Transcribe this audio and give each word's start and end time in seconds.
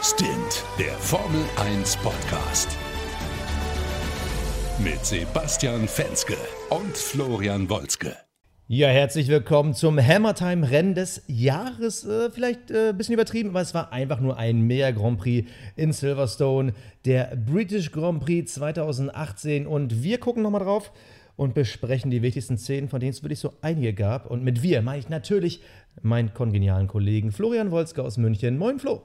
Stint, 0.00 0.64
der 0.78 0.92
Formel 0.92 1.44
1 1.56 1.96
Podcast. 1.96 2.68
Mit 4.78 5.04
Sebastian 5.04 5.88
Fenske 5.88 6.36
und 6.70 6.96
Florian 6.96 7.68
Wolzke. 7.68 8.14
Ja, 8.68 8.88
herzlich 8.88 9.26
willkommen 9.26 9.74
zum 9.74 9.98
Hammertime-Rennen 9.98 10.94
des 10.94 11.24
Jahres. 11.26 12.06
Äh, 12.06 12.30
vielleicht 12.30 12.70
ein 12.70 12.90
äh, 12.90 12.92
bisschen 12.96 13.14
übertrieben, 13.14 13.48
aber 13.48 13.60
es 13.60 13.74
war 13.74 13.92
einfach 13.92 14.20
nur 14.20 14.38
ein 14.38 14.60
Mega 14.60 14.92
Grand 14.92 15.18
Prix 15.18 15.50
in 15.74 15.92
Silverstone, 15.92 16.74
der 17.04 17.34
British 17.34 17.90
Grand 17.90 18.20
Prix 18.20 18.54
2018. 18.54 19.66
Und 19.66 20.04
wir 20.04 20.18
gucken 20.18 20.44
nochmal 20.44 20.62
drauf 20.62 20.92
und 21.34 21.54
besprechen 21.54 22.12
die 22.12 22.22
wichtigsten 22.22 22.56
Szenen, 22.56 22.88
von 22.88 23.00
denen 23.00 23.10
es 23.10 23.24
wirklich 23.24 23.40
so 23.40 23.54
einige 23.62 23.94
gab. 23.94 24.30
Und 24.30 24.44
mit 24.44 24.62
wir 24.62 24.80
meine 24.80 25.00
ich 25.00 25.08
natürlich 25.08 25.60
meinen 26.02 26.34
kongenialen 26.34 26.86
Kollegen 26.86 27.32
Florian 27.32 27.72
Wolzke 27.72 28.04
aus 28.04 28.16
München. 28.16 28.58
Moin, 28.58 28.78
Flo. 28.78 29.02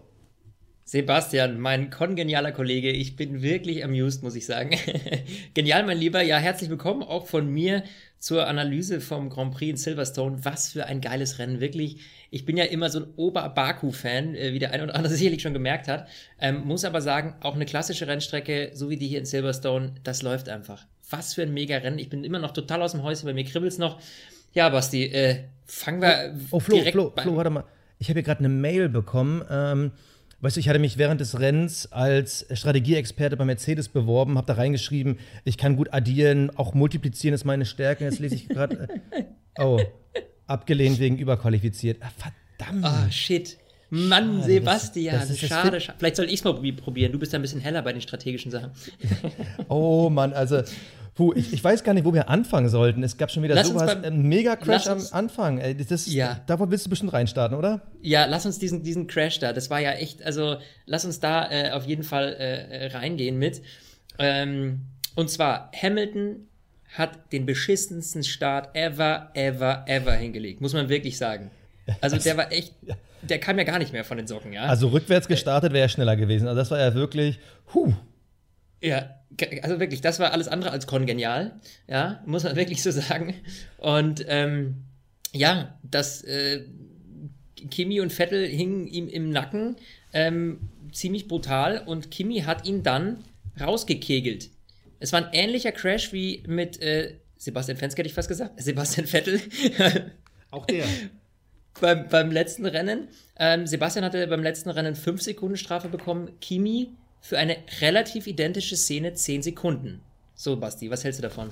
Sebastian, 0.86 1.61
mein 1.61 1.89
kongenialer 1.89 2.51
Kollege, 2.51 2.92
ich 2.92 3.15
bin 3.15 3.42
wirklich 3.42 3.86
amused, 3.86 4.21
muss 4.21 4.36
ich 4.36 4.46
sagen. 4.46 4.78
Genial, 5.54 5.86
mein 5.86 5.97
Lieber. 5.97 6.21
Ja, 6.21 6.37
herzlich 6.37 6.69
willkommen 6.69 7.04
auch 7.04 7.25
von 7.25 7.47
mir 7.50 7.83
zur 8.19 8.47
Analyse 8.47 9.00
vom 9.00 9.29
Grand 9.29 9.54
Prix 9.54 9.69
in 9.69 9.78
Silverstone. 9.78 10.43
Was 10.43 10.73
für 10.73 10.86
ein 10.86 11.00
geiles 11.00 11.39
Rennen, 11.39 11.61
wirklich. 11.61 12.01
Ich 12.32 12.43
bin 12.43 12.57
ja 12.57 12.65
immer 12.65 12.89
so 12.89 13.00
ein 13.00 13.06
Ober-Baku-Fan, 13.15 14.36
äh, 14.36 14.51
wie 14.51 14.59
der 14.59 14.71
eine 14.71 14.83
oder 14.83 14.96
andere 14.96 15.14
sicherlich 15.14 15.42
schon 15.42 15.54
gemerkt 15.54 15.87
hat. 15.87 16.09
Ähm, 16.37 16.65
muss 16.65 16.84
aber 16.84 17.01
sagen, 17.01 17.36
auch 17.39 17.56
eine 17.56 17.65
klassische 17.65 18.06
Rennstrecke, 18.06 18.71
so 18.73 18.89
wie 18.89 18.97
die 18.97 19.07
hier 19.07 19.20
in 19.20 19.25
Silverstone, 19.25 19.93
das 20.04 20.21
läuft 20.21 20.50
einfach. 20.50 20.86
Was 21.09 21.34
für 21.34 21.43
ein 21.43 21.54
mega 21.54 21.78
Rennen. 21.78 21.97
Ich 21.97 22.09
bin 22.09 22.25
immer 22.25 22.39
noch 22.39 22.51
total 22.51 22.81
aus 22.81 22.92
dem 22.92 23.04
Häuschen, 23.04 23.25
bei 23.25 23.34
mir 23.34 23.45
kribbelt's 23.45 23.78
noch. 23.78 24.01
Ja, 24.51 24.68
Basti, 24.68 25.06
äh, 25.06 25.45
fangen 25.65 26.01
wir. 26.01 26.36
Oh, 26.51 26.57
oh 26.57 26.59
Flo, 26.59 26.78
Flo, 26.92 27.14
Flo, 27.15 27.36
warte 27.37 27.50
mal. 27.51 27.64
Ich 28.00 28.09
habe 28.09 28.20
hier 28.20 28.23
gerade 28.23 28.39
eine 28.39 28.50
Mail 28.50 28.89
bekommen. 28.89 29.45
Ähm, 29.50 29.92
Weißt 30.43 30.57
du, 30.57 30.60
ich 30.60 30.68
hatte 30.68 30.79
mich 30.79 30.97
während 30.97 31.21
des 31.21 31.39
Rennens 31.39 31.89
als 31.93 32.45
Strategieexperte 32.52 33.38
bei 33.38 33.45
Mercedes 33.45 33.88
beworben, 33.88 34.38
habe 34.38 34.45
da 34.45 34.56
reingeschrieben, 34.56 35.17
ich 35.45 35.58
kann 35.58 35.78
gut 35.78 35.94
addieren, 35.94 36.52
auch 36.58 36.73
multiplizieren 36.73 37.34
ist 37.34 37.45
meine 37.45 37.66
Stärke. 37.66 38.04
Jetzt 38.04 38.20
lese 38.20 38.36
ich 38.36 38.50
gerade. 38.50 38.90
Äh, 39.12 39.62
oh, 39.62 39.80
abgelehnt 40.45 41.00
wegen 41.00 41.17
überqualifiziert. 41.17 42.00
Ah, 42.02 42.12
verdammt. 42.17 42.84
Ah, 42.84 43.06
oh, 43.08 43.12
shit. 43.12 43.58
Mann, 43.90 44.40
Schade, 44.40 44.52
Sebastian, 44.52 45.20
das, 45.20 45.30
das 45.30 45.38
schade, 45.38 45.80
schade. 45.80 45.98
Vielleicht 46.00 46.16
soll 46.17 46.26
ich 46.26 46.34
es 46.34 46.44
mal 46.44 46.54
probieren. 46.73 47.14
Du 47.14 47.20
bist 47.20 47.32
ja 47.32 47.39
ein 47.39 47.42
bisschen 47.42 47.62
heller 47.62 47.82
bei 47.82 47.94
den 47.94 48.02
strategischen 48.02 48.52
Sachen. 48.52 48.72
oh 49.70 50.10
Mann, 50.10 50.34
also 50.34 50.62
Puh, 51.16 51.31
ich, 51.36 51.53
ich, 51.53 51.64
weiß 51.64 51.83
gar 51.83 51.94
nicht, 51.94 52.06
wo 52.06 52.14
wir 52.14 52.28
anfangen 52.28 52.69
sollten. 52.69 53.03
Es 53.03 53.17
gab 53.17 53.30
schon 53.30 53.44
wieder 53.44 53.53
lass 53.53 53.67
sowas, 53.67 54.03
ein 54.03 54.23
Mega-Crash 54.23 54.88
am 54.88 55.00
Anfang. 55.11 55.61
Das, 55.88 56.11
ja. 56.11 56.42
Davon 56.47 56.72
willst 56.72 56.88
du 56.88 56.89
bestimmt 56.89 57.14
reinstarten, 57.14 57.55
oder? 57.55 57.81
Ja, 58.02 58.25
lass 58.25 58.47
uns 58.47 58.58
diesen, 58.58 58.81
diesen 58.81 59.05
Crash 59.05 59.38
da, 59.38 59.53
das 59.53 59.70
war 59.70 59.80
ja 59.80 59.92
echt, 59.92 60.23
also 60.23 60.58
lass 60.88 61.05
uns 61.05 61.20
da 61.20 61.52
äh, 61.52 61.72
auf 61.72 61.86
jeden 61.86 62.03
Fall 62.03 62.33
äh, 62.33 62.88
reingehen 62.88 63.38
mit. 63.38 63.61
Ähm, 64.17 64.81
und 65.16 65.30
zwar, 65.30 65.72
Hamilton 65.80 66.47
hat 66.94 67.31
den 67.31 67.45
beschissensten 67.45 68.23
Start 68.23 68.75
ever, 68.75 69.30
ever, 69.36 69.83
ever 69.88 70.14
hingelegt, 70.14 70.61
muss 70.61 70.73
man 70.73 70.89
wirklich 70.89 71.17
sagen. 71.17 71.52
Also 72.02 72.17
der 72.17 72.38
war 72.38 72.52
echt, 72.52 72.73
der 73.22 73.39
kam 73.39 73.58
ja 73.58 73.64
gar 73.64 73.77
nicht 73.77 73.94
mehr 73.94 74.03
von 74.03 74.17
den 74.17 74.27
Socken, 74.27 74.53
ja. 74.53 74.64
Also 74.64 74.88
rückwärts 74.88 75.27
gestartet 75.27 75.73
wäre 75.73 75.86
er 75.86 75.89
schneller 75.89 76.16
gewesen. 76.16 76.48
Also 76.48 76.59
das 76.59 76.72
war 76.72 76.80
ja 76.80 76.94
wirklich, 76.94 77.39
huh. 77.73 77.94
Ja, 78.84 79.16
also 79.62 79.80
wirklich, 79.80 80.02
das 80.02 80.20
war 80.20 80.34
alles 80.34 80.50
andere 80.50 80.72
als 80.72 80.88
kongenial, 80.88 81.59
ja, 81.88 82.22
muss 82.26 82.44
man 82.44 82.56
wirklich 82.58 82.84
so 82.84 82.92
sagen. 82.92 83.34
Und 83.78 84.26
ähm, 84.28 84.84
ja, 85.31 85.80
das 85.84 86.22
äh, 86.23 86.66
Kimi 87.72 88.02
und 88.02 88.11
Vettel 88.11 88.45
hingen 88.45 88.86
ihm 88.88 89.08
im 89.08 89.30
Nacken, 89.30 89.78
ähm, 90.11 90.70
ziemlich 90.92 91.30
brutal, 91.30 91.81
und 91.86 92.11
Kimi 92.11 92.42
hat 92.42 92.67
ihn 92.67 92.84
dann 92.84 93.23
rausgekegelt. 93.59 94.50
Es 95.00 95.14
war 95.14 95.26
ein 95.26 95.34
ähnlicher 95.34 95.72
Crash 95.72 96.11
wie 96.11 96.44
mit 96.45 96.81
äh, 96.81 97.16
Sebastian 97.38 97.77
Fenske, 97.77 98.00
hätte 98.00 98.10
ich 98.10 98.14
fast 98.14 98.27
gesagt, 98.27 98.61
Sebastian 98.61 99.08
Vettel. 99.08 99.42
Auch 100.52 100.65
der. 100.65 100.86
beim, 101.82 102.10
beim 102.10 102.32
letzten 102.32 102.65
Rennen. 102.65 103.08
Ähm, 103.39 103.65
Sebastian 103.65 104.04
hatte 104.04 104.27
beim 104.27 104.44
letzten 104.44 104.70
Rennen 104.70 104.95
5 104.95 105.21
Sekunden 105.21 105.55
Strafe 105.55 105.88
bekommen, 105.88 106.32
Kimi 106.42 106.89
für 107.23 107.38
eine 107.38 107.56
relativ 107.80 108.28
identische 108.28 108.76
Szene 108.76 109.14
10 109.14 109.44
Sekunden. 109.44 110.02
So, 110.36 110.58
Basti, 110.58 110.92
was 110.92 111.06
hältst 111.06 111.20
du 111.20 111.23
davon? 111.23 111.52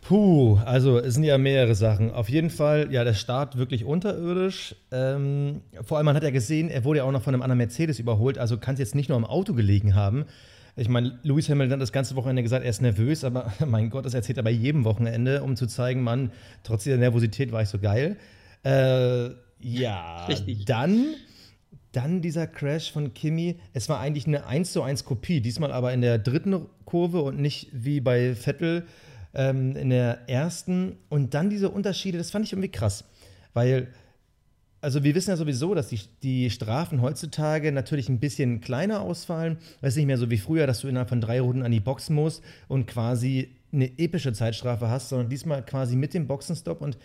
Puh, 0.00 0.58
also 0.64 0.98
es 0.98 1.14
sind 1.14 1.24
ja 1.24 1.36
mehrere 1.36 1.74
Sachen. 1.74 2.10
Auf 2.10 2.30
jeden 2.30 2.48
Fall, 2.48 2.90
ja, 2.90 3.04
der 3.04 3.12
Start 3.12 3.58
wirklich 3.58 3.84
unterirdisch. 3.84 4.74
Ähm, 4.90 5.60
vor 5.82 5.98
allem, 5.98 6.06
man 6.06 6.16
hat 6.16 6.22
ja 6.22 6.30
gesehen, 6.30 6.70
er 6.70 6.84
wurde 6.84 6.98
ja 6.98 7.04
auch 7.04 7.12
noch 7.12 7.22
von 7.22 7.34
einem 7.34 7.42
anderen 7.42 7.58
Mercedes 7.58 7.98
überholt, 7.98 8.38
also 8.38 8.56
kann 8.56 8.72
es 8.72 8.80
jetzt 8.80 8.94
nicht 8.94 9.10
nur 9.10 9.16
am 9.16 9.26
Auto 9.26 9.52
gelegen 9.52 9.94
haben. 9.94 10.24
Ich 10.74 10.88
meine, 10.88 11.18
Lewis 11.22 11.50
Hamilton 11.50 11.74
hat 11.74 11.82
das 11.82 11.92
ganze 11.92 12.16
Wochenende 12.16 12.42
gesagt, 12.42 12.64
er 12.64 12.70
ist 12.70 12.80
nervös, 12.80 13.24
aber 13.24 13.52
mein 13.66 13.90
Gott, 13.90 14.06
das 14.06 14.14
erzählt 14.14 14.38
er 14.38 14.42
bei 14.42 14.50
jedem 14.50 14.84
Wochenende, 14.84 15.42
um 15.42 15.54
zu 15.54 15.66
zeigen, 15.66 16.02
Mann, 16.02 16.32
trotz 16.62 16.84
dieser 16.84 16.96
Nervosität 16.96 17.52
war 17.52 17.60
ich 17.60 17.68
so 17.68 17.78
geil. 17.78 18.16
Äh, 18.64 19.28
ja, 19.60 20.24
Richtig. 20.26 20.64
dann 20.64 21.14
dann 21.92 22.22
dieser 22.22 22.46
Crash 22.46 22.90
von 22.90 23.14
Kimi. 23.14 23.56
Es 23.72 23.88
war 23.88 24.00
eigentlich 24.00 24.26
eine 24.26 24.46
1 24.46 24.72
zu 24.72 24.82
1 24.82 25.04
Kopie, 25.04 25.40
diesmal 25.40 25.72
aber 25.72 25.92
in 25.92 26.00
der 26.00 26.18
dritten 26.18 26.66
Kurve 26.84 27.22
und 27.22 27.38
nicht 27.38 27.68
wie 27.72 28.00
bei 28.00 28.34
Vettel 28.34 28.86
ähm, 29.34 29.76
in 29.76 29.90
der 29.90 30.28
ersten. 30.28 30.96
Und 31.08 31.34
dann 31.34 31.50
diese 31.50 31.68
Unterschiede, 31.68 32.18
das 32.18 32.30
fand 32.30 32.46
ich 32.46 32.52
irgendwie 32.52 32.70
krass. 32.70 33.04
Weil, 33.52 33.88
also 34.80 35.04
wir 35.04 35.14
wissen 35.14 35.30
ja 35.30 35.36
sowieso, 35.36 35.74
dass 35.74 35.88
die, 35.88 36.00
die 36.22 36.50
Strafen 36.50 37.02
heutzutage 37.02 37.72
natürlich 37.72 38.08
ein 38.08 38.20
bisschen 38.20 38.60
kleiner 38.60 39.02
ausfallen. 39.02 39.58
Es 39.82 39.90
ist 39.90 39.96
nicht 39.96 40.06
mehr 40.06 40.18
so 40.18 40.30
wie 40.30 40.38
früher, 40.38 40.66
dass 40.66 40.80
du 40.80 40.88
innerhalb 40.88 41.10
von 41.10 41.20
drei 41.20 41.40
Runden 41.40 41.62
an 41.62 41.72
die 41.72 41.80
Boxen 41.80 42.14
musst 42.14 42.42
und 42.68 42.86
quasi 42.86 43.54
eine 43.72 43.98
epische 43.98 44.32
Zeitstrafe 44.32 44.88
hast, 44.88 45.10
sondern 45.10 45.28
diesmal 45.28 45.64
quasi 45.64 45.96
mit 45.96 46.14
dem 46.14 46.26
Boxenstopp. 46.26 46.80
Und 46.80 46.98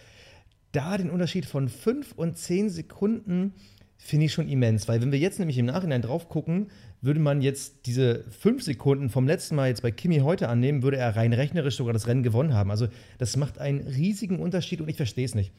da 0.72 0.98
den 0.98 1.10
Unterschied 1.10 1.46
von 1.46 1.70
5 1.70 2.14
und 2.14 2.38
10 2.38 2.70
Sekunden 2.70 3.54
finde 3.98 4.28
ich 4.28 4.34
schon 4.34 4.48
immens, 4.48 4.88
weil 4.88 5.02
wenn 5.02 5.12
wir 5.12 5.20
jetzt 5.20 5.40
nämlich 5.40 5.58
im 5.58 5.66
Nachhinein 5.66 6.02
drauf 6.02 6.30
gucken, 6.30 6.68
würde 7.02 7.20
man 7.20 7.42
jetzt 7.42 7.86
diese 7.86 8.24
fünf 8.30 8.64
Sekunden 8.64 9.10
vom 9.10 9.28
letzten 9.28 9.56
Mal 9.56 9.70
jetzt 9.70 9.82
bei 9.82 9.92
Kimi 9.92 10.20
heute 10.20 10.50
annehmen, 10.50 10.84
würde 10.84 10.98
er 10.98 11.16
rein 11.16 11.34
rechnerisch 11.34 11.78
sogar 11.78 11.94
das 11.94 12.08
Rennen 12.08 12.24
gewonnen 12.24 12.54
haben. 12.54 12.72
Also 12.72 12.88
das 13.18 13.36
macht 13.36 13.60
einen 13.60 13.82
riesigen 13.82 14.40
Unterschied 14.40 14.82
und 14.82 14.90
ich 14.90 14.98
verstehe 14.98 15.26
es 15.26 15.36
nicht. 15.36 15.52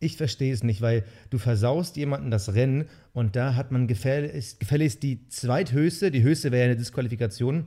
Ich 0.00 0.16
verstehe 0.16 0.52
es 0.52 0.62
nicht, 0.62 0.82
weil 0.82 1.04
du 1.30 1.38
versaust 1.38 1.96
jemanden 1.96 2.30
das 2.30 2.54
Rennen 2.54 2.86
und 3.12 3.36
da 3.36 3.54
hat 3.54 3.70
man 3.70 3.86
gefälligst, 3.86 4.60
gefälligst 4.60 5.02
die 5.02 5.28
zweithöchste, 5.28 6.10
die 6.10 6.22
höchste 6.22 6.52
wäre 6.52 6.64
ja 6.64 6.70
eine 6.70 6.76
Disqualifikation, 6.76 7.66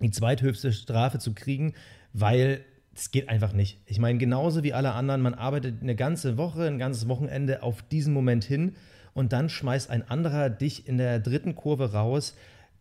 die 0.00 0.10
zweithöchste 0.10 0.72
Strafe 0.72 1.18
zu 1.18 1.32
kriegen, 1.32 1.74
weil 2.12 2.64
es 2.94 3.10
geht 3.10 3.28
einfach 3.28 3.52
nicht. 3.52 3.80
Ich 3.86 3.98
meine, 3.98 4.18
genauso 4.18 4.62
wie 4.62 4.72
alle 4.72 4.92
anderen, 4.92 5.22
man 5.22 5.34
arbeitet 5.34 5.80
eine 5.80 5.94
ganze 5.94 6.36
Woche, 6.36 6.64
ein 6.64 6.78
ganzes 6.78 7.08
Wochenende 7.08 7.62
auf 7.62 7.82
diesen 7.82 8.12
Moment 8.12 8.44
hin 8.44 8.74
und 9.14 9.32
dann 9.32 9.48
schmeißt 9.48 9.90
ein 9.90 10.08
anderer 10.08 10.50
dich 10.50 10.86
in 10.86 10.98
der 10.98 11.20
dritten 11.20 11.54
Kurve 11.54 11.92
raus. 11.92 12.34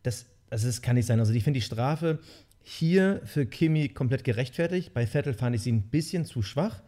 Das, 0.03 0.25
das 0.50 0.63
ist, 0.63 0.81
kann 0.81 0.95
nicht 0.95 1.06
sein. 1.06 1.19
Also 1.19 1.34
ich 1.34 1.44
finde 1.44 1.59
die 1.59 1.66
Strafe 1.66 2.19
hier 2.62 3.22
für 3.25 3.45
Kimi 3.45 3.90
komplett 3.90 4.23
gerechtfertigt. 4.23 4.94
Bei 4.94 5.07
Vettel 5.07 5.34
fand 5.34 5.56
ich 5.56 5.63
sie 5.63 5.72
ein 5.72 5.84
bisschen 5.84 6.25
zu 6.25 6.41
schwach 6.41 6.81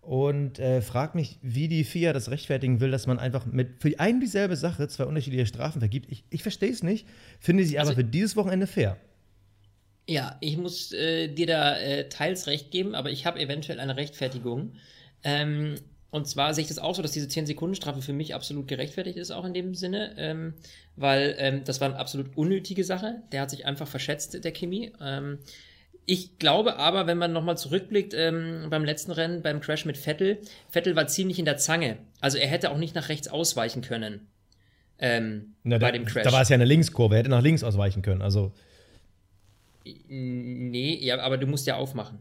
und 0.00 0.58
äh, 0.58 0.80
frag 0.80 1.14
mich, 1.14 1.38
wie 1.42 1.68
die 1.68 1.84
FIA 1.84 2.12
das 2.12 2.30
rechtfertigen 2.30 2.80
will, 2.80 2.90
dass 2.90 3.06
man 3.06 3.18
einfach 3.18 3.46
mit 3.46 3.80
für 3.80 3.98
ein 4.00 4.20
dieselbe 4.20 4.56
Sache 4.56 4.88
zwei 4.88 5.04
unterschiedliche 5.04 5.46
Strafen 5.46 5.80
vergibt. 5.80 6.10
Ich, 6.10 6.24
ich 6.30 6.42
verstehe 6.42 6.70
es 6.70 6.82
nicht, 6.82 7.06
finde 7.38 7.64
sie 7.64 7.78
also, 7.78 7.92
aber 7.92 8.00
für 8.00 8.04
dieses 8.04 8.36
Wochenende 8.36 8.66
fair. 8.66 8.96
Ja, 10.08 10.36
ich 10.40 10.56
muss 10.56 10.92
äh, 10.92 11.28
dir 11.28 11.46
da 11.46 11.78
äh, 11.78 12.08
teils 12.08 12.46
recht 12.46 12.70
geben, 12.70 12.94
aber 12.94 13.10
ich 13.10 13.26
habe 13.26 13.38
eventuell 13.38 13.78
eine 13.78 13.96
Rechtfertigung. 13.96 14.72
Ähm, 15.22 15.76
und 16.10 16.26
zwar 16.26 16.54
sehe 16.54 16.62
ich 16.62 16.68
das 16.68 16.78
auch 16.78 16.94
so, 16.94 17.02
dass 17.02 17.12
diese 17.12 17.28
10-Sekunden-Strafe 17.28 18.02
für 18.02 18.12
mich 18.12 18.34
absolut 18.34 18.66
gerechtfertigt 18.66 19.16
ist, 19.16 19.30
auch 19.30 19.44
in 19.44 19.54
dem 19.54 19.74
Sinne, 19.74 20.14
ähm, 20.16 20.54
weil 20.96 21.36
ähm, 21.38 21.62
das 21.64 21.80
war 21.80 21.88
eine 21.88 21.98
absolut 21.98 22.36
unnötige 22.36 22.82
Sache. 22.82 23.22
Der 23.30 23.42
hat 23.42 23.50
sich 23.50 23.64
einfach 23.64 23.86
verschätzt, 23.86 24.42
der 24.42 24.52
Kimi. 24.52 24.92
Ähm, 25.00 25.38
ich 26.06 26.38
glaube 26.38 26.76
aber, 26.76 27.06
wenn 27.06 27.18
man 27.18 27.32
nochmal 27.32 27.56
zurückblickt 27.56 28.14
ähm, 28.14 28.66
beim 28.70 28.84
letzten 28.84 29.12
Rennen, 29.12 29.42
beim 29.42 29.60
Crash 29.60 29.84
mit 29.84 29.96
Vettel, 29.96 30.38
Vettel 30.68 30.96
war 30.96 31.06
ziemlich 31.06 31.38
in 31.38 31.44
der 31.44 31.58
Zange. 31.58 31.98
Also 32.20 32.38
er 32.38 32.48
hätte 32.48 32.70
auch 32.72 32.78
nicht 32.78 32.96
nach 32.96 33.08
rechts 33.08 33.28
ausweichen 33.28 33.82
können. 33.82 34.26
Ähm, 34.98 35.54
Na, 35.62 35.78
bei 35.78 35.86
da, 35.86 35.92
dem 35.92 36.06
Crash. 36.06 36.24
Da 36.24 36.32
war 36.32 36.42
es 36.42 36.48
ja 36.48 36.54
eine 36.54 36.64
Linkskurve, 36.64 37.14
er 37.14 37.20
hätte 37.20 37.30
nach 37.30 37.42
links 37.42 37.62
ausweichen 37.62 38.02
können. 38.02 38.22
Also. 38.22 38.52
Nee, 39.84 40.98
ja, 41.00 41.20
aber 41.20 41.38
du 41.38 41.46
musst 41.46 41.66
ja 41.66 41.76
aufmachen. 41.76 42.18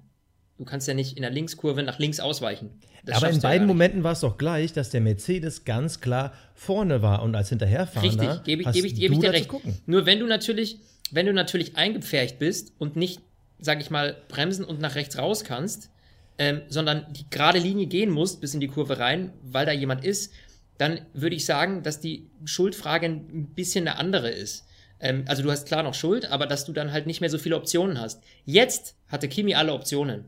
Du 0.59 0.65
kannst 0.65 0.89
ja 0.89 0.93
nicht 0.93 1.15
in 1.15 1.21
der 1.21 1.31
Linkskurve 1.31 1.83
nach 1.83 1.99
links 1.99 2.19
ausweichen. 2.19 2.69
Das 3.05 3.15
Aber 3.15 3.29
in 3.29 3.39
beiden 3.39 3.61
ja 3.61 3.67
Momenten 3.67 4.03
war 4.03 4.11
es 4.11 4.19
doch 4.19 4.37
gleich, 4.37 4.73
dass 4.73 4.89
der 4.89 4.99
Mercedes 4.99 5.63
ganz 5.63 6.01
klar 6.01 6.33
vorne 6.53 7.01
war 7.01 7.23
und 7.23 7.33
als 7.33 7.47
Hinterherfahrender 7.47 8.31
Richtig, 8.31 8.43
gebe 8.43 8.61
ich, 8.63 8.71
gebe 8.73 8.87
ich, 8.87 8.95
gebe 8.95 9.13
ich 9.13 9.19
dir 9.21 9.31
recht. 9.31 9.49
Nur 9.85 10.05
wenn 10.05 10.19
du 10.19 10.27
natürlich, 10.27 10.79
wenn 11.11 11.25
du 11.25 11.31
natürlich 11.33 11.77
eingepfercht 11.77 12.39
bist 12.39 12.73
und 12.77 12.97
nicht, 12.97 13.21
sag 13.57 13.79
ich 13.79 13.89
mal, 13.89 14.17
bremsen 14.27 14.65
und 14.65 14.81
nach 14.81 14.95
rechts 14.95 15.17
raus 15.17 15.45
kannst, 15.45 15.91
ähm, 16.37 16.61
sondern 16.67 17.05
die 17.13 17.23
gerade 17.29 17.57
Linie 17.57 17.87
gehen 17.87 18.09
musst 18.09 18.41
bis 18.41 18.53
in 18.53 18.59
die 18.59 18.67
Kurve 18.67 18.99
rein, 18.99 19.31
weil 19.41 19.65
da 19.65 19.71
jemand 19.71 20.03
ist, 20.03 20.33
dann 20.77 20.99
würde 21.13 21.37
ich 21.37 21.45
sagen, 21.45 21.83
dass 21.83 22.01
die 22.01 22.27
Schuldfrage 22.43 23.05
ein 23.05 23.51
bisschen 23.55 23.87
eine 23.87 23.97
andere 23.97 24.29
ist. 24.29 24.65
Ähm, 24.99 25.23
also 25.25 25.41
du 25.41 25.51
hast 25.51 25.67
klar 25.67 25.83
noch 25.83 25.93
Schuld, 25.93 26.29
aber 26.29 26.47
dass 26.47 26.65
du 26.65 26.73
dann 26.73 26.91
halt 26.91 27.07
nicht 27.07 27.21
mehr 27.21 27.29
so 27.29 27.37
viele 27.37 27.55
Optionen 27.55 27.99
hast. 27.99 28.21
Jetzt 28.43 28.95
hatte 29.07 29.29
Kimi 29.29 29.55
alle 29.55 29.71
Optionen. 29.71 30.25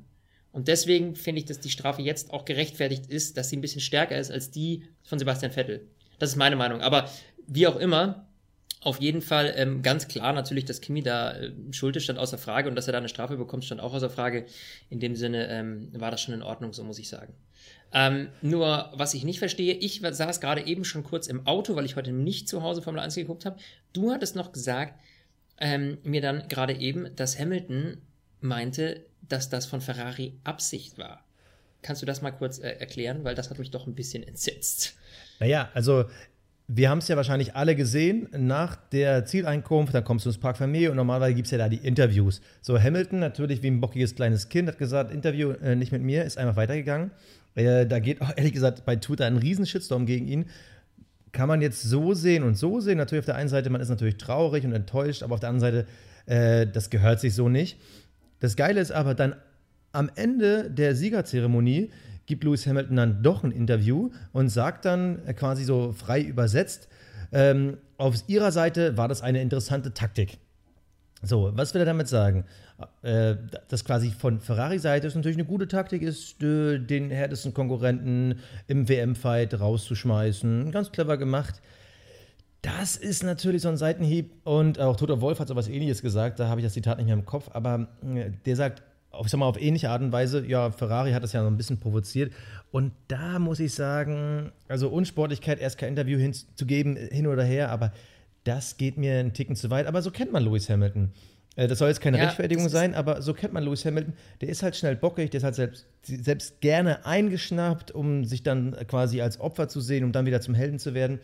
Und 0.51 0.67
deswegen 0.67 1.15
finde 1.15 1.39
ich, 1.39 1.45
dass 1.45 1.59
die 1.59 1.69
Strafe 1.69 2.01
jetzt 2.01 2.31
auch 2.31 2.45
gerechtfertigt 2.45 3.05
ist, 3.07 3.37
dass 3.37 3.49
sie 3.49 3.57
ein 3.57 3.61
bisschen 3.61 3.81
stärker 3.81 4.17
ist 4.17 4.31
als 4.31 4.51
die 4.51 4.83
von 5.03 5.17
Sebastian 5.17 5.51
Vettel. 5.51 5.87
Das 6.19 6.31
ist 6.31 6.35
meine 6.35 6.55
Meinung. 6.55 6.81
Aber 6.81 7.09
wie 7.47 7.67
auch 7.67 7.77
immer, 7.77 8.27
auf 8.83 8.99
jeden 8.99 9.21
Fall 9.21 9.53
ähm, 9.55 9.83
ganz 9.83 10.07
klar 10.07 10.33
natürlich, 10.33 10.65
dass 10.65 10.81
Kimi 10.81 11.03
da 11.03 11.33
äh, 11.33 11.51
schuld 11.71 12.01
stand 12.01 12.17
außer 12.17 12.39
Frage 12.39 12.67
und 12.67 12.75
dass 12.75 12.87
er 12.87 12.93
da 12.93 12.97
eine 12.97 13.09
Strafe 13.09 13.37
bekommt, 13.37 13.63
stand 13.63 13.79
auch 13.79 13.93
außer 13.93 14.09
Frage. 14.09 14.45
In 14.89 14.99
dem 14.99 15.15
Sinne 15.15 15.47
ähm, 15.49 15.89
war 15.93 16.09
das 16.09 16.21
schon 16.21 16.33
in 16.33 16.41
Ordnung, 16.41 16.73
so 16.73 16.83
muss 16.83 16.97
ich 16.97 17.07
sagen. 17.07 17.33
Ähm, 17.93 18.29
nur, 18.41 18.91
was 18.95 19.13
ich 19.13 19.23
nicht 19.23 19.39
verstehe, 19.39 19.75
ich 19.75 20.01
saß 20.01 20.41
gerade 20.41 20.65
eben 20.65 20.83
schon 20.83 21.03
kurz 21.03 21.27
im 21.27 21.45
Auto, 21.45 21.75
weil 21.75 21.85
ich 21.85 21.95
heute 21.95 22.11
nicht 22.11 22.49
zu 22.49 22.63
Hause 22.63 22.81
Formel 22.81 23.01
1 23.01 23.15
geguckt 23.15 23.45
habe. 23.45 23.57
Du 23.93 24.11
hattest 24.11 24.35
noch 24.35 24.51
gesagt, 24.51 24.99
ähm, 25.59 25.99
mir 26.03 26.21
dann 26.21 26.47
gerade 26.47 26.73
eben, 26.73 27.15
dass 27.15 27.37
Hamilton 27.37 27.97
meinte, 28.39 29.05
dass 29.27 29.49
das 29.49 29.65
von 29.65 29.81
Ferrari 29.81 30.33
Absicht 30.43 30.97
war. 30.97 31.23
Kannst 31.81 32.01
du 32.01 32.05
das 32.05 32.21
mal 32.21 32.31
kurz 32.31 32.59
äh, 32.59 32.69
erklären? 32.71 33.23
Weil 33.23 33.35
das 33.35 33.49
hat 33.49 33.59
mich 33.59 33.71
doch 33.71 33.87
ein 33.87 33.95
bisschen 33.95 34.23
entsetzt. 34.23 34.95
Naja, 35.39 35.69
also 35.73 36.05
wir 36.73 36.89
haben 36.89 36.99
es 36.99 37.07
ja 37.09 37.17
wahrscheinlich 37.17 37.55
alle 37.55 37.75
gesehen, 37.75 38.29
nach 38.31 38.77
der 38.91 39.25
Zieleinkunft, 39.25 39.93
dann 39.93 40.05
kommst 40.05 40.25
du 40.25 40.29
ins 40.29 40.37
Park 40.37 40.57
Familie 40.57 40.89
und 40.89 40.95
normalerweise 40.95 41.33
gibt 41.33 41.47
es 41.47 41.51
ja 41.51 41.57
da 41.57 41.67
die 41.67 41.77
Interviews. 41.77 42.41
So, 42.61 42.79
Hamilton, 42.79 43.19
natürlich 43.19 43.61
wie 43.61 43.67
ein 43.67 43.81
bockiges 43.81 44.15
kleines 44.15 44.47
Kind, 44.47 44.69
hat 44.69 44.77
gesagt, 44.77 45.11
Interview 45.11 45.51
äh, 45.51 45.75
nicht 45.75 45.91
mit 45.91 46.01
mir, 46.01 46.23
ist 46.23 46.37
einfach 46.37 46.55
weitergegangen. 46.55 47.11
Äh, 47.55 47.85
da 47.87 47.99
geht 47.99 48.21
auch 48.21 48.31
ehrlich 48.37 48.53
gesagt 48.53 48.85
bei 48.85 48.95
Twitter 48.95 49.25
ein 49.25 49.37
riesen 49.37 49.65
Shitstorm 49.65 50.05
gegen 50.05 50.27
ihn. 50.27 50.45
Kann 51.33 51.47
man 51.47 51.61
jetzt 51.61 51.81
so 51.81 52.13
sehen 52.13 52.43
und 52.43 52.55
so 52.55 52.79
sehen. 52.79 52.97
Natürlich 52.97 53.21
auf 53.21 53.25
der 53.25 53.35
einen 53.35 53.49
Seite, 53.49 53.69
man 53.69 53.81
ist 53.81 53.89
natürlich 53.89 54.17
traurig 54.17 54.65
und 54.65 54.73
enttäuscht, 54.73 55.23
aber 55.23 55.33
auf 55.33 55.39
der 55.41 55.49
anderen 55.49 55.73
Seite, 55.73 55.87
äh, 56.25 56.67
das 56.67 56.89
gehört 56.89 57.19
sich 57.19 57.35
so 57.35 57.49
nicht. 57.49 57.79
Das 58.41 58.57
Geile 58.57 58.81
ist 58.81 58.91
aber 58.91 59.15
dann 59.15 59.35
am 59.93 60.09
Ende 60.15 60.69
der 60.69 60.95
Siegerzeremonie 60.95 61.91
gibt 62.25 62.43
Lewis 62.43 62.65
Hamilton 62.65 62.95
dann 62.95 63.23
doch 63.23 63.43
ein 63.43 63.51
Interview 63.51 64.09
und 64.31 64.49
sagt 64.49 64.85
dann 64.85 65.25
äh, 65.25 65.33
quasi 65.33 65.63
so 65.63 65.91
frei 65.91 66.21
übersetzt, 66.21 66.87
ähm, 67.31 67.77
auf 67.97 68.15
ihrer 68.27 68.51
Seite 68.51 68.97
war 68.97 69.07
das 69.07 69.21
eine 69.21 69.41
interessante 69.41 69.93
Taktik. 69.93 70.37
So, 71.23 71.51
was 71.53 71.73
will 71.73 71.81
er 71.81 71.85
damit 71.85 72.07
sagen? 72.07 72.45
Äh, 73.03 73.35
dass 73.67 73.85
quasi 73.85 74.09
von 74.11 74.39
Ferrari-Seite 74.39 75.07
es 75.07 75.15
natürlich 75.15 75.37
eine 75.37 75.45
gute 75.45 75.67
Taktik 75.67 76.01
ist, 76.01 76.41
den 76.41 77.11
härtesten 77.11 77.53
Konkurrenten 77.53 78.39
im 78.67 78.89
WM-Fight 78.89 79.59
rauszuschmeißen. 79.59 80.71
Ganz 80.71 80.91
clever 80.91 81.17
gemacht. 81.17 81.61
Das 82.61 82.95
ist 82.95 83.23
natürlich 83.23 83.63
so 83.63 83.69
ein 83.69 83.77
Seitenhieb 83.77 84.31
und 84.43 84.79
auch 84.79 84.95
Toto 84.95 85.19
Wolf 85.19 85.39
hat 85.39 85.47
so 85.47 85.55
was 85.55 85.67
ähnliches 85.67 86.01
gesagt, 86.01 86.39
da 86.39 86.47
habe 86.47 86.61
ich 86.61 86.65
das 86.65 86.73
Zitat 86.73 86.97
nicht 86.97 87.07
mehr 87.07 87.15
im 87.15 87.25
Kopf, 87.25 87.49
aber 87.53 87.87
äh, 88.03 88.29
der 88.45 88.55
sagt, 88.55 88.83
auf, 89.09 89.27
sag 89.27 89.39
mal, 89.39 89.47
auf 89.47 89.59
ähnliche 89.59 89.89
Art 89.89 90.01
und 90.01 90.11
Weise, 90.11 90.45
ja, 90.45 90.69
Ferrari 90.69 91.11
hat 91.11 91.23
das 91.23 91.33
ja 91.33 91.41
so 91.41 91.47
ein 91.47 91.57
bisschen 91.57 91.79
provoziert 91.79 92.31
und 92.71 92.91
da 93.07 93.39
muss 93.39 93.59
ich 93.59 93.73
sagen, 93.73 94.51
also 94.67 94.89
Unsportlichkeit, 94.89 95.59
erst 95.59 95.79
kein 95.79 95.89
Interview 95.89 96.19
hinzugeben, 96.19 96.95
hin 96.95 97.25
oder 97.25 97.43
her, 97.43 97.71
aber 97.71 97.93
das 98.43 98.77
geht 98.77 98.97
mir 98.97 99.19
einen 99.19 99.33
Ticken 99.33 99.55
zu 99.55 99.69
weit, 99.71 99.87
aber 99.87 100.01
so 100.03 100.11
kennt 100.11 100.31
man 100.31 100.43
Lewis 100.43 100.69
Hamilton. 100.69 101.11
Äh, 101.55 101.67
das 101.67 101.79
soll 101.79 101.89
jetzt 101.89 102.01
keine 102.01 102.17
ja, 102.17 102.25
Rechtfertigung 102.25 102.69
sein, 102.69 102.93
aber 102.93 103.21
so 103.21 103.33
kennt 103.33 103.53
man 103.53 103.63
Lewis 103.63 103.85
Hamilton. 103.85 104.13
Der 104.41 104.49
ist 104.49 104.63
halt 104.63 104.75
schnell 104.75 104.95
bockig, 104.95 105.31
der 105.31 105.39
ist 105.39 105.43
halt 105.43 105.55
selbst, 105.55 105.85
selbst 106.03 106.61
gerne 106.61 107.05
eingeschnappt, 107.05 107.91
um 107.91 108.25
sich 108.25 108.43
dann 108.43 108.75
quasi 108.87 109.21
als 109.21 109.39
Opfer 109.39 109.67
zu 109.67 109.81
sehen, 109.81 110.03
um 110.03 110.11
dann 110.11 110.25
wieder 110.25 110.41
zum 110.41 110.53
Helden 110.53 110.79
zu 110.79 110.93
werden. 110.93 111.19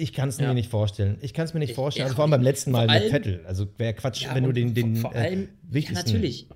Ich 0.00 0.12
kann 0.12 0.28
es 0.28 0.38
ja. 0.38 0.48
mir 0.48 0.54
nicht 0.54 0.70
vorstellen. 0.70 1.18
Ich 1.20 1.34
kann 1.34 1.44
es 1.44 1.54
mir 1.54 1.60
nicht 1.60 1.70
ich, 1.70 1.76
vorstellen. 1.76 2.04
Also 2.04 2.16
vor 2.16 2.22
allem 2.22 2.30
beim 2.30 2.42
letzten 2.42 2.70
Mal 2.70 2.88
allem, 2.88 3.02
mit 3.02 3.12
Vettel. 3.12 3.44
Also 3.46 3.66
wäre 3.76 3.94
Quatsch, 3.94 4.22
ja, 4.22 4.34
wenn 4.34 4.44
du 4.44 4.52
den, 4.52 4.74
den 4.74 4.96
vor, 4.96 5.12
vor 5.12 5.20
allem, 5.20 5.44
äh, 5.44 5.48
wichtigsten. 5.62 6.08
Ja, 6.08 6.14
natürlich. 6.14 6.46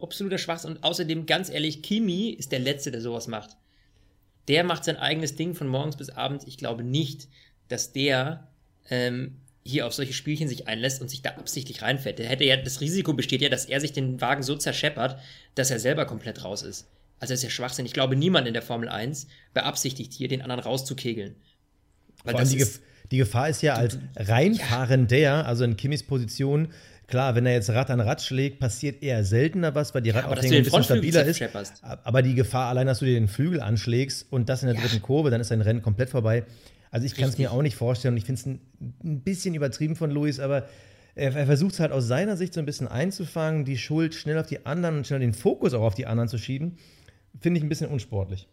Absoluter 0.00 0.38
Schwachsinn. 0.38 0.72
Und 0.72 0.84
außerdem, 0.84 1.26
ganz 1.26 1.48
ehrlich, 1.48 1.82
Kimi 1.82 2.30
ist 2.30 2.52
der 2.52 2.58
Letzte, 2.58 2.90
der 2.90 3.00
sowas 3.00 3.28
macht. 3.28 3.56
Der 4.48 4.64
macht 4.64 4.84
sein 4.84 4.96
eigenes 4.96 5.36
Ding 5.36 5.54
von 5.54 5.68
morgens 5.68 5.96
bis 5.96 6.10
abends. 6.10 6.44
Ich 6.46 6.58
glaube 6.58 6.82
nicht, 6.82 7.28
dass 7.68 7.92
der 7.92 8.48
ähm, 8.90 9.36
hier 9.64 9.86
auf 9.86 9.94
solche 9.94 10.12
Spielchen 10.12 10.48
sich 10.48 10.66
einlässt 10.66 11.00
und 11.00 11.08
sich 11.08 11.22
da 11.22 11.30
absichtlich 11.30 11.82
reinfährt. 11.82 12.18
Der 12.18 12.28
hätte 12.28 12.44
ja, 12.44 12.56
das 12.56 12.80
Risiko 12.80 13.12
besteht 13.12 13.42
ja, 13.42 13.48
dass 13.48 13.66
er 13.66 13.80
sich 13.80 13.92
den 13.92 14.20
Wagen 14.20 14.42
so 14.42 14.56
zerscheppert, 14.56 15.18
dass 15.54 15.70
er 15.70 15.78
selber 15.78 16.04
komplett 16.04 16.44
raus 16.44 16.62
ist. 16.62 16.88
Also 17.20 17.32
das 17.32 17.40
ist 17.40 17.44
ja 17.44 17.50
Schwachsinn. 17.50 17.86
Ich 17.86 17.92
glaube, 17.92 18.16
niemand 18.16 18.48
in 18.48 18.54
der 18.54 18.62
Formel 18.62 18.88
1 18.88 19.28
beabsichtigt 19.54 20.12
hier, 20.12 20.26
den 20.26 20.42
anderen 20.42 20.60
rauszukegeln. 20.60 21.36
Weil 22.24 22.36
allem 22.36 22.48
die, 22.48 22.56
Gef 22.56 22.80
die, 23.10 23.18
Gefahr 23.18 23.48
ist 23.48 23.62
ja 23.62 23.74
als 23.74 23.98
Reinfahrender, 24.16 25.16
ja. 25.16 25.42
also 25.42 25.64
in 25.64 25.76
Kimmys 25.76 26.02
Position, 26.02 26.68
klar, 27.06 27.34
wenn 27.34 27.46
er 27.46 27.52
jetzt 27.52 27.70
Rad 27.70 27.90
an 27.90 28.00
Rad 28.00 28.22
schlägt, 28.22 28.58
passiert 28.58 29.02
eher 29.02 29.24
seltener 29.24 29.74
was, 29.74 29.94
weil 29.94 30.02
die 30.02 30.10
Radaufhängung 30.10 30.58
ein 30.58 30.62
bisschen 30.64 30.84
stabiler 30.84 31.24
ist. 31.24 31.42
Aber 31.82 32.22
die 32.22 32.34
Gefahr 32.34 32.68
allein, 32.68 32.86
dass 32.86 33.00
du 33.00 33.04
dir 33.04 33.14
den 33.14 33.28
Flügel 33.28 33.60
anschlägst 33.60 34.26
und 34.30 34.48
das 34.48 34.62
in 34.62 34.68
der 34.68 34.76
ja. 34.76 34.82
dritten 34.82 35.02
Kurve, 35.02 35.30
dann 35.30 35.40
ist 35.40 35.50
dein 35.50 35.60
Rennen 35.60 35.82
komplett 35.82 36.10
vorbei. 36.10 36.44
Also 36.90 37.06
ich 37.06 37.14
kann 37.14 37.28
es 37.28 37.38
mir 37.38 37.52
auch 37.52 37.62
nicht 37.62 37.76
vorstellen. 37.76 38.16
Ich 38.16 38.24
finde 38.24 38.40
es 38.40 38.46
ein, 38.46 38.60
ein, 39.02 39.20
bisschen 39.20 39.54
übertrieben 39.54 39.96
von 39.96 40.10
Luis, 40.10 40.40
aber 40.40 40.66
er, 41.14 41.34
er 41.34 41.46
versucht 41.46 41.72
es 41.72 41.80
halt 41.80 41.90
aus 41.90 42.06
seiner 42.06 42.36
Sicht 42.36 42.54
so 42.54 42.60
ein 42.60 42.66
bisschen 42.66 42.86
einzufangen, 42.86 43.64
die 43.64 43.78
Schuld 43.78 44.14
schnell 44.14 44.38
auf 44.38 44.46
die 44.46 44.66
anderen 44.66 44.98
und 44.98 45.06
schnell 45.06 45.20
den 45.20 45.32
Fokus 45.32 45.74
auch 45.74 45.82
auf 45.82 45.94
die 45.94 46.06
anderen 46.06 46.28
zu 46.28 46.38
schieben. 46.38 46.76
Finde 47.40 47.58
ich 47.58 47.64
ein 47.64 47.68
bisschen 47.68 47.88
unsportlich 47.88 48.46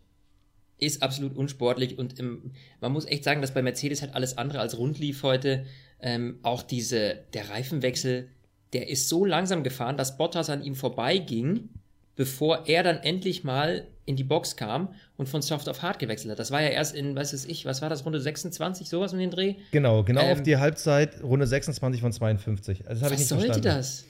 ist 0.79 1.03
absolut 1.03 1.35
unsportlich 1.35 1.97
und 1.97 2.19
im, 2.19 2.51
man 2.81 2.91
muss 2.91 3.05
echt 3.05 3.23
sagen, 3.23 3.41
dass 3.41 3.53
bei 3.53 3.61
Mercedes 3.61 4.01
halt 4.01 4.15
alles 4.15 4.37
andere 4.37 4.59
als 4.59 4.77
rund 4.77 4.99
lief 4.99 5.23
heute. 5.23 5.65
Ähm, 6.01 6.39
auch 6.43 6.63
diese, 6.63 7.19
der 7.33 7.49
Reifenwechsel, 7.49 8.29
der 8.73 8.89
ist 8.89 9.09
so 9.09 9.25
langsam 9.25 9.63
gefahren, 9.63 9.97
dass 9.97 10.17
Bottas 10.17 10.49
an 10.49 10.63
ihm 10.63 10.75
vorbeiging, 10.75 11.69
bevor 12.15 12.67
er 12.67 12.83
dann 12.83 12.97
endlich 12.97 13.43
mal 13.43 13.87
in 14.05 14.15
die 14.15 14.23
Box 14.23 14.55
kam 14.55 14.89
und 15.17 15.29
von 15.29 15.41
Soft 15.41 15.69
auf 15.69 15.83
Hard 15.83 15.99
gewechselt 15.99 16.31
hat. 16.31 16.39
Das 16.39 16.51
war 16.51 16.61
ja 16.61 16.69
erst 16.69 16.95
in, 16.95 17.15
was 17.15 17.31
weiß 17.31 17.45
ich, 17.45 17.65
was 17.65 17.81
war 17.81 17.89
das, 17.89 18.05
Runde 18.05 18.19
26, 18.19 18.89
sowas 18.89 19.13
um 19.13 19.19
den 19.19 19.29
Dreh? 19.29 19.55
Genau, 19.71 20.03
genau 20.03 20.21
ähm, 20.21 20.31
auf 20.31 20.41
die 20.41 20.57
Halbzeit, 20.57 21.21
Runde 21.21 21.45
26 21.45 22.01
von 22.01 22.11
52. 22.11 22.87
Also 22.87 23.01
das 23.01 23.11
was 23.11 23.11
ich 23.11 23.19
nicht 23.19 23.27
sollte 23.27 23.45
verstanden. 23.45 23.77
das? 23.77 24.05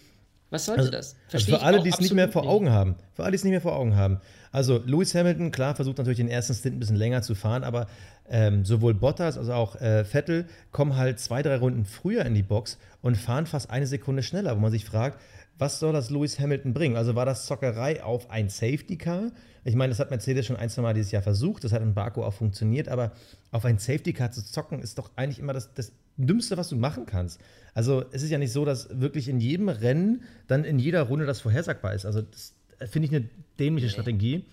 Was 0.49 0.65
sollte 0.65 0.81
also, 0.81 0.91
das? 0.91 1.15
Verstehe 1.27 1.55
also 1.55 1.65
für 1.65 1.67
alle, 1.67 1.83
die 1.83 1.89
es 1.89 1.99
nicht 1.99 2.13
mehr 2.13 2.29
vor 2.29 2.47
Augen 2.47 2.71
haben. 2.71 2.95
Für 3.13 3.23
alle, 3.23 3.31
die 3.31 3.35
es 3.35 3.43
nicht 3.43 3.51
mehr 3.51 3.61
vor 3.61 3.75
Augen 3.75 3.95
haben. 3.95 4.19
Also 4.51 4.81
Lewis 4.83 5.13
Hamilton, 5.13 5.51
klar, 5.51 5.75
versucht 5.75 5.99
natürlich 5.99 6.17
den 6.17 6.27
ersten 6.27 6.55
Stint 6.55 6.75
ein 6.75 6.79
bisschen 6.79 6.95
länger 6.95 7.21
zu 7.21 7.35
fahren, 7.35 7.63
aber 7.63 7.87
ähm, 8.29 8.65
sowohl 8.65 8.95
Bottas 8.95 9.37
als 9.37 9.49
auch 9.49 9.75
äh, 9.75 10.03
Vettel 10.03 10.45
kommen 10.71 10.95
halt 10.95 11.19
zwei, 11.19 11.43
drei 11.43 11.57
Runden 11.57 11.85
früher 11.85 12.25
in 12.25 12.33
die 12.33 12.43
Box 12.43 12.79
und 13.01 13.15
fahren 13.15 13.45
fast 13.45 13.69
eine 13.69 13.85
Sekunde 13.85 14.23
schneller, 14.23 14.55
wo 14.55 14.59
man 14.59 14.71
sich 14.71 14.85
fragt, 14.85 15.19
was 15.59 15.79
soll 15.79 15.93
das 15.93 16.09
Lewis 16.09 16.39
Hamilton 16.39 16.73
bringen? 16.73 16.95
Also 16.95 17.15
war 17.15 17.25
das 17.25 17.45
Zockerei 17.45 18.01
auf 18.01 18.29
ein 18.31 18.49
Safety 18.49 18.97
Car? 18.97 19.31
Ich 19.65 19.75
meine, 19.75 19.89
das 19.89 19.99
hat 19.99 20.09
Mercedes 20.09 20.45
schon 20.45 20.55
ein, 20.55 20.69
zwei 20.69 20.81
Mal 20.81 20.93
dieses 20.93 21.11
Jahr 21.11 21.21
versucht, 21.21 21.63
das 21.63 21.73
hat 21.73 21.81
in 21.81 21.93
Baku 21.93 22.23
auch 22.23 22.33
funktioniert, 22.33 22.87
aber 22.87 23.11
auf 23.51 23.65
ein 23.65 23.77
Safety 23.77 24.13
Car 24.13 24.31
zu 24.31 24.43
zocken, 24.43 24.79
ist 24.79 24.97
doch 24.97 25.11
eigentlich 25.15 25.37
immer 25.37 25.53
das, 25.53 25.73
das 25.73 25.91
Dümmste, 26.25 26.57
was 26.57 26.69
du 26.69 26.75
machen 26.75 27.05
kannst. 27.05 27.39
Also 27.73 28.03
es 28.11 28.23
ist 28.23 28.29
ja 28.29 28.37
nicht 28.37 28.51
so, 28.51 28.65
dass 28.65 28.99
wirklich 28.99 29.29
in 29.29 29.39
jedem 29.39 29.69
Rennen 29.69 30.23
dann 30.47 30.63
in 30.63 30.79
jeder 30.79 31.03
Runde 31.03 31.25
das 31.25 31.41
vorhersagbar 31.41 31.93
ist. 31.93 32.05
Also 32.05 32.21
das 32.21 32.53
finde 32.89 33.07
ich 33.07 33.15
eine 33.15 33.29
dämliche 33.59 33.87
nee. 33.87 33.93
Strategie. 33.93 34.45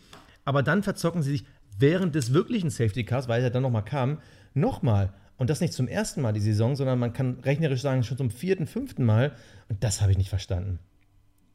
Aber 0.44 0.62
dann 0.62 0.82
verzocken 0.82 1.22
sie 1.22 1.32
sich 1.32 1.44
während 1.78 2.14
des 2.14 2.32
wirklichen 2.32 2.70
Safety 2.70 3.04
Cars, 3.04 3.28
weil 3.28 3.42
er 3.42 3.50
dann 3.50 3.62
nochmal 3.62 3.84
kam, 3.84 4.20
nochmal. 4.54 5.12
Und 5.38 5.50
das 5.50 5.60
nicht 5.60 5.74
zum 5.74 5.88
ersten 5.88 6.22
Mal 6.22 6.32
die 6.32 6.40
Saison, 6.40 6.76
sondern 6.76 6.98
man 6.98 7.12
kann 7.12 7.40
rechnerisch 7.40 7.82
sagen, 7.82 8.02
schon 8.02 8.16
zum 8.16 8.30
vierten, 8.30 8.66
fünften 8.66 9.04
Mal. 9.04 9.32
Und 9.68 9.84
das 9.84 10.00
habe 10.00 10.12
ich 10.12 10.18
nicht 10.18 10.30
verstanden. 10.30 10.78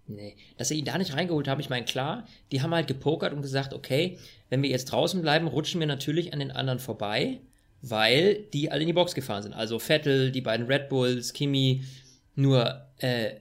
Nee, 0.08 0.36
dass 0.58 0.68
sie 0.68 0.76
ihn 0.76 0.86
da 0.86 0.98
nicht 0.98 1.16
reingeholt 1.16 1.48
haben, 1.48 1.62
ich 1.62 1.70
meine, 1.70 1.86
klar, 1.86 2.26
die 2.52 2.62
haben 2.62 2.74
halt 2.74 2.88
gepokert 2.88 3.34
und 3.34 3.42
gesagt, 3.42 3.74
okay, 3.74 4.18
wenn 4.50 4.62
wir 4.62 4.70
jetzt 4.70 4.86
draußen 4.86 5.22
bleiben, 5.22 5.48
rutschen 5.48 5.80
wir 5.80 5.88
natürlich 5.88 6.34
an 6.34 6.40
den 6.40 6.52
anderen 6.52 6.80
vorbei, 6.80 7.40
weil 7.82 8.44
die 8.54 8.72
alle 8.72 8.82
in 8.82 8.88
die 8.88 8.94
Box 8.94 9.16
gefahren 9.16 9.44
sind. 9.44 9.54
Also 9.54 9.80
Vettel, 9.80 10.32
die 10.32 10.42
beiden 10.42 10.68
Red 10.68 10.90
Bulls, 10.90 11.34
Kimi, 11.34 11.84
nur, 12.36 12.86
äh, 12.98 13.36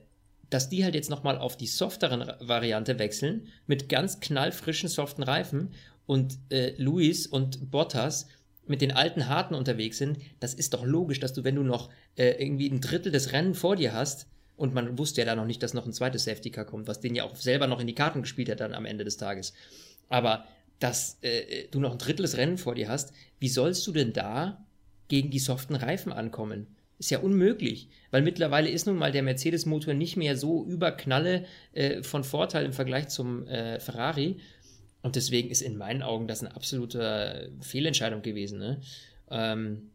dass 0.49 0.69
die 0.69 0.83
halt 0.83 0.95
jetzt 0.95 1.09
nochmal 1.09 1.37
auf 1.37 1.57
die 1.57 1.67
softeren 1.67 2.31
Variante 2.39 2.99
wechseln, 2.99 3.47
mit 3.67 3.87
ganz 3.87 4.19
knallfrischen, 4.19 4.89
soften 4.89 5.23
Reifen 5.23 5.73
und 6.05 6.37
äh, 6.49 6.73
Luis 6.77 7.27
und 7.27 7.71
Bottas 7.71 8.27
mit 8.67 8.81
den 8.81 8.91
alten 8.91 9.27
Harten 9.27 9.55
unterwegs 9.55 9.97
sind, 9.97 10.17
das 10.39 10.53
ist 10.53 10.73
doch 10.73 10.85
logisch, 10.85 11.19
dass 11.19 11.33
du, 11.33 11.43
wenn 11.43 11.55
du 11.55 11.63
noch 11.63 11.89
äh, 12.15 12.41
irgendwie 12.41 12.69
ein 12.69 12.81
Drittel 12.81 13.11
des 13.11 13.31
Rennen 13.31 13.53
vor 13.53 13.75
dir 13.75 13.93
hast, 13.93 14.27
und 14.61 14.75
man 14.75 14.99
wusste 14.99 15.21
ja 15.21 15.25
da 15.25 15.35
noch 15.35 15.47
nicht, 15.47 15.63
dass 15.63 15.73
noch 15.73 15.87
ein 15.87 15.93
zweites 15.93 16.25
Safety 16.25 16.51
Car 16.51 16.65
kommt, 16.65 16.87
was 16.87 16.99
den 16.99 17.15
ja 17.15 17.23
auch 17.23 17.35
selber 17.35 17.65
noch 17.65 17.79
in 17.79 17.87
die 17.87 17.95
Karten 17.95 18.21
gespielt 18.21 18.47
hat 18.47 18.59
dann 18.59 18.75
am 18.75 18.85
Ende 18.85 19.03
des 19.03 19.17
Tages. 19.17 19.53
Aber 20.07 20.45
dass 20.81 21.17
äh, 21.21 21.67
du 21.69 21.79
noch 21.79 21.93
ein 21.93 21.97
Drittel 21.97 22.23
des 22.23 22.37
Rennen 22.37 22.57
vor 22.57 22.75
dir 22.75 22.89
hast, 22.89 23.13
wie 23.39 23.47
sollst 23.47 23.85
du 23.87 23.91
denn 23.91 24.13
da 24.13 24.65
gegen 25.07 25.29
die 25.29 25.39
soften 25.39 25.75
Reifen 25.75 26.11
ankommen? 26.11 26.67
Ist 26.97 27.11
ja 27.11 27.19
unmöglich, 27.19 27.87
weil 28.09 28.23
mittlerweile 28.23 28.69
ist 28.69 28.87
nun 28.87 28.97
mal 28.97 29.11
der 29.11 29.23
Mercedes-Motor 29.23 29.93
nicht 29.93 30.17
mehr 30.17 30.35
so 30.35 30.65
überknalle 30.65 31.45
äh, 31.73 32.03
von 32.03 32.23
Vorteil 32.23 32.65
im 32.65 32.73
Vergleich 32.73 33.07
zum 33.09 33.47
äh, 33.47 33.79
Ferrari. 33.79 34.39
und 35.03 35.15
deswegen 35.15 35.49
ist 35.49 35.61
in 35.61 35.77
meinen 35.77 36.01
Augen 36.01 36.27
das 36.27 36.41
eine 36.41 36.55
absolute 36.55 37.51
Fehlentscheidung 37.61 38.23
gewesen. 38.23 38.59
Ne? 38.59 38.81
Ähm, 39.29 39.89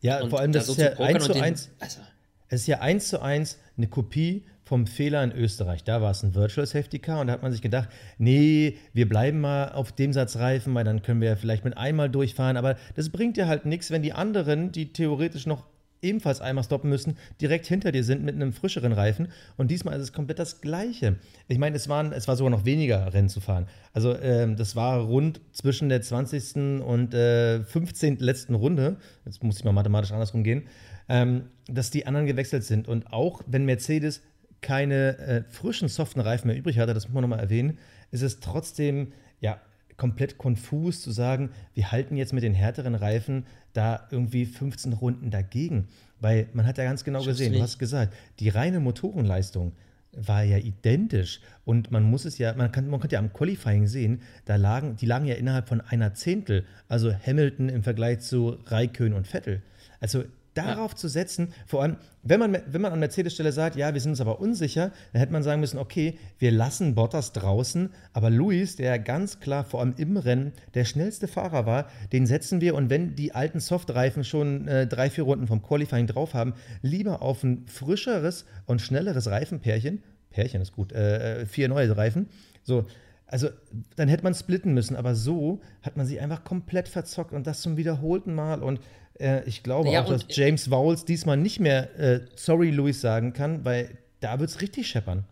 ja, 0.00 0.24
vor 0.28 0.38
allem 0.38 0.52
das 0.52 0.66
so 0.66 0.72
ist 0.72 0.78
ja 0.78 0.92
1 0.92 1.24
zu 1.24 1.34
1. 1.34 1.70
Also. 1.80 2.00
Es 2.48 2.60
ist 2.62 2.66
ja 2.68 2.78
1 2.78 3.08
zu 3.08 3.20
1 3.20 3.58
eine 3.76 3.88
Kopie 3.88 4.44
vom 4.68 4.86
Fehler 4.86 5.24
in 5.24 5.32
Österreich. 5.32 5.82
Da 5.82 6.02
war 6.02 6.10
es 6.10 6.22
ein 6.22 6.34
Virtual 6.34 6.66
Safety 6.66 6.98
Car 6.98 7.22
und 7.22 7.28
da 7.28 7.32
hat 7.32 7.42
man 7.42 7.52
sich 7.52 7.62
gedacht, 7.62 7.88
nee, 8.18 8.76
wir 8.92 9.08
bleiben 9.08 9.40
mal 9.40 9.72
auf 9.72 9.92
dem 9.92 10.12
Satz 10.12 10.36
Reifen, 10.36 10.74
weil 10.74 10.84
dann 10.84 11.00
können 11.00 11.22
wir 11.22 11.38
vielleicht 11.38 11.64
mit 11.64 11.78
einmal 11.78 12.10
durchfahren. 12.10 12.58
Aber 12.58 12.76
das 12.94 13.08
bringt 13.08 13.38
dir 13.38 13.48
halt 13.48 13.64
nichts, 13.64 13.90
wenn 13.90 14.02
die 14.02 14.12
anderen, 14.12 14.70
die 14.70 14.92
theoretisch 14.92 15.46
noch 15.46 15.64
ebenfalls 16.02 16.42
einmal 16.42 16.64
stoppen 16.64 16.90
müssen, 16.90 17.16
direkt 17.40 17.66
hinter 17.66 17.92
dir 17.92 18.04
sind 18.04 18.22
mit 18.22 18.34
einem 18.34 18.52
frischeren 18.52 18.92
Reifen. 18.92 19.28
Und 19.56 19.70
diesmal 19.70 19.96
ist 19.96 20.02
es 20.02 20.12
komplett 20.12 20.38
das 20.38 20.60
Gleiche. 20.60 21.16
Ich 21.48 21.58
meine, 21.58 21.74
es, 21.74 21.88
waren, 21.88 22.12
es 22.12 22.28
war 22.28 22.36
sogar 22.36 22.50
noch 22.50 22.66
weniger 22.66 23.12
Rennen 23.14 23.30
zu 23.30 23.40
fahren. 23.40 23.66
Also 23.94 24.14
ähm, 24.16 24.56
das 24.56 24.76
war 24.76 25.00
rund 25.00 25.40
zwischen 25.52 25.88
der 25.88 26.02
20. 26.02 26.82
und 26.82 27.14
äh, 27.14 27.64
15. 27.64 28.18
letzten 28.18 28.54
Runde, 28.54 28.98
jetzt 29.24 29.42
muss 29.42 29.58
ich 29.58 29.64
mal 29.64 29.72
mathematisch 29.72 30.12
andersrum 30.12 30.44
gehen, 30.44 30.64
ähm, 31.08 31.44
dass 31.66 31.90
die 31.90 32.06
anderen 32.06 32.26
gewechselt 32.26 32.64
sind. 32.64 32.86
Und 32.86 33.12
auch 33.12 33.42
wenn 33.46 33.64
Mercedes 33.64 34.20
keine 34.60 35.18
äh, 35.18 35.42
frischen, 35.48 35.88
soften 35.88 36.20
Reifen 36.20 36.48
mehr 36.48 36.56
übrig 36.56 36.78
hatte, 36.78 36.94
das 36.94 37.06
muss 37.06 37.14
man 37.14 37.22
nochmal 37.22 37.40
erwähnen, 37.40 37.78
ist 38.10 38.22
es 38.22 38.40
trotzdem, 38.40 39.12
ja, 39.40 39.60
komplett 39.96 40.38
konfus 40.38 41.02
zu 41.02 41.10
sagen, 41.10 41.50
wir 41.74 41.90
halten 41.90 42.16
jetzt 42.16 42.32
mit 42.32 42.44
den 42.44 42.54
härteren 42.54 42.94
Reifen 42.94 43.44
da 43.72 44.06
irgendwie 44.10 44.46
15 44.46 44.92
Runden 44.94 45.30
dagegen. 45.30 45.88
Weil 46.20 46.48
man 46.52 46.66
hat 46.66 46.78
ja 46.78 46.84
ganz 46.84 47.04
genau 47.04 47.22
gesehen, 47.22 47.52
du 47.52 47.60
hast 47.60 47.78
gesagt, 47.78 48.14
die 48.38 48.48
reine 48.48 48.80
Motorenleistung 48.80 49.72
war 50.12 50.42
ja 50.42 50.56
identisch. 50.56 51.40
Und 51.64 51.90
man 51.90 52.04
muss 52.04 52.24
es 52.24 52.38
ja, 52.38 52.54
man 52.54 52.72
kann, 52.72 52.88
man 52.88 53.00
konnte 53.00 53.14
ja 53.14 53.20
am 53.20 53.32
Qualifying 53.32 53.86
sehen, 53.86 54.22
da 54.46 54.56
lagen, 54.56 54.96
die 54.96 55.06
lagen 55.06 55.26
ja 55.26 55.34
innerhalb 55.34 55.68
von 55.68 55.80
einer 55.80 56.14
Zehntel. 56.14 56.64
Also 56.88 57.12
Hamilton 57.12 57.68
im 57.68 57.82
Vergleich 57.82 58.20
zu 58.20 58.58
Raikön 58.66 59.12
und 59.12 59.26
Vettel. 59.26 59.62
Also 60.00 60.24
darauf 60.58 60.92
ja. 60.92 60.96
zu 60.96 61.08
setzen, 61.08 61.52
vor 61.66 61.82
allem, 61.82 61.96
wenn 62.22 62.40
man, 62.40 62.58
wenn 62.66 62.80
man 62.80 62.92
an 62.92 62.98
Mercedes-Stelle 62.98 63.52
sagt, 63.52 63.76
ja, 63.76 63.94
wir 63.94 64.00
sind 64.00 64.10
uns 64.10 64.20
aber 64.20 64.40
unsicher, 64.40 64.92
dann 65.12 65.20
hätte 65.20 65.32
man 65.32 65.42
sagen 65.42 65.60
müssen, 65.60 65.78
okay, 65.78 66.18
wir 66.38 66.50
lassen 66.50 66.94
Bottas 66.94 67.32
draußen, 67.32 67.90
aber 68.12 68.30
Luis, 68.30 68.76
der 68.76 68.98
ganz 68.98 69.40
klar 69.40 69.64
vor 69.64 69.80
allem 69.80 69.94
im 69.96 70.16
Rennen 70.16 70.52
der 70.74 70.84
schnellste 70.84 71.28
Fahrer 71.28 71.64
war, 71.64 71.88
den 72.12 72.26
setzen 72.26 72.60
wir 72.60 72.74
und 72.74 72.90
wenn 72.90 73.14
die 73.14 73.34
alten 73.34 73.60
Softreifen 73.60 74.24
schon 74.24 74.66
äh, 74.68 74.86
drei, 74.86 75.08
vier 75.10 75.24
Runden 75.24 75.46
vom 75.46 75.62
Qualifying 75.62 76.06
drauf 76.06 76.34
haben, 76.34 76.54
lieber 76.82 77.22
auf 77.22 77.42
ein 77.42 77.66
frischeres 77.66 78.44
und 78.66 78.82
schnelleres 78.82 79.28
Reifenpärchen, 79.28 80.02
Pärchen 80.30 80.60
ist 80.60 80.72
gut, 80.72 80.92
äh, 80.92 81.42
äh 81.42 81.46
vier 81.46 81.68
neue 81.68 81.96
Reifen, 81.96 82.28
so, 82.62 82.84
also 83.28 83.48
dann 83.96 84.08
hätte 84.08 84.24
man 84.24 84.34
splitten 84.34 84.72
müssen, 84.72 84.96
aber 84.96 85.14
so 85.14 85.60
hat 85.82 85.96
man 85.96 86.06
sich 86.06 86.20
einfach 86.20 86.44
komplett 86.44 86.88
verzockt 86.88 87.32
und 87.32 87.46
das 87.46 87.60
zum 87.60 87.76
wiederholten 87.76 88.34
Mal 88.34 88.62
und 88.62 88.80
äh, 89.20 89.42
ich 89.46 89.62
glaube 89.62 89.90
ja, 89.90 90.02
auch, 90.02 90.08
dass 90.08 90.24
James 90.28 90.70
Vowles 90.70 91.04
diesmal 91.04 91.36
nicht 91.36 91.60
mehr 91.60 91.98
äh, 91.98 92.20
Sorry 92.36 92.70
Louis 92.70 93.00
sagen 93.00 93.32
kann, 93.32 93.64
weil 93.64 93.98
da 94.20 94.40
wird 94.40 94.50
es 94.50 94.60
richtig 94.60 94.88
scheppern. 94.88 95.24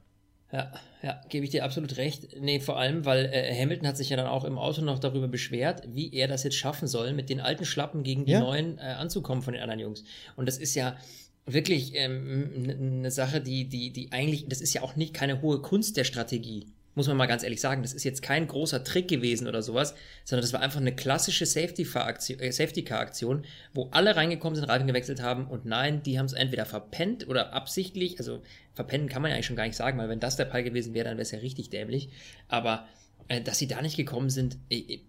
Ja, 0.52 0.72
ja, 1.02 1.20
gebe 1.28 1.44
ich 1.44 1.50
dir 1.50 1.64
absolut 1.64 1.96
recht. 1.96 2.40
Nee, 2.40 2.60
vor 2.60 2.78
allem, 2.78 3.04
weil 3.04 3.26
äh, 3.26 3.54
Hamilton 3.60 3.88
hat 3.88 3.96
sich 3.96 4.10
ja 4.10 4.16
dann 4.16 4.26
auch 4.26 4.44
im 4.44 4.58
Auto 4.58 4.80
noch 4.80 4.98
darüber 4.98 5.28
beschwert, 5.28 5.82
wie 5.88 6.12
er 6.14 6.28
das 6.28 6.44
jetzt 6.44 6.56
schaffen 6.56 6.86
soll, 6.88 7.12
mit 7.12 7.28
den 7.28 7.40
alten 7.40 7.64
Schlappen 7.64 8.04
gegen 8.04 8.24
die 8.24 8.32
ja. 8.32 8.40
neuen 8.40 8.78
äh, 8.78 8.82
anzukommen 8.82 9.42
von 9.42 9.54
den 9.54 9.62
anderen 9.62 9.80
Jungs. 9.80 10.04
Und 10.36 10.46
das 10.46 10.58
ist 10.58 10.74
ja 10.74 10.96
wirklich 11.46 11.92
ähm, 11.94 12.66
eine 12.78 13.10
Sache, 13.10 13.40
die, 13.40 13.68
die, 13.68 13.92
die 13.92 14.12
eigentlich, 14.12 14.48
das 14.48 14.60
ist 14.60 14.72
ja 14.72 14.82
auch 14.82 14.96
nicht 14.96 15.14
keine 15.14 15.42
hohe 15.42 15.60
Kunst 15.60 15.96
der 15.96 16.04
Strategie 16.04 16.66
muss 16.96 17.08
man 17.08 17.16
mal 17.18 17.26
ganz 17.26 17.42
ehrlich 17.42 17.60
sagen, 17.60 17.82
das 17.82 17.92
ist 17.92 18.04
jetzt 18.04 18.22
kein 18.22 18.48
großer 18.48 18.82
Trick 18.82 19.06
gewesen 19.06 19.46
oder 19.46 19.62
sowas, 19.62 19.94
sondern 20.24 20.42
das 20.42 20.54
war 20.54 20.60
einfach 20.60 20.80
eine 20.80 20.96
klassische 20.96 21.44
äh, 21.44 22.52
Safety-Car-Aktion, 22.52 23.44
wo 23.74 23.88
alle 23.92 24.16
reingekommen 24.16 24.56
sind, 24.56 24.64
Reifen 24.64 24.86
gewechselt 24.86 25.20
haben 25.22 25.46
und 25.46 25.66
nein, 25.66 26.02
die 26.02 26.18
haben 26.18 26.24
es 26.24 26.32
entweder 26.32 26.64
verpennt 26.64 27.28
oder 27.28 27.52
absichtlich, 27.52 28.18
also 28.18 28.42
verpennen 28.72 29.10
kann 29.10 29.20
man 29.20 29.30
ja 29.30 29.34
eigentlich 29.34 29.46
schon 29.46 29.56
gar 29.56 29.66
nicht 29.66 29.76
sagen, 29.76 29.98
weil 29.98 30.08
wenn 30.08 30.20
das 30.20 30.36
der 30.36 30.46
Fall 30.46 30.64
gewesen 30.64 30.94
wäre, 30.94 31.04
dann 31.04 31.18
wäre 31.18 31.22
es 31.22 31.30
ja 31.32 31.38
richtig 31.38 31.68
dämlich, 31.68 32.08
aber 32.48 32.86
äh, 33.28 33.42
dass 33.42 33.58
sie 33.58 33.68
da 33.68 33.82
nicht 33.82 33.98
gekommen 33.98 34.30
sind, 34.30 34.56
ich, 34.70 34.88
ich 34.88 35.00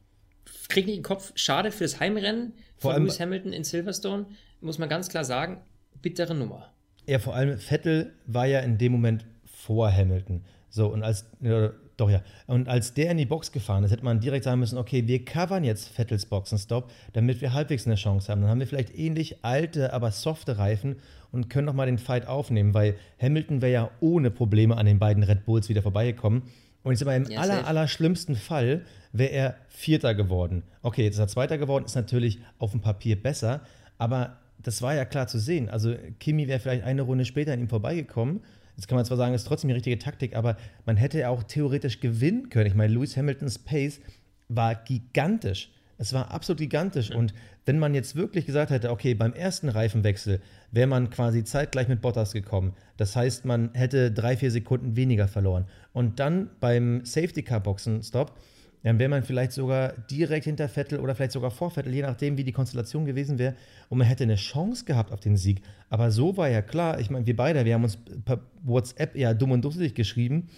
krieg 0.67 0.86
nicht 0.86 0.98
den 0.98 1.03
Kopf, 1.03 1.32
schade 1.36 1.72
fürs 1.72 2.01
Heimrennen 2.01 2.53
von 2.75 3.01
Lewis 3.01 3.22
Hamilton 3.22 3.53
in 3.53 3.63
Silverstone, 3.63 4.25
muss 4.60 4.77
man 4.77 4.89
ganz 4.89 5.08
klar 5.08 5.24
sagen, 5.24 5.62
bittere 6.01 6.36
Nummer. 6.36 6.74
Ja, 7.06 7.20
vor 7.20 7.34
allem 7.34 7.58
Vettel 7.58 8.13
war 8.25 8.46
ja 8.46 8.60
in 8.60 8.77
dem 8.77 8.91
Moment 8.91 9.25
vor 9.46 9.89
Hamilton. 9.89 10.44
So, 10.69 10.88
und 10.88 11.03
als, 11.03 11.25
äh, 11.41 11.69
doch 11.95 12.09
ja, 12.09 12.21
und 12.45 12.67
als 12.67 12.93
der 12.93 13.12
in 13.12 13.17
die 13.17 13.25
Box 13.25 13.51
gefahren 13.51 13.83
ist, 13.83 13.91
hätte 13.91 14.03
man 14.03 14.19
direkt 14.19 14.43
sagen 14.43 14.59
müssen, 14.59 14.77
okay, 14.77 15.07
wir 15.07 15.24
covern 15.25 15.63
jetzt 15.63 15.89
Vettels 15.89 16.25
Boxenstopp, 16.25 16.91
damit 17.13 17.41
wir 17.41 17.53
halbwegs 17.53 17.86
eine 17.86 17.95
Chance 17.95 18.31
haben. 18.31 18.41
Dann 18.41 18.50
haben 18.50 18.59
wir 18.59 18.67
vielleicht 18.67 18.97
ähnlich 18.97 19.43
alte, 19.43 19.93
aber 19.93 20.12
softe 20.12 20.57
Reifen 20.57 20.97
und 21.31 21.50
können 21.50 21.65
nochmal 21.65 21.88
den 21.88 21.97
Fight 21.97 22.27
aufnehmen, 22.27 22.74
weil 22.74 22.95
Hamilton 23.21 23.62
wäre 23.62 23.71
ja 23.71 23.91
ohne 24.00 24.29
Probleme 24.29 24.77
an 24.77 24.86
den 24.86 25.00
beiden 25.00 25.24
Red 25.24 25.45
Bulls 25.45 25.69
wieder 25.69 25.81
vorbeigekommen. 25.81 26.43
Und 26.83 26.93
ich 26.93 27.00
sage 27.00 27.12
mal, 27.12 27.25
im 27.25 27.31
ja, 27.31 27.41
aller, 27.41 27.67
aller 27.67 27.88
schlimmsten 27.88 28.36
Fall 28.36 28.86
wäre 29.12 29.31
er 29.31 29.55
Vierter 29.67 30.15
geworden. 30.15 30.63
Okay, 30.83 31.03
jetzt 31.03 31.15
ist 31.15 31.19
er 31.19 31.27
Zweiter 31.27 31.57
geworden, 31.57 31.86
ist 31.86 31.95
natürlich 31.95 32.39
auf 32.59 32.71
dem 32.71 32.81
Papier 32.81 33.21
besser, 33.21 33.62
aber 33.97 34.38
das 34.62 34.81
war 34.81 34.95
ja 34.95 35.05
klar 35.05 35.27
zu 35.27 35.39
sehen. 35.39 35.69
Also 35.69 35.95
Kimi 36.19 36.47
wäre 36.47 36.59
vielleicht 36.59 36.83
eine 36.83 37.01
Runde 37.01 37.25
später 37.25 37.53
an 37.53 37.59
ihm 37.59 37.69
vorbeigekommen 37.69 38.41
Jetzt 38.77 38.88
kann 38.88 38.96
man 38.96 39.05
zwar 39.05 39.17
sagen, 39.17 39.34
es 39.34 39.41
ist 39.41 39.48
trotzdem 39.48 39.67
die 39.69 39.74
richtige 39.74 39.98
Taktik, 39.98 40.36
aber 40.36 40.55
man 40.86 40.98
hätte 40.98 41.19
ja 41.19 41.29
auch 41.29 41.43
theoretisch 41.43 42.00
gewinnen 42.00 42.50
können. 42.50 42.67
Ich 42.67 42.75
meine, 42.75 42.93
Lewis 42.93 43.17
Hamiltons 43.17 43.57
Pace 43.60 44.00
war 44.48 44.75
gigantisch. 44.75 45.72
Es 45.98 46.13
war 46.13 46.31
absolut 46.31 46.60
gigantisch. 46.60 47.10
Und 47.10 47.34
wenn 47.65 47.79
man 47.79 47.96
jetzt 47.96 48.15
wirklich 48.15 48.46
gesagt 48.46 48.69
hätte, 48.69 48.91
okay, 48.91 49.15
beim 49.15 49.34
ersten 49.34 49.67
Reifenwechsel 49.67 50.41
wäre 50.72 50.88
man 50.88 51.10
quasi 51.10 51.43
zeitgleich 51.43 51.88
mit 51.88 52.01
Bottas 52.01 52.34
gekommen. 52.34 52.74
Das 52.98 53.15
heißt, 53.15 53.46
man 53.46 53.74
hätte 53.74 54.12
drei, 54.12 54.38
vier 54.38 54.51
Sekunden 54.51 54.96
weniger 54.96 55.27
verloren. 55.27 55.65
Und 55.91 56.19
dann 56.19 56.51
beim 56.60 57.03
Safety 57.03 57.41
Car 57.41 57.62
Boxen 57.62 58.03
Stop 58.03 58.38
dann 58.84 59.00
wäre 59.00 59.10
man 59.10 59.24
vielleicht 59.24 59.51
sogar 59.51 59.93
direkt 60.10 60.46
hinter 60.46 60.69
Vettel 60.69 61.00
oder 61.00 61.15
vielleicht 61.15 61.34
sogar 61.34 61.51
vor 61.51 61.72
Vettel, 61.72 61.93
je 61.93 62.03
nachdem, 62.03 62.38
wie 62.38 62.43
die 62.43 62.51
Konstellation 62.51 63.05
gewesen 63.05 63.38
wäre. 63.39 63.55
Und 63.89 63.98
man 63.98 64.07
hätte 64.07 64.24
eine 64.24 64.36
Chance 64.36 64.86
gehabt 64.86 65.12
auf 65.12 65.19
den 65.19 65.36
Sieg. 65.36 65.62
Aber 65.89 66.12
so 66.12 66.38
war 66.38 66.50
ja 66.50 66.62
klar, 66.62 67.00
ich 67.00 67.10
meine, 67.10 67.25
wir 67.25 67.36
beide, 67.36 67.65
wir 67.65 67.74
haben 67.74 67.84
uns 67.84 67.98
per 68.25 68.39
WhatsApp 68.63 69.15
ja 69.15 69.34
dumm 69.34 69.51
und 69.51 69.63
dusselig 69.63 69.96
geschrieben. 69.96 70.50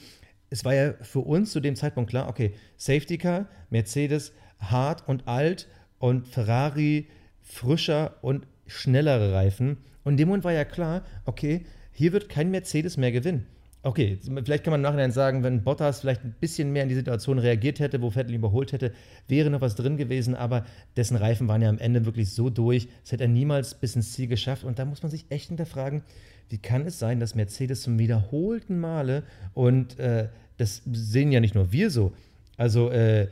Es 0.49 0.65
war 0.65 0.73
ja 0.73 0.93
für 1.01 1.19
uns 1.19 1.51
zu 1.51 1.59
dem 1.59 1.75
Zeitpunkt 1.75 2.09
klar, 2.09 2.27
okay, 2.27 2.53
Safety 2.77 3.17
Car, 3.17 3.47
Mercedes, 3.69 4.33
hart 4.59 5.07
und 5.07 5.27
alt 5.27 5.67
und 5.99 6.27
Ferrari 6.27 7.07
frischer 7.41 8.15
und 8.21 8.45
schnellere 8.67 9.33
Reifen. 9.33 9.77
Und 10.03 10.17
dem 10.17 10.27
Moment 10.27 10.43
war 10.43 10.53
ja 10.53 10.65
klar, 10.65 11.03
okay, 11.25 11.65
hier 11.91 12.13
wird 12.13 12.29
kein 12.29 12.51
Mercedes 12.51 12.97
mehr 12.97 13.11
gewinnen. 13.11 13.47
Okay, 13.81 14.19
vielleicht 14.43 14.65
kann 14.65 14.71
man 14.71 14.81
im 14.81 14.83
Nachhinein 14.83 15.13
sagen, 15.13 15.41
wenn 15.41 15.63
Bottas 15.63 16.01
vielleicht 16.01 16.25
ein 16.25 16.35
bisschen 16.37 16.73
mehr 16.73 16.83
in 16.83 16.89
die 16.89 16.95
Situation 16.95 17.39
reagiert 17.39 17.79
hätte, 17.79 18.01
wo 18.01 18.09
Vettel 18.09 18.31
ihn 18.31 18.39
überholt 18.39 18.73
hätte, 18.73 18.91
wäre 19.29 19.49
noch 19.49 19.61
was 19.61 19.75
drin 19.75 19.95
gewesen, 19.95 20.35
aber 20.35 20.65
dessen 20.97 21.15
Reifen 21.15 21.47
waren 21.47 21.61
ja 21.61 21.69
am 21.69 21.77
Ende 21.77 22.05
wirklich 22.05 22.31
so 22.31 22.49
durch, 22.49 22.89
das 23.03 23.13
hätte 23.13 23.23
er 23.23 23.29
niemals 23.29 23.75
bis 23.75 23.95
ins 23.95 24.11
Ziel 24.11 24.27
geschafft. 24.27 24.65
Und 24.65 24.79
da 24.79 24.85
muss 24.85 25.01
man 25.01 25.09
sich 25.09 25.25
echt 25.29 25.47
hinterfragen, 25.47 26.03
wie 26.49 26.57
kann 26.57 26.85
es 26.85 26.99
sein, 26.99 27.21
dass 27.21 27.35
Mercedes 27.35 27.81
zum 27.81 27.97
wiederholten 27.99 28.81
Male, 28.81 29.23
und 29.53 29.97
äh, 29.97 30.27
das 30.57 30.81
sehen 30.91 31.31
ja 31.31 31.39
nicht 31.39 31.55
nur 31.55 31.71
wir 31.71 31.89
so, 31.89 32.11
also 32.57 32.89
äh, 32.89 33.27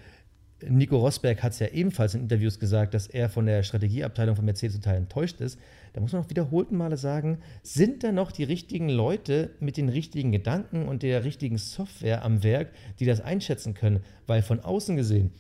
Nico 0.66 0.98
Rosberg 0.98 1.44
hat 1.44 1.52
es 1.52 1.60
ja 1.60 1.68
ebenfalls 1.68 2.16
in 2.16 2.22
Interviews 2.22 2.58
gesagt, 2.58 2.94
dass 2.94 3.08
er 3.08 3.30
von 3.30 3.46
der 3.46 3.64
Strategieabteilung 3.64 4.36
von 4.36 4.46
Mercedes 4.46 4.78
total 4.78 4.96
enttäuscht 4.96 5.42
ist. 5.42 5.60
Da 5.94 6.02
muss 6.02 6.14
man 6.14 6.24
auch 6.24 6.30
wiederholten 6.30 6.78
Male 6.78 6.98
sagen, 6.98 7.40
sind 7.64 8.04
da 8.04 8.12
noch 8.12 8.32
die 8.32 8.44
richtigen 8.44 8.90
Leute 8.90 9.52
mit 9.60 9.78
den 9.78 9.90
richtigen 9.90 10.32
Gedanken 10.32 10.88
und 10.88 11.04
der 11.04 11.24
richtigen 11.24 11.58
Software 11.58 12.24
am 12.24 12.44
Werk, 12.44 12.72
die 13.00 13.06
das 13.06 13.22
einschätzen 13.22 13.74
können? 13.74 14.02
Weil 14.26 14.42
von 14.42 14.60
außen 14.60 14.96
gesehen 14.96 15.32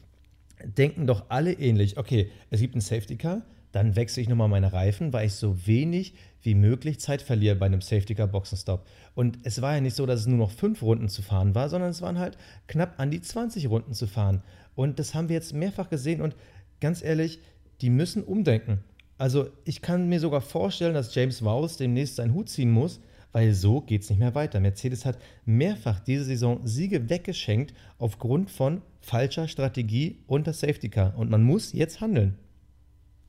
denken 0.63 1.08
doch 1.08 1.25
alle 1.30 1.54
ähnlich. 1.54 1.98
Okay, 1.98 2.32
es 2.50 2.60
gibt 2.60 2.75
ein 2.75 2.82
Safety 2.82 3.16
Car, 3.16 3.44
dann 3.72 3.96
wechsle 3.96 4.22
ich 4.22 4.30
nochmal 4.30 4.48
meine 4.48 4.74
Reifen, 4.74 5.13
weil 5.13 5.27
ich 5.27 5.34
so 5.34 5.68
wenig 5.68 6.13
wie 6.42 6.56
möglich 6.56 7.00
Zeit 7.00 7.22
verliere 7.22 7.56
bei 7.56 7.66
einem 7.66 7.82
Safety 7.82 8.16
Car 8.16 8.27
Boxenstopp. 8.27 8.88
Und 9.13 9.39
es 9.44 9.62
war 9.62 9.75
ja 9.75 9.82
nicht 9.82 9.96
so, 9.96 10.06
dass 10.06 10.22
es 10.22 10.27
nur 10.27 10.38
noch 10.38 10.51
fünf 10.51 10.82
Runden 10.82 11.10
zu 11.10 11.22
fahren 11.22 11.56
war, 11.56 11.70
sondern 11.70 11.89
es 11.89 12.01
waren 12.01 12.20
halt 12.20 12.38
knapp 12.68 13.00
an 13.00 13.12
die 13.12 13.22
20 13.22 13.70
Runden 13.70 13.94
zu 13.94 14.08
fahren. 14.08 14.42
Und 14.75 15.00
das 15.00 15.13
haben 15.13 15.30
wir 15.30 15.36
jetzt 15.36 15.54
mehrfach 15.54 15.89
gesehen 15.89 16.22
und 16.22 16.36
ganz 16.80 17.04
ehrlich, 17.04 17.39
die 17.82 17.89
müssen 17.89 18.24
umdenken. 18.24 18.80
Also 19.17 19.50
ich 19.65 19.81
kann 19.81 20.09
mir 20.09 20.19
sogar 20.19 20.41
vorstellen, 20.41 20.93
dass 20.93 21.13
James 21.13 21.43
Vowles 21.43 21.77
demnächst 21.77 22.17
seinen 22.17 22.33
Hut 22.33 22.50
ziehen 22.50 22.71
muss, 22.71 23.00
weil 23.31 23.53
so 23.53 23.81
geht 23.81 24.03
es 24.03 24.09
nicht 24.09 24.19
mehr 24.19 24.36
weiter. 24.36 24.59
Mercedes 24.59 25.05
hat 25.05 25.17
mehrfach 25.45 26.00
diese 26.00 26.24
Saison 26.24 26.62
Siege 26.65 27.09
weggeschenkt 27.09 27.74
aufgrund 27.97 28.51
von 28.51 28.81
falscher 29.01 29.47
Strategie 29.47 30.24
das 30.43 30.59
Safety 30.59 30.89
Car. 30.89 31.17
Und 31.17 31.29
man 31.29 31.43
muss 31.43 31.74
jetzt 31.74 32.01
handeln. 32.01 32.38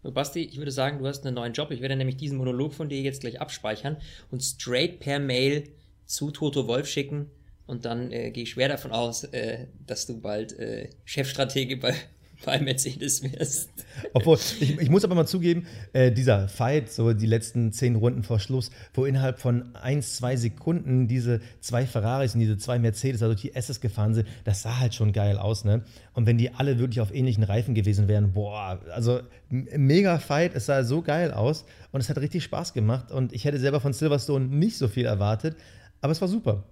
Basti, 0.03 0.41
ich 0.41 0.59
würde 0.59 0.71
sagen, 0.71 0.99
du 0.99 1.07
hast 1.07 1.27
einen 1.27 1.35
neuen 1.35 1.53
Job. 1.53 1.71
Ich 1.71 1.81
werde 1.81 1.97
nämlich 1.97 2.17
diesen 2.17 2.39
Monolog 2.39 2.73
von 2.73 2.89
dir 2.89 3.01
jetzt 3.01 3.21
gleich 3.21 3.41
abspeichern 3.41 3.97
und 4.31 4.43
straight 4.43 5.01
per 5.01 5.19
Mail 5.19 5.65
zu 6.07 6.31
Toto 6.31 6.67
Wolf 6.67 6.87
schicken 6.87 7.27
Und 7.67 7.85
dann 7.85 8.11
äh, 8.13 8.31
gehe 8.31 8.45
ich 8.45 8.51
schwer 8.51 8.69
davon 8.69 8.93
aus, 8.93 9.25
äh, 9.25 9.67
dass 9.87 10.07
du 10.07 10.21
bald 10.21 10.59
äh, 10.59 10.89
Chefstratege 11.05 11.77
bei, 11.77 11.95
bei 12.45 12.61
Mercedes 12.61 13.23
wirst. 13.23 13.71
Obwohl, 14.13 14.39
ich, 14.61 14.79
ich 14.79 14.91
muss 14.91 15.05
aber 15.05 15.15
mal 15.15 15.27
zugeben, 15.27 15.67
äh, 15.93 16.13
dieser 16.13 16.49
Fight, 16.49 16.91
so 16.91 17.13
die 17.13 17.27
letzten 17.27 17.73
zehn 17.73 17.97
Runden 17.97 18.23
vor 18.23 18.39
Schluss, 18.39 18.71
wo 18.95 19.05
innerhalb 19.05 19.39
von 19.39 19.75
ein, 19.75 20.03
zwei 20.03 20.37
Sekunden 20.37 21.09
diese 21.09 21.41
zwei 21.61 21.87
Ferraris 21.87 22.35
und 22.35 22.41
diese 22.41 22.59
zwei 22.59 22.79
Mercedes, 22.79 23.23
also 23.23 23.35
die 23.35 23.55
SS 23.55 23.81
gefahren 23.81 24.15
sind, 24.15 24.29
das 24.45 24.63
sah 24.63 24.79
halt 24.79 24.95
schon 24.95 25.13
geil 25.13 25.39
aus, 25.39 25.65
ne? 25.65 25.83
Und 26.15 26.27
wenn 26.27 26.39
die 26.39 26.53
alle 26.55 26.79
wirklich 26.79 27.01
auf 27.01 27.15
ähnlichen 27.15 27.45
Reifen 27.45 27.75
gewesen 27.75 28.09
wären, 28.09 28.33
boah, 28.33 28.81
also 28.93 29.21
mega 29.51 30.19
Fight, 30.19 30.55
es 30.55 30.67
sah 30.67 30.85
so 30.85 31.03
geil 31.03 31.33
aus 31.33 31.65
und 31.93 32.01
es 32.01 32.09
hat 32.09 32.19
richtig 32.19 32.45
Spaß 32.45 32.73
gemacht 32.73 33.11
und 33.11 33.33
ich 33.33 33.45
hätte 33.45 33.59
selber 33.59 33.81
von 33.81 33.93
Silverstone 33.93 34.47
nicht 34.47 34.77
so 34.77 34.89
viel 34.89 35.07
erwartet, 35.07 35.57
aber 36.01 36.13
es 36.13 36.21
war 36.21 36.29
super. 36.29 36.65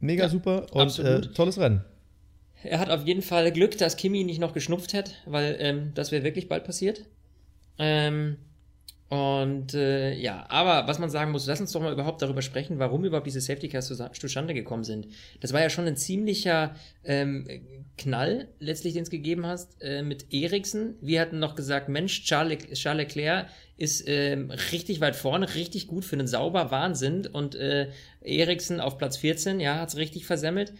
Mega 0.00 0.24
ja, 0.24 0.28
super 0.28 0.66
und 0.74 0.98
äh, 0.98 1.20
tolles 1.22 1.58
Rennen. 1.58 1.82
Er 2.64 2.78
hat 2.78 2.90
auf 2.90 3.06
jeden 3.06 3.22
Fall 3.22 3.52
Glück, 3.52 3.78
dass 3.78 3.96
Kimi 3.96 4.24
nicht 4.24 4.40
noch 4.40 4.52
geschnupft 4.52 4.94
hat, 4.94 5.14
weil 5.26 5.56
ähm, 5.58 5.92
das 5.94 6.12
wäre 6.12 6.24
wirklich 6.24 6.48
bald 6.48 6.64
passiert. 6.64 7.04
Ähm, 7.78 8.36
und 9.08 9.74
äh, 9.74 10.14
ja, 10.14 10.46
aber 10.48 10.88
was 10.88 10.98
man 10.98 11.10
sagen 11.10 11.30
muss, 11.30 11.46
lass 11.46 11.60
uns 11.60 11.70
doch 11.72 11.80
mal 11.80 11.92
überhaupt 11.92 12.22
darüber 12.22 12.42
sprechen, 12.42 12.78
warum 12.78 13.04
überhaupt 13.04 13.26
diese 13.26 13.40
Safety 13.40 13.68
Cars 13.68 13.92
zustande 14.12 14.54
gekommen 14.54 14.82
sind. 14.82 15.06
Das 15.40 15.52
war 15.52 15.60
ja 15.60 15.70
schon 15.70 15.86
ein 15.86 15.96
ziemlicher 15.96 16.74
ähm, 17.04 17.46
Knall, 17.96 18.48
letztlich, 18.58 18.94
den 18.94 19.04
es 19.04 19.10
gegeben 19.10 19.46
hast, 19.46 19.80
äh, 19.82 20.02
mit 20.02 20.32
Eriksen. 20.32 20.96
Wir 21.00 21.20
hatten 21.20 21.38
noch 21.38 21.54
gesagt, 21.54 21.88
Mensch, 21.88 22.24
Charles, 22.24 22.64
Charles 22.72 23.14
Leclerc 23.14 23.46
ist 23.76 24.04
ähm, 24.08 24.50
richtig 24.72 25.00
weit 25.00 25.14
vorne, 25.14 25.54
richtig 25.54 25.86
gut 25.86 26.04
für 26.04 26.16
einen 26.16 26.26
sauber 26.26 26.70
Wahnsinn. 26.72 27.26
Und 27.26 27.54
äh, 27.54 27.90
Eriksen 28.20 28.80
auf 28.80 28.98
Platz 28.98 29.18
14, 29.18 29.60
ja, 29.60 29.78
hat's 29.78 29.96
richtig 29.96 30.26
versemmelt. 30.26 30.72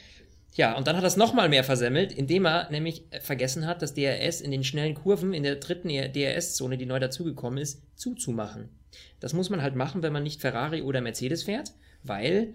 Ja, 0.55 0.77
und 0.77 0.87
dann 0.87 0.97
hat 0.97 1.03
er 1.03 1.09
es 1.09 1.17
nochmal 1.17 1.49
mehr 1.49 1.65
versemmelt, 1.65 2.13
indem 2.13 2.47
er 2.47 2.71
nämlich 2.71 3.05
vergessen 3.21 3.67
hat, 3.67 3.83
das 3.83 3.95
DRS 3.95 4.41
in 4.41 4.53
den 4.53 4.63
schnellen 4.63 4.95
Kurven 4.95 5.35
in 5.35 5.43
der 5.43 5.57
dritten 5.57 5.89
DRS-Zone, 5.89 6.79
die 6.79 6.87
neu 6.87 7.01
dazugekommen 7.01 7.59
ist, 7.59 7.83
zuzumachen. 7.97 8.69
Das 9.19 9.33
muss 9.33 9.51
man 9.51 9.63
halt 9.63 9.75
machen, 9.75 10.03
wenn 10.03 10.13
man 10.13 10.23
nicht 10.23 10.41
Ferrari 10.41 10.83
oder 10.83 11.01
Mercedes 11.01 11.43
fährt, 11.43 11.73
weil 12.05 12.55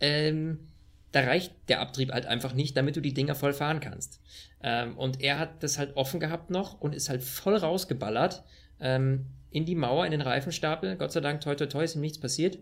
ähm, 0.00 0.68
da 1.12 1.20
reicht 1.20 1.54
der 1.68 1.80
Abtrieb 1.80 2.12
halt 2.12 2.26
einfach 2.26 2.52
nicht, 2.52 2.76
damit 2.76 2.96
du 2.96 3.00
die 3.00 3.14
Dinger 3.14 3.34
voll 3.34 3.54
fahren 3.54 3.80
kannst. 3.80 4.20
Ähm, 4.62 4.98
und 4.98 5.22
er 5.22 5.38
hat 5.38 5.62
das 5.62 5.78
halt 5.78 5.96
offen 5.96 6.20
gehabt 6.20 6.50
noch 6.50 6.80
und 6.80 6.94
ist 6.94 7.08
halt 7.08 7.22
voll 7.22 7.56
rausgeballert 7.56 8.44
ähm, 8.78 9.24
in 9.50 9.64
die 9.64 9.74
Mauer, 9.74 10.04
in 10.04 10.10
den 10.10 10.20
Reifenstapel. 10.20 10.96
Gott 10.96 11.12
sei 11.12 11.20
Dank, 11.20 11.40
toi 11.40 11.54
toi 11.54 11.66
toi, 11.66 11.82
ist 11.82 11.94
ihm 11.94 12.02
nichts 12.02 12.20
passiert. 12.20 12.58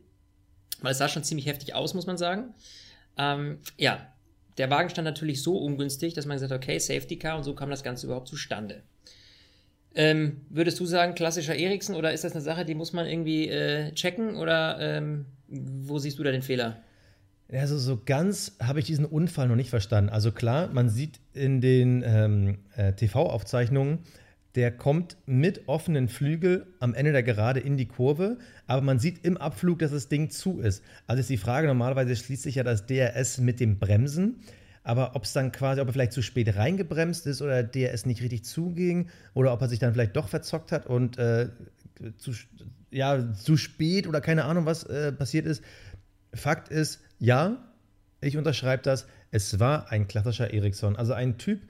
Weil 0.81 0.93
es 0.93 0.99
sah 0.99 1.09
schon 1.09 1.25
ziemlich 1.25 1.47
heftig 1.47 1.75
aus, 1.75 1.95
muss 1.95 2.07
man 2.07 2.19
sagen. 2.19 2.55
Ähm, 3.19 3.59
ja, 3.79 4.13
der 4.59 4.71
Wagen 4.71 4.91
stand 4.91 5.05
natürlich 5.05 5.43
so 5.43 5.59
ungünstig, 5.59 6.15
dass 6.15 6.27
man 6.27 6.37
gesagt 6.37 6.53
hat, 6.53 6.59
okay, 6.59 6.79
Safety 6.79 7.19
Car 7.19 7.37
und 7.37 7.45
so 7.45 7.55
kam 7.55 7.71
das 7.71 7.83
Ganze 7.83 8.07
überhaupt 8.07 8.29
zustande. 8.29 8.83
Ähm, 9.95 10.43
würdest 10.51 10.79
du 10.79 10.87
sagen, 10.87 11.15
klassischer 11.15 11.57
Eriksen 11.57 11.95
oder 11.95 12.13
ist 12.13 12.25
das 12.25 12.33
eine 12.33 12.43
Sache, 12.43 12.65
die 12.65 12.75
muss 12.75 12.93
man 12.93 13.07
irgendwie 13.07 13.49
äh, 13.49 13.93
checken 13.93 14.37
oder 14.37 14.79
ähm, 14.81 15.27
wo 15.49 15.99
siehst 15.99 16.19
du 16.19 16.23
da 16.23 16.31
den 16.33 16.43
Fehler? 16.43 16.83
Also 17.51 17.79
so 17.79 18.01
ganz 18.05 18.57
habe 18.61 18.81
ich 18.81 18.87
diesen 18.87 19.05
Unfall 19.05 19.49
noch 19.49 19.57
nicht 19.57 19.71
verstanden. 19.71 20.11
Also 20.11 20.33
klar, 20.33 20.69
man 20.69 20.89
sieht 20.89 21.21
in 21.33 21.61
den 21.61 22.03
ähm, 22.05 22.59
äh, 22.77 22.93
TV-Aufzeichnungen, 22.93 24.01
der 24.57 24.73
kommt 24.73 25.19
mit 25.27 25.69
offenen 25.69 26.09
Flügel 26.09 26.67
am 26.81 26.95
Ende 26.95 27.13
der 27.13 27.23
Gerade 27.23 27.61
in 27.61 27.77
die 27.77 27.87
Kurve, 27.87 28.39
aber 28.67 28.81
man 28.81 28.99
sieht 28.99 29.25
im 29.25 29.37
Abflug, 29.37 29.79
dass 29.81 29.91
das 29.91 30.09
Ding 30.09 30.31
zu 30.31 30.61
ist. 30.61 30.83
Also 31.07 31.21
ist 31.21 31.31
die 31.31 31.37
Frage, 31.37 31.67
normalerweise 31.67 32.17
schließt 32.17 32.43
sich 32.43 32.55
ja 32.55 32.65
das 32.65 32.87
DRS 32.87 33.39
mit 33.39 33.61
dem 33.61 33.79
Bremsen, 33.79 34.41
aber 34.83 35.15
ob 35.15 35.25
es 35.25 35.35
dann 35.35 35.53
quasi, 35.53 35.81
ob 35.83 35.89
er 35.89 35.93
vielleicht 35.93 36.13
zu 36.13 36.23
spät 36.23 36.57
reingebremst 36.57 37.27
ist 37.27 37.43
oder 37.43 37.63
DRS 37.63 38.07
nicht 38.07 38.23
richtig 38.23 38.45
zuging 38.45 39.09
oder 39.35 39.53
ob 39.53 39.61
er 39.61 39.69
sich 39.69 39.79
dann 39.79 39.93
vielleicht 39.93 40.17
doch 40.17 40.29
verzockt 40.29 40.73
hat 40.73 40.87
und 40.87 41.19
äh, 41.19 41.51
zu, 42.17 42.33
ja, 42.91 43.33
zu 43.35 43.59
spät 43.59 44.07
oder 44.07 44.23
keine 44.23 44.45
Ahnung, 44.45 44.65
was 44.65 44.85
äh, 44.85 45.13
passiert 45.13 45.45
ist. 45.45 45.63
Fakt 46.33 46.69
ist, 46.69 47.03
ja, 47.19 47.59
ich 48.21 48.37
unterschreibe 48.39 48.83
das, 48.83 49.07
es 49.31 49.61
war 49.61 49.93
ein 49.93 50.09
klassischer 50.09 50.53
Ericsson. 50.53 50.97
Also 50.97 51.13
ein 51.13 51.37
Typ, 51.37 51.61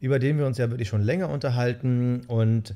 über 0.00 0.18
den 0.18 0.38
wir 0.38 0.46
uns 0.46 0.58
ja 0.58 0.70
wirklich 0.70 0.88
schon 0.88 1.02
länger 1.02 1.28
unterhalten. 1.30 2.22
Und 2.26 2.74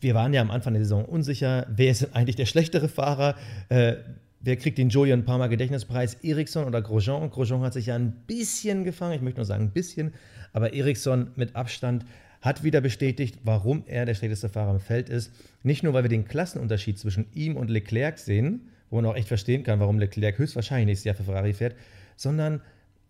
wir 0.00 0.14
waren 0.14 0.32
ja 0.32 0.40
am 0.40 0.50
Anfang 0.50 0.74
der 0.74 0.82
Saison 0.82 1.04
unsicher, 1.04 1.66
wer 1.70 1.90
ist 1.90 2.02
denn 2.02 2.14
eigentlich 2.14 2.36
der 2.36 2.46
schlechtere 2.46 2.88
Fahrer? 2.88 3.36
Äh, 3.68 3.94
wer 4.40 4.56
kriegt 4.56 4.78
den 4.78 4.88
Julian 4.88 5.24
Palmer 5.24 5.48
Gedächtnispreis? 5.48 6.14
Ericsson 6.22 6.64
oder 6.64 6.82
Grosjean? 6.82 7.30
Grosjean 7.30 7.62
hat 7.62 7.72
sich 7.72 7.86
ja 7.86 7.94
ein 7.94 8.12
bisschen 8.26 8.84
gefangen, 8.84 9.14
ich 9.14 9.22
möchte 9.22 9.38
nur 9.38 9.46
sagen 9.46 9.64
ein 9.64 9.70
bisschen, 9.70 10.12
aber 10.52 10.72
Ericsson 10.72 11.30
mit 11.36 11.56
Abstand 11.56 12.04
hat 12.40 12.64
wieder 12.64 12.80
bestätigt, 12.80 13.38
warum 13.44 13.84
er 13.86 14.06
der 14.06 14.14
schlechteste 14.14 14.48
Fahrer 14.48 14.72
im 14.72 14.80
Feld 14.80 15.10
ist. 15.10 15.30
Nicht 15.62 15.82
nur, 15.82 15.92
weil 15.92 16.04
wir 16.04 16.08
den 16.08 16.24
Klassenunterschied 16.24 16.98
zwischen 16.98 17.26
ihm 17.34 17.56
und 17.56 17.68
Leclerc 17.68 18.18
sehen, 18.18 18.70
wo 18.88 18.96
man 18.96 19.06
auch 19.06 19.16
echt 19.16 19.28
verstehen 19.28 19.62
kann, 19.62 19.78
warum 19.78 19.98
Leclerc 19.98 20.38
höchstwahrscheinlich 20.38 20.86
nächstes 20.86 21.04
Jahr 21.04 21.14
für 21.14 21.24
Ferrari 21.24 21.52
fährt, 21.52 21.76
sondern 22.16 22.62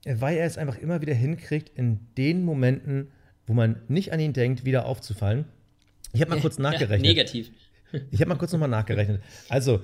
weil 0.04 0.36
er 0.36 0.46
es 0.46 0.58
einfach 0.58 0.78
immer 0.78 1.00
wieder 1.00 1.14
hinkriegt, 1.14 1.70
in 1.76 2.00
den 2.16 2.44
Momenten, 2.44 3.08
wo 3.50 3.54
man 3.54 3.82
nicht 3.88 4.12
an 4.12 4.20
ihn 4.20 4.32
denkt, 4.32 4.64
wieder 4.64 4.86
aufzufallen. 4.86 5.44
Ich 6.12 6.20
habe 6.20 6.30
mal 6.30 6.40
kurz 6.40 6.58
nachgerechnet. 6.60 7.04
Ja, 7.04 7.12
negativ. 7.12 7.50
Ich 8.12 8.20
habe 8.20 8.28
mal 8.28 8.36
kurz 8.36 8.52
nochmal 8.52 8.68
nachgerechnet. 8.68 9.20
Also, 9.48 9.80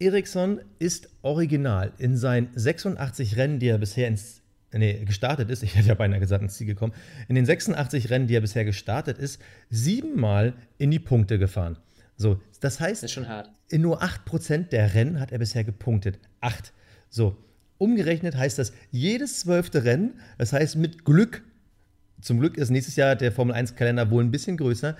Eriksson 0.00 0.60
ist 0.80 1.08
original 1.22 1.92
in 1.98 2.16
seinen 2.16 2.48
86 2.56 3.36
Rennen, 3.36 3.60
die 3.60 3.68
er 3.68 3.78
bisher 3.78 4.08
ins, 4.08 4.42
nee, 4.72 5.04
gestartet 5.04 5.48
ist, 5.48 5.62
ich 5.62 5.76
hätte 5.76 5.86
ja 5.86 5.94
beinahe 5.94 6.18
gesagt 6.18 6.42
ins 6.42 6.54
Ziel 6.54 6.66
gekommen, 6.66 6.92
in 7.28 7.36
den 7.36 7.46
86 7.46 8.10
Rennen, 8.10 8.26
die 8.26 8.34
er 8.34 8.40
bisher 8.40 8.64
gestartet 8.64 9.18
ist, 9.18 9.40
siebenmal 9.70 10.54
in 10.76 10.90
die 10.90 10.98
Punkte 10.98 11.38
gefahren. 11.38 11.78
So, 12.16 12.40
das 12.58 12.80
heißt, 12.80 13.04
das 13.04 13.16
in 13.68 13.82
nur 13.82 14.02
8% 14.02 14.70
der 14.70 14.94
Rennen 14.94 15.20
hat 15.20 15.30
er 15.30 15.38
bisher 15.38 15.62
gepunktet. 15.62 16.18
Acht. 16.40 16.72
So, 17.10 17.36
umgerechnet 17.78 18.34
heißt 18.34 18.58
das 18.58 18.72
jedes 18.90 19.38
zwölfte 19.38 19.84
Rennen, 19.84 20.18
das 20.36 20.52
heißt 20.52 20.74
mit 20.74 21.04
Glück 21.04 21.44
zum 22.26 22.40
Glück 22.40 22.56
ist 22.56 22.70
nächstes 22.70 22.96
Jahr 22.96 23.14
der 23.14 23.30
Formel 23.30 23.54
1-Kalender 23.54 24.10
wohl 24.10 24.24
ein 24.24 24.32
bisschen 24.32 24.56
größer, 24.56 24.96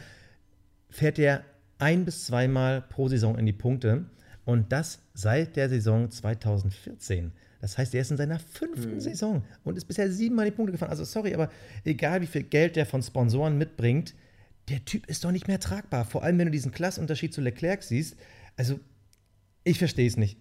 fährt 0.89 1.19
er 1.19 1.45
ein 1.79 2.05
bis 2.05 2.27
zweimal 2.27 2.83
pro 2.83 3.09
Saison 3.09 3.37
in 3.37 3.47
die 3.47 3.53
Punkte. 3.53 4.07
Und 4.45 4.71
das 4.71 5.01
seit 5.13 5.57
der 5.57 5.69
Saison 5.69 6.09
2014. 6.09 7.33
Das 7.61 7.79
heißt, 7.79 7.95
er 7.95 8.03
ist 8.03 8.13
in 8.13 8.17
seiner 8.17 8.39
fünften 8.39 8.95
mhm. 8.95 9.01
Saison 9.01 9.45
und 9.65 9.77
ist 9.77 9.87
bisher 9.87 10.11
siebenmal 10.11 10.45
die 10.45 10.53
Punkte 10.53 10.71
gefahren. 10.71 10.91
Also 10.91 11.03
sorry, 11.03 11.35
aber 11.35 11.51
egal 11.85 12.23
wie 12.23 12.27
viel 12.27 12.45
Geld 12.45 12.77
der 12.77 12.87
von 12.87 13.03
Sponsoren 13.03 13.59
mitbringt, 13.59 14.15
der 14.69 14.85
Typ 14.85 15.07
ist 15.07 15.25
doch 15.25 15.33
nicht 15.33 15.49
mehr 15.49 15.59
tragbar. 15.59 16.05
Vor 16.05 16.23
allem, 16.23 16.39
wenn 16.39 16.47
du 16.47 16.53
diesen 16.53 16.71
Klassunterschied 16.71 17.35
zu 17.35 17.41
Leclerc 17.41 17.83
siehst. 17.83 18.17
Also, 18.57 18.79
ich 19.65 19.79
verstehe 19.79 20.07
es 20.07 20.17
nicht. 20.17 20.39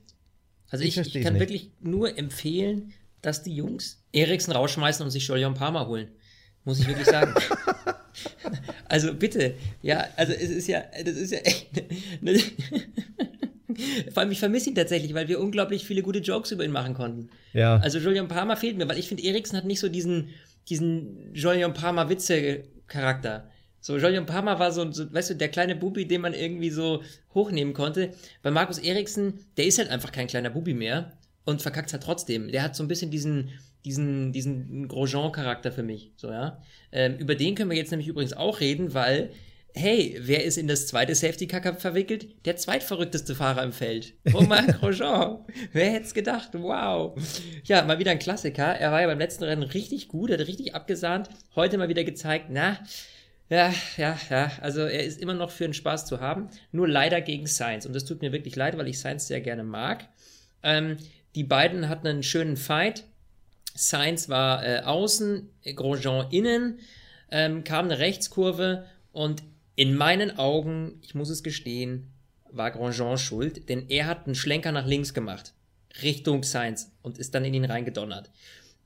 Also 0.70 0.84
ich, 0.84 0.98
ich, 0.98 1.16
ich 1.16 1.24
kann 1.24 1.34
nicht. 1.34 1.40
wirklich 1.40 1.72
nur 1.80 2.16
empfehlen, 2.18 2.94
dass 3.22 3.42
die 3.42 3.56
Jungs 3.56 4.04
Eriksen 4.12 4.52
rausschmeißen 4.52 5.04
und 5.04 5.10
sich 5.10 5.28
Jolion 5.28 5.56
Palmer 5.56 5.88
holen 5.88 6.10
muss 6.66 6.80
ich 6.80 6.88
wirklich 6.88 7.08
sagen. 7.08 7.34
also 8.90 9.14
bitte, 9.14 9.56
ja, 9.82 10.06
also 10.16 10.34
es 10.34 10.50
ist 10.50 10.68
ja, 10.68 10.84
das 11.04 11.16
ist 11.16 11.32
ja 11.32 11.40
echt. 11.40 11.70
Ne, 12.22 12.40
vor 14.12 14.22
allem, 14.22 14.32
ich 14.32 14.40
vermisse 14.40 14.70
ihn 14.70 14.76
tatsächlich, 14.76 15.14
weil 15.14 15.28
wir 15.28 15.40
unglaublich 15.40 15.86
viele 15.86 16.02
gute 16.02 16.20
Jokes 16.20 16.52
über 16.52 16.66
ihn 16.66 16.72
machen 16.72 16.94
konnten. 16.94 17.30
Ja. 17.54 17.78
Also 17.78 18.00
Julian 18.00 18.28
Palmer 18.28 18.58
fehlt 18.58 18.78
mir, 18.78 18.88
weil 18.88 19.00
ich 19.00 19.08
finde, 19.08 19.24
Eriksen 19.24 19.58
hat 19.58 19.66
nicht 19.66 19.80
so 19.80 19.90
diesen, 19.90 20.30
diesen 20.70 21.34
Julian 21.34 21.74
Palmer 21.74 22.10
Witze-Charakter. 22.10 23.50
So, 23.82 23.98
Julian 23.98 24.26
Palmer 24.26 24.58
war 24.58 24.72
so, 24.72 24.92
so, 24.92 25.14
weißt 25.14 25.32
du, 25.32 25.36
der 25.36 25.50
kleine 25.50 25.76
Bubi, 25.76 26.08
den 26.08 26.22
man 26.22 26.34
irgendwie 26.34 26.72
so 26.72 27.04
hochnehmen 27.36 27.74
konnte. 27.74 28.12
Bei 28.42 28.50
Markus 28.50 28.80
Eriksen, 28.80 29.46
der 29.58 29.68
ist 29.68 29.78
halt 29.78 29.90
einfach 29.90 30.12
kein 30.12 30.26
kleiner 30.26 30.50
Bubi 30.50 30.74
mehr 30.74 31.14
und 31.44 31.62
verkackt 31.62 31.94
halt 31.94 32.02
trotzdem. 32.02 32.52
Der 32.52 32.64
hat 32.64 32.76
so 32.76 32.84
ein 32.84 32.88
bisschen 32.88 33.12
diesen, 33.12 33.52
diesen, 33.86 34.34
diesen 34.34 34.88
Grosjean-Charakter 34.88 35.72
für 35.72 35.84
mich. 35.84 36.12
So, 36.18 36.30
ja. 36.30 36.62
Ähm, 36.92 37.18
über 37.18 37.36
den 37.36 37.56
können 37.56 37.70
wir 37.70 37.78
jetzt 37.78 37.92
nämlich 37.92 38.08
übrigens 38.08 38.34
auch 38.34 38.60
reden, 38.60 38.94
weil, 38.94 39.32
hey, 39.74 40.18
wer 40.22 40.44
ist 40.44 40.58
in 40.58 40.68
das 40.68 40.88
zweite 40.88 41.14
Safety-Car 41.14 41.76
verwickelt? 41.76 42.46
Der 42.46 42.56
zweitverrückteste 42.58 43.36
Fahrer 43.36 43.64
im 43.64 43.72
Feld. 43.72 44.14
Romain 44.34 44.68
Grosjean. 44.80 45.46
wer 45.72 45.92
hätte 45.92 46.06
es 46.06 46.14
gedacht? 46.14 46.50
Wow. 46.54 47.18
Ja, 47.64 47.84
mal 47.84 48.00
wieder 48.00 48.12
ein 48.12 48.20
Klassiker. 48.20 48.66
Er 48.66 48.92
war 48.92 49.02
ja 49.02 49.08
beim 49.08 49.20
letzten 49.20 49.44
Rennen 49.44 49.64
richtig 49.64 50.08
gut, 50.08 50.32
hat 50.32 50.40
richtig 50.40 50.74
abgesahnt. 50.74 51.30
Heute 51.56 51.78
mal 51.78 51.90
wieder 51.90 52.04
gezeigt, 52.04 52.48
na, 52.50 52.80
ja, 53.50 53.72
ja, 53.98 54.18
ja. 54.30 54.52
Also 54.62 54.82
er 54.82 55.04
ist 55.04 55.22
immer 55.22 55.36
noch 55.36 55.52
für 55.52 55.66
einen 55.66 55.76
Spaß 55.76 56.08
zu 56.08 56.20
haben. 56.20 56.50
Nur 56.72 56.88
leider 56.88 57.22
gegen 57.22 57.46
Sainz. 57.46 57.86
Und 57.86 57.94
das 57.94 58.06
tut 58.06 58.22
mir 58.22 58.32
wirklich 58.32 58.56
leid, 58.56 58.78
weil 58.78 58.88
ich 58.88 59.00
Sainz 59.00 59.28
sehr 59.28 59.42
gerne 59.42 59.64
mag. 59.64 60.08
Ähm, 60.64 60.98
die 61.36 61.44
beiden 61.44 61.90
hatten 61.90 62.08
einen 62.08 62.24
schönen 62.24 62.58
Fight. 62.58 63.04
Sainz 63.76 64.30
war 64.30 64.66
äh, 64.66 64.80
außen, 64.80 65.50
Grosjean 65.76 66.32
innen, 66.32 66.80
ähm, 67.30 67.64
kam 67.64 67.86
eine 67.86 68.00
Rechtskurve 68.00 68.86
und 69.12 69.44
in 69.76 69.96
meinen 69.96 70.38
Augen, 70.40 71.00
ich 71.02 71.14
muss 71.14 71.30
es 71.30 71.44
gestehen, 71.44 72.14
war 72.52 72.72
Grosjean 72.72 73.18
schuld, 73.18 73.68
denn 73.70 73.90
er 73.90 74.08
hat 74.08 74.26
einen 74.26 74.36
Schlenker 74.36 74.72
nach 74.72 74.88
links 74.88 75.14
gemacht, 75.14 75.54
Richtung 76.02 76.44
Sainz 76.44 76.92
und 77.02 77.18
ist 77.18 77.36
dann 77.36 77.44
in 77.44 77.54
ihn 77.54 77.66
reingedonnert. 77.66 78.32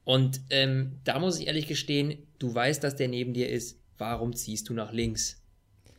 Und 0.04 0.42
ähm, 0.50 0.98
da 1.04 1.20
muss 1.20 1.40
ich 1.40 1.46
ehrlich 1.46 1.68
gestehen, 1.68 2.18
du 2.40 2.54
weißt, 2.54 2.84
dass 2.84 2.96
der 2.96 3.08
neben 3.08 3.34
dir 3.34 3.48
ist. 3.48 3.80
Warum 4.00 4.36
ziehst 4.36 4.70
du 4.70 4.74
nach 4.74 4.92
links? 4.92 5.40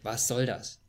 Was 0.03 0.27
soll 0.27 0.47
das? 0.47 0.81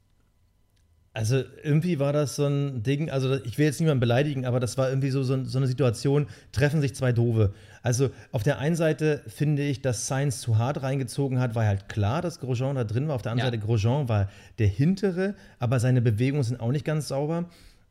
Also 1.13 1.43
irgendwie 1.61 1.99
war 1.99 2.13
das 2.13 2.37
so 2.37 2.47
ein 2.47 2.83
Ding, 2.83 3.09
also 3.09 3.35
ich 3.43 3.57
will 3.57 3.65
jetzt 3.65 3.81
niemanden 3.81 3.99
beleidigen, 3.99 4.45
aber 4.45 4.61
das 4.61 4.77
war 4.77 4.87
irgendwie 4.89 5.09
so, 5.09 5.23
so, 5.23 5.43
so, 5.43 5.57
eine 5.57 5.67
Situation, 5.67 6.27
treffen 6.53 6.79
sich 6.79 6.95
zwei 6.95 7.11
Dove. 7.11 7.53
Also 7.82 8.10
auf 8.32 8.44
der 8.44 8.60
einen 8.60 8.76
Seite 8.76 9.22
finde 9.28 9.63
ich, 9.63 9.82
dass 9.82 10.08
Sainz 10.08 10.41
zu 10.41 10.58
hart 10.58 10.84
reingezogen 10.84 11.39
hat, 11.39 11.56
war 11.56 11.65
halt 11.65 11.89
klar, 11.89 12.22
dass 12.22 12.39
Grosjean 12.39 12.76
da 12.76 12.84
drin 12.84 13.08
war. 13.08 13.15
Auf 13.15 13.22
der 13.22 13.32
anderen 13.32 13.54
ja. 13.54 13.58
Seite, 13.58 13.65
Grosjean 13.65 14.08
war 14.08 14.30
der 14.60 14.67
hintere, 14.67 15.36
aber 15.60 15.80
seine 15.80 16.02
Bewegungen 16.02 16.44
sind 16.44 16.60
auch 16.60 16.72
nicht 16.72 16.86
ganz 16.86 17.08
sauber. 17.08 17.50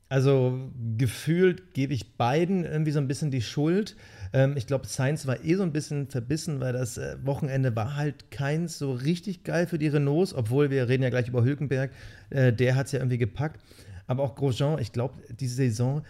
Also 0.09 0.73
gefühlt 0.99 1.73
gebe 1.73 1.95
ich 1.95 2.17
beiden 2.17 2.65
irgendwie 2.65 2.91
so 2.91 2.99
ein 2.99 3.07
bisschen 3.07 3.31
die 3.31 3.43
Schuld. 3.43 3.97
Ähm, 4.33 4.57
ich 4.57 4.67
glaube, 4.67 4.89
Sainz 4.89 5.25
war 5.29 5.45
eh 5.45 5.55
so 5.55 5.63
ein 5.63 5.73
bisschen 5.73 6.09
verbissen, 6.09 6.59
weil 6.59 6.73
das 6.73 6.99
äh, 6.99 7.17
Wochenende 7.23 7.77
war 7.77 7.95
halt 7.95 8.33
keins 8.33 8.77
so 8.77 8.93
richtig 8.93 9.45
geil 9.45 9.69
für 9.69 9.79
die 9.79 9.87
Renaults, 9.87 10.35
obwohl 10.35 10.71
wir 10.71 10.89
reden 10.89 11.05
ja 11.05 11.11
gleich 11.11 11.29
über 11.29 11.45
Hülkenberg, 11.45 11.93
äh, 12.31 12.53
der 12.53 12.75
hat 12.75 12.87
es 12.87 12.93
ja 12.93 12.99
irgendwie 12.99 13.19
gepackt. 13.19 13.61
Aber 14.09 14.25
auch 14.25 14.35
Grosjean, 14.35 14.81
ich 14.81 14.91
glaube, 14.91 15.15
diese 15.31 15.55
Saison, 15.55 16.03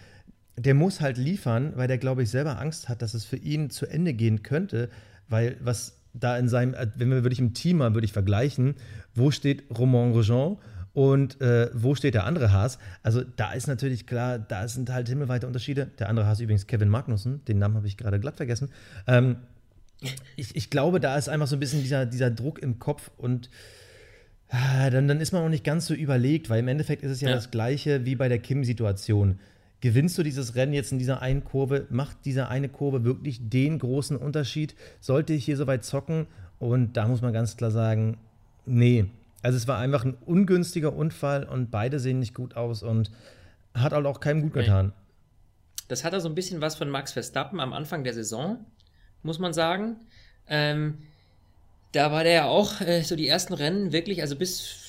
der 0.57 0.73
muss 0.73 1.01
halt 1.01 1.17
liefern, 1.17 1.73
weil 1.75 1.87
der, 1.87 1.97
glaube 1.97 2.23
ich, 2.23 2.29
selber 2.29 2.59
Angst 2.59 2.89
hat, 2.89 3.01
dass 3.01 3.13
es 3.13 3.25
für 3.25 3.37
ihn 3.37 3.69
zu 3.69 3.85
Ende 3.85 4.13
gehen 4.13 4.43
könnte, 4.43 4.89
weil 5.27 5.57
was 5.61 5.97
da 6.13 6.37
in 6.37 6.49
seinem, 6.49 6.73
äh, 6.73 6.87
wenn 6.95 7.09
wir 7.09 7.23
wirklich 7.23 7.39
im 7.39 7.53
Team 7.53 7.77
mal 7.77 7.93
würde 7.93 8.05
ich 8.05 8.13
vergleichen, 8.13 8.75
wo 9.15 9.31
steht 9.31 9.63
Romain 9.77 10.11
Grosjean 10.11 10.57
und 10.93 11.39
äh, 11.39 11.69
wo 11.73 11.95
steht 11.95 12.13
der 12.13 12.25
andere 12.25 12.51
Haas? 12.51 12.79
Also 13.01 13.23
da 13.23 13.53
ist 13.53 13.67
natürlich 13.67 14.07
klar, 14.07 14.39
da 14.39 14.67
sind 14.67 14.89
halt 14.89 15.07
himmelweite 15.07 15.47
Unterschiede. 15.47 15.89
Der 15.99 16.09
andere 16.09 16.25
Haas 16.25 16.41
übrigens 16.41 16.67
Kevin 16.67 16.89
Magnussen, 16.89 17.43
den 17.45 17.59
Namen 17.59 17.75
habe 17.75 17.87
ich 17.87 17.97
gerade 17.97 18.19
glatt 18.19 18.37
vergessen. 18.37 18.69
Ähm, 19.07 19.37
ich, 20.35 20.55
ich, 20.55 20.69
glaube, 20.69 20.99
da 20.99 21.15
ist 21.15 21.29
einfach 21.29 21.47
so 21.47 21.55
ein 21.55 21.59
bisschen 21.59 21.81
dieser, 21.81 22.05
dieser 22.05 22.31
Druck 22.31 22.59
im 22.59 22.79
Kopf 22.79 23.11
und 23.17 23.49
äh, 24.49 24.89
dann, 24.89 25.07
dann 25.07 25.21
ist 25.21 25.31
man 25.31 25.43
auch 25.43 25.49
nicht 25.49 25.63
ganz 25.63 25.85
so 25.85 25.93
überlegt, 25.93 26.49
weil 26.49 26.59
im 26.59 26.67
Endeffekt 26.67 27.03
ist 27.03 27.11
es 27.11 27.21
ja, 27.21 27.29
ja. 27.29 27.35
das 27.35 27.51
Gleiche 27.51 28.03
wie 28.05 28.15
bei 28.15 28.27
der 28.27 28.39
Kim-Situation. 28.39 29.39
Gewinnst 29.81 30.17
du 30.17 30.23
dieses 30.23 30.55
Rennen 30.55 30.73
jetzt 30.73 30.91
in 30.91 30.99
dieser 30.99 31.21
einen 31.21 31.43
Kurve? 31.43 31.87
Macht 31.89 32.17
diese 32.25 32.47
eine 32.47 32.69
Kurve 32.69 33.03
wirklich 33.03 33.49
den 33.49 33.79
großen 33.79 34.15
Unterschied? 34.15 34.75
Sollte 34.99 35.33
ich 35.33 35.43
hier 35.43 35.57
so 35.57 35.65
weit 35.67 35.83
zocken? 35.83 36.27
Und 36.59 36.97
da 36.97 37.07
muss 37.07 37.21
man 37.21 37.33
ganz 37.33 37.57
klar 37.57 37.71
sagen, 37.71 38.19
nee, 38.67 39.05
also 39.41 39.57
es 39.57 39.67
war 39.67 39.79
einfach 39.79 40.05
ein 40.05 40.15
ungünstiger 40.25 40.93
Unfall 40.93 41.45
und 41.45 41.71
beide 41.71 41.99
sehen 41.99 42.19
nicht 42.19 42.35
gut 42.35 42.55
aus 42.55 42.83
und 42.83 43.09
hat 43.73 43.91
halt 43.91 44.05
auch 44.05 44.19
keinem 44.19 44.41
gut 44.41 44.53
getan. 44.53 44.93
Das 45.87 46.03
hat 46.03 46.13
er 46.13 46.21
so 46.21 46.29
ein 46.29 46.35
bisschen 46.35 46.61
was 46.61 46.75
von 46.75 46.89
Max 46.89 47.11
Verstappen 47.13 47.59
am 47.59 47.73
Anfang 47.73 48.03
der 48.03 48.13
Saison, 48.13 48.63
muss 49.23 49.39
man 49.39 49.53
sagen. 49.53 49.97
Ähm, 50.47 50.99
da 51.91 52.11
war 52.11 52.23
der 52.23 52.33
ja 52.33 52.45
auch 52.45 52.79
äh, 52.81 53.01
so 53.01 53.15
die 53.15 53.27
ersten 53.27 53.53
Rennen 53.53 53.91
wirklich, 53.91 54.21
also 54.21 54.35
bis 54.35 54.80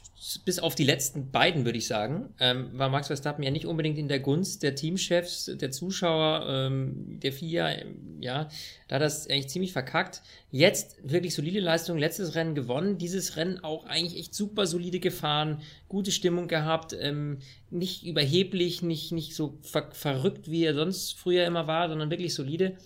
bis 0.44 0.60
auf 0.60 0.76
die 0.76 0.84
letzten 0.84 1.32
beiden, 1.32 1.64
würde 1.64 1.78
ich 1.78 1.88
sagen, 1.88 2.32
ähm, 2.38 2.70
war 2.78 2.88
Max 2.88 3.08
Verstappen 3.08 3.42
ja 3.42 3.50
nicht 3.50 3.66
unbedingt 3.66 3.98
in 3.98 4.06
der 4.06 4.20
Gunst 4.20 4.62
der 4.62 4.76
Teamchefs, 4.76 5.50
der 5.54 5.72
Zuschauer, 5.72 6.46
ähm, 6.48 7.18
der 7.20 7.32
FIA, 7.32 7.70
ähm, 7.72 8.18
ja, 8.20 8.48
da 8.86 8.96
hat 8.96 9.02
das 9.02 9.28
eigentlich 9.28 9.48
ziemlich 9.48 9.72
verkackt. 9.72 10.22
Jetzt 10.50 10.96
wirklich 11.02 11.34
solide 11.34 11.58
Leistung, 11.58 11.98
letztes 11.98 12.36
Rennen 12.36 12.54
gewonnen, 12.54 12.98
dieses 12.98 13.36
Rennen 13.36 13.64
auch 13.64 13.84
eigentlich 13.86 14.16
echt 14.16 14.34
super 14.34 14.66
solide 14.66 15.00
gefahren, 15.00 15.60
gute 15.88 16.12
Stimmung 16.12 16.46
gehabt, 16.46 16.96
ähm, 16.98 17.38
nicht 17.70 18.04
überheblich, 18.04 18.80
nicht, 18.82 19.10
nicht 19.10 19.34
so 19.34 19.58
ver 19.62 19.90
verrückt, 19.90 20.48
wie 20.48 20.64
er 20.64 20.74
sonst 20.74 21.18
früher 21.18 21.46
immer 21.46 21.66
war, 21.66 21.88
sondern 21.88 22.10
wirklich 22.10 22.34
solide. 22.34 22.76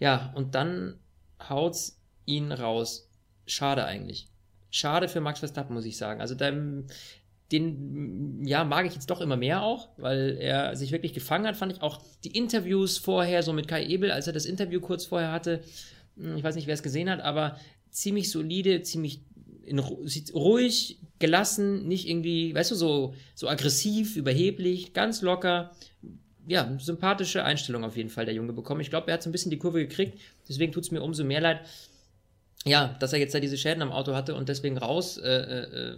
Ja, 0.00 0.32
und 0.34 0.56
dann 0.56 0.98
haut's 1.48 2.00
ihn 2.26 2.50
raus. 2.50 3.08
Schade 3.46 3.84
eigentlich 3.84 4.30
schade 4.70 5.08
für 5.08 5.20
Max 5.20 5.40
Verstappen, 5.40 5.74
muss 5.74 5.84
ich 5.84 5.96
sagen. 5.96 6.20
Also 6.20 6.34
dem, 6.34 6.86
den, 7.52 8.44
ja, 8.44 8.64
mag 8.64 8.86
ich 8.86 8.94
jetzt 8.94 9.10
doch 9.10 9.20
immer 9.20 9.36
mehr 9.36 9.62
auch, 9.62 9.88
weil 9.96 10.36
er 10.40 10.76
sich 10.76 10.92
wirklich 10.92 11.12
gefangen 11.12 11.46
hat, 11.46 11.56
fand 11.56 11.72
ich 11.72 11.82
auch 11.82 12.00
die 12.24 12.36
Interviews 12.36 12.98
vorher, 12.98 13.42
so 13.42 13.52
mit 13.52 13.66
Kai 13.66 13.84
Ebel, 13.86 14.10
als 14.10 14.26
er 14.26 14.32
das 14.32 14.46
Interview 14.46 14.80
kurz 14.80 15.04
vorher 15.04 15.32
hatte, 15.32 15.62
hm, 16.16 16.36
ich 16.36 16.44
weiß 16.44 16.54
nicht, 16.54 16.66
wer 16.66 16.74
es 16.74 16.82
gesehen 16.82 17.10
hat, 17.10 17.20
aber 17.20 17.56
ziemlich 17.90 18.30
solide, 18.30 18.82
ziemlich 18.82 19.22
in, 19.64 19.78
ruhig, 19.78 20.98
gelassen, 21.18 21.86
nicht 21.86 22.08
irgendwie, 22.08 22.54
weißt 22.54 22.70
du, 22.70 22.74
so, 22.74 23.14
so 23.34 23.48
aggressiv, 23.48 24.16
überheblich, 24.16 24.92
ganz 24.94 25.22
locker. 25.22 25.72
Ja, 26.46 26.76
sympathische 26.80 27.44
Einstellung 27.44 27.84
auf 27.84 27.96
jeden 27.96 28.08
Fall 28.08 28.24
der 28.24 28.34
Junge 28.34 28.52
bekommen. 28.52 28.80
Ich 28.80 28.90
glaube, 28.90 29.08
er 29.08 29.14
hat 29.14 29.22
so 29.22 29.28
ein 29.28 29.32
bisschen 29.32 29.50
die 29.50 29.58
Kurve 29.58 29.86
gekriegt, 29.86 30.18
deswegen 30.48 30.72
tut 30.72 30.84
es 30.84 30.90
mir 30.90 31.02
umso 31.02 31.22
mehr 31.22 31.40
leid, 31.40 31.60
ja, 32.64 32.96
dass 33.00 33.12
er 33.12 33.18
jetzt 33.18 33.34
da 33.34 33.40
diese 33.40 33.56
Schäden 33.56 33.82
am 33.82 33.92
Auto 33.92 34.14
hatte 34.14 34.34
und 34.34 34.48
deswegen 34.48 34.76
raus 34.78 35.18
äh, 35.18 35.28
äh, 35.28 35.96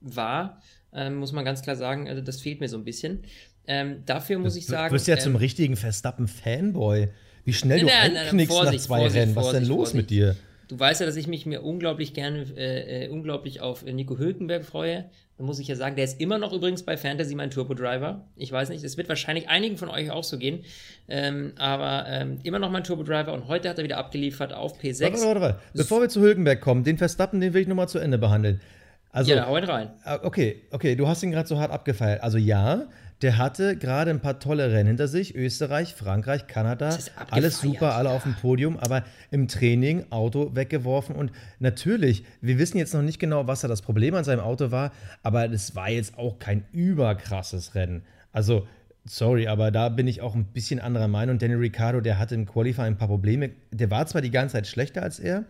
war, 0.00 0.60
äh, 0.92 1.10
muss 1.10 1.32
man 1.32 1.44
ganz 1.44 1.62
klar 1.62 1.76
sagen, 1.76 2.08
also 2.08 2.20
das 2.20 2.40
fehlt 2.40 2.60
mir 2.60 2.68
so 2.68 2.76
ein 2.76 2.84
bisschen. 2.84 3.24
Ähm, 3.66 4.02
dafür 4.04 4.38
muss 4.38 4.56
ich 4.56 4.66
sagen. 4.66 4.88
Du 4.88 4.94
wirst 4.94 5.06
ja 5.06 5.18
zum 5.18 5.32
ähm, 5.32 5.36
richtigen 5.36 5.76
Verstappen-Fanboy. 5.76 7.08
Wie 7.44 7.52
schnell 7.52 7.80
du 7.80 7.86
nein, 7.86 8.16
einknickst 8.16 8.56
nach 8.56 8.76
zwei 8.76 8.98
Vorsicht, 8.98 9.16
Rennen. 9.16 9.36
Was 9.36 9.46
ist 9.46 9.52
denn 9.52 9.64
los 9.64 9.76
Vorsicht. 9.76 9.94
mit 9.94 10.10
dir? 10.10 10.36
Du 10.72 10.80
weißt 10.80 11.00
ja, 11.00 11.06
dass 11.06 11.16
ich 11.16 11.26
mich 11.26 11.44
mir 11.44 11.62
unglaublich 11.62 12.14
gerne, 12.14 12.46
äh, 12.56 13.04
äh, 13.04 13.08
unglaublich 13.10 13.60
auf 13.60 13.84
Nico 13.84 14.16
Hülkenberg 14.16 14.64
freue. 14.64 15.04
Da 15.36 15.44
muss 15.44 15.58
ich 15.58 15.68
ja 15.68 15.76
sagen, 15.76 15.96
der 15.96 16.06
ist 16.06 16.18
immer 16.18 16.38
noch 16.38 16.50
übrigens 16.54 16.82
bei 16.82 16.96
Fantasy 16.96 17.34
mein 17.34 17.50
Turbo-Driver. 17.50 18.24
Ich 18.36 18.50
weiß 18.50 18.70
nicht, 18.70 18.82
es 18.82 18.96
wird 18.96 19.06
wahrscheinlich 19.10 19.50
einigen 19.50 19.76
von 19.76 19.90
euch 19.90 20.10
auch 20.10 20.24
so 20.24 20.38
gehen. 20.38 20.64
Ähm, 21.08 21.52
aber 21.58 22.06
ähm, 22.08 22.38
immer 22.42 22.58
noch 22.58 22.70
mein 22.70 22.84
Turbo-Driver 22.84 23.34
und 23.34 23.48
heute 23.48 23.68
hat 23.68 23.76
er 23.76 23.84
wieder 23.84 23.98
abgeliefert 23.98 24.54
auf 24.54 24.80
P6. 24.80 25.02
Warte, 25.02 25.26
warte, 25.26 25.40
warte. 25.42 25.60
Bevor 25.74 26.00
wir 26.00 26.08
zu 26.08 26.22
Hülkenberg 26.22 26.62
kommen, 26.62 26.84
den 26.84 26.96
Verstappen, 26.96 27.42
den 27.42 27.52
will 27.52 27.60
ich 27.60 27.68
nochmal 27.68 27.90
zu 27.90 27.98
Ende 27.98 28.16
behandeln. 28.16 28.62
Also, 29.10 29.30
ja, 29.30 29.46
hau 29.46 29.58
ihn 29.58 29.64
rein. 29.64 29.90
Ah, 30.04 30.20
okay, 30.22 30.62
okay, 30.70 30.96
du 30.96 31.06
hast 31.06 31.22
ihn 31.22 31.32
gerade 31.32 31.46
so 31.46 31.58
hart 31.58 31.70
abgefeiert. 31.70 32.22
Also 32.22 32.38
ja, 32.38 32.86
der 33.22 33.38
hatte 33.38 33.76
gerade 33.76 34.10
ein 34.10 34.20
paar 34.20 34.40
tolle 34.40 34.72
Rennen 34.72 34.88
hinter 34.88 35.06
sich. 35.06 35.36
Österreich, 35.36 35.94
Frankreich, 35.94 36.48
Kanada. 36.48 36.98
Alles 37.30 37.60
super, 37.60 37.94
alle 37.94 38.08
ja. 38.08 38.16
auf 38.16 38.24
dem 38.24 38.34
Podium. 38.34 38.78
Aber 38.78 39.04
im 39.30 39.46
Training 39.46 40.06
Auto 40.10 40.54
weggeworfen. 40.54 41.14
Und 41.14 41.30
natürlich, 41.60 42.24
wir 42.40 42.58
wissen 42.58 42.78
jetzt 42.78 42.94
noch 42.94 43.02
nicht 43.02 43.20
genau, 43.20 43.46
was 43.46 43.60
da 43.60 43.68
das 43.68 43.80
Problem 43.80 44.14
an 44.14 44.24
seinem 44.24 44.40
Auto 44.40 44.72
war. 44.72 44.90
Aber 45.22 45.50
es 45.50 45.76
war 45.76 45.88
jetzt 45.88 46.18
auch 46.18 46.40
kein 46.40 46.64
überkrasses 46.72 47.76
Rennen. 47.76 48.02
Also, 48.32 48.66
sorry, 49.04 49.46
aber 49.46 49.70
da 49.70 49.88
bin 49.88 50.08
ich 50.08 50.20
auch 50.20 50.34
ein 50.34 50.46
bisschen 50.46 50.80
anderer 50.80 51.08
Meinung. 51.08 51.38
Danny 51.38 51.54
Ricciardo, 51.54 52.00
der 52.00 52.18
hatte 52.18 52.34
im 52.34 52.46
Qualifying 52.46 52.86
ein 52.86 52.98
paar 52.98 53.08
Probleme. 53.08 53.50
Der 53.70 53.90
war 53.90 54.04
zwar 54.06 54.20
die 54.20 54.32
ganze 54.32 54.54
Zeit 54.54 54.66
schlechter 54.66 55.02
als 55.02 55.20
er. 55.20 55.44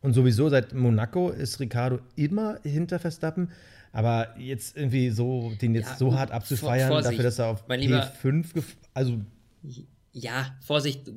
Und 0.00 0.14
sowieso 0.14 0.48
seit 0.48 0.74
Monaco 0.74 1.30
ist 1.30 1.58
Ricciardo 1.60 1.98
immer 2.14 2.60
hinter 2.62 2.98
Verstappen. 2.98 3.50
Aber 3.92 4.34
jetzt 4.38 4.76
irgendwie 4.76 5.10
so, 5.10 5.52
den 5.60 5.74
jetzt 5.74 5.90
ja, 5.90 5.96
so 5.96 6.14
hart 6.14 6.30
abzufeiern, 6.30 6.88
Vorsicht, 6.88 7.12
dafür, 7.12 7.24
dass 7.24 7.38
er 7.38 7.46
auf 7.46 7.68
P5, 7.68 8.46
also. 8.94 9.18
Ja, 10.12 10.56
Vorsicht, 10.60 11.10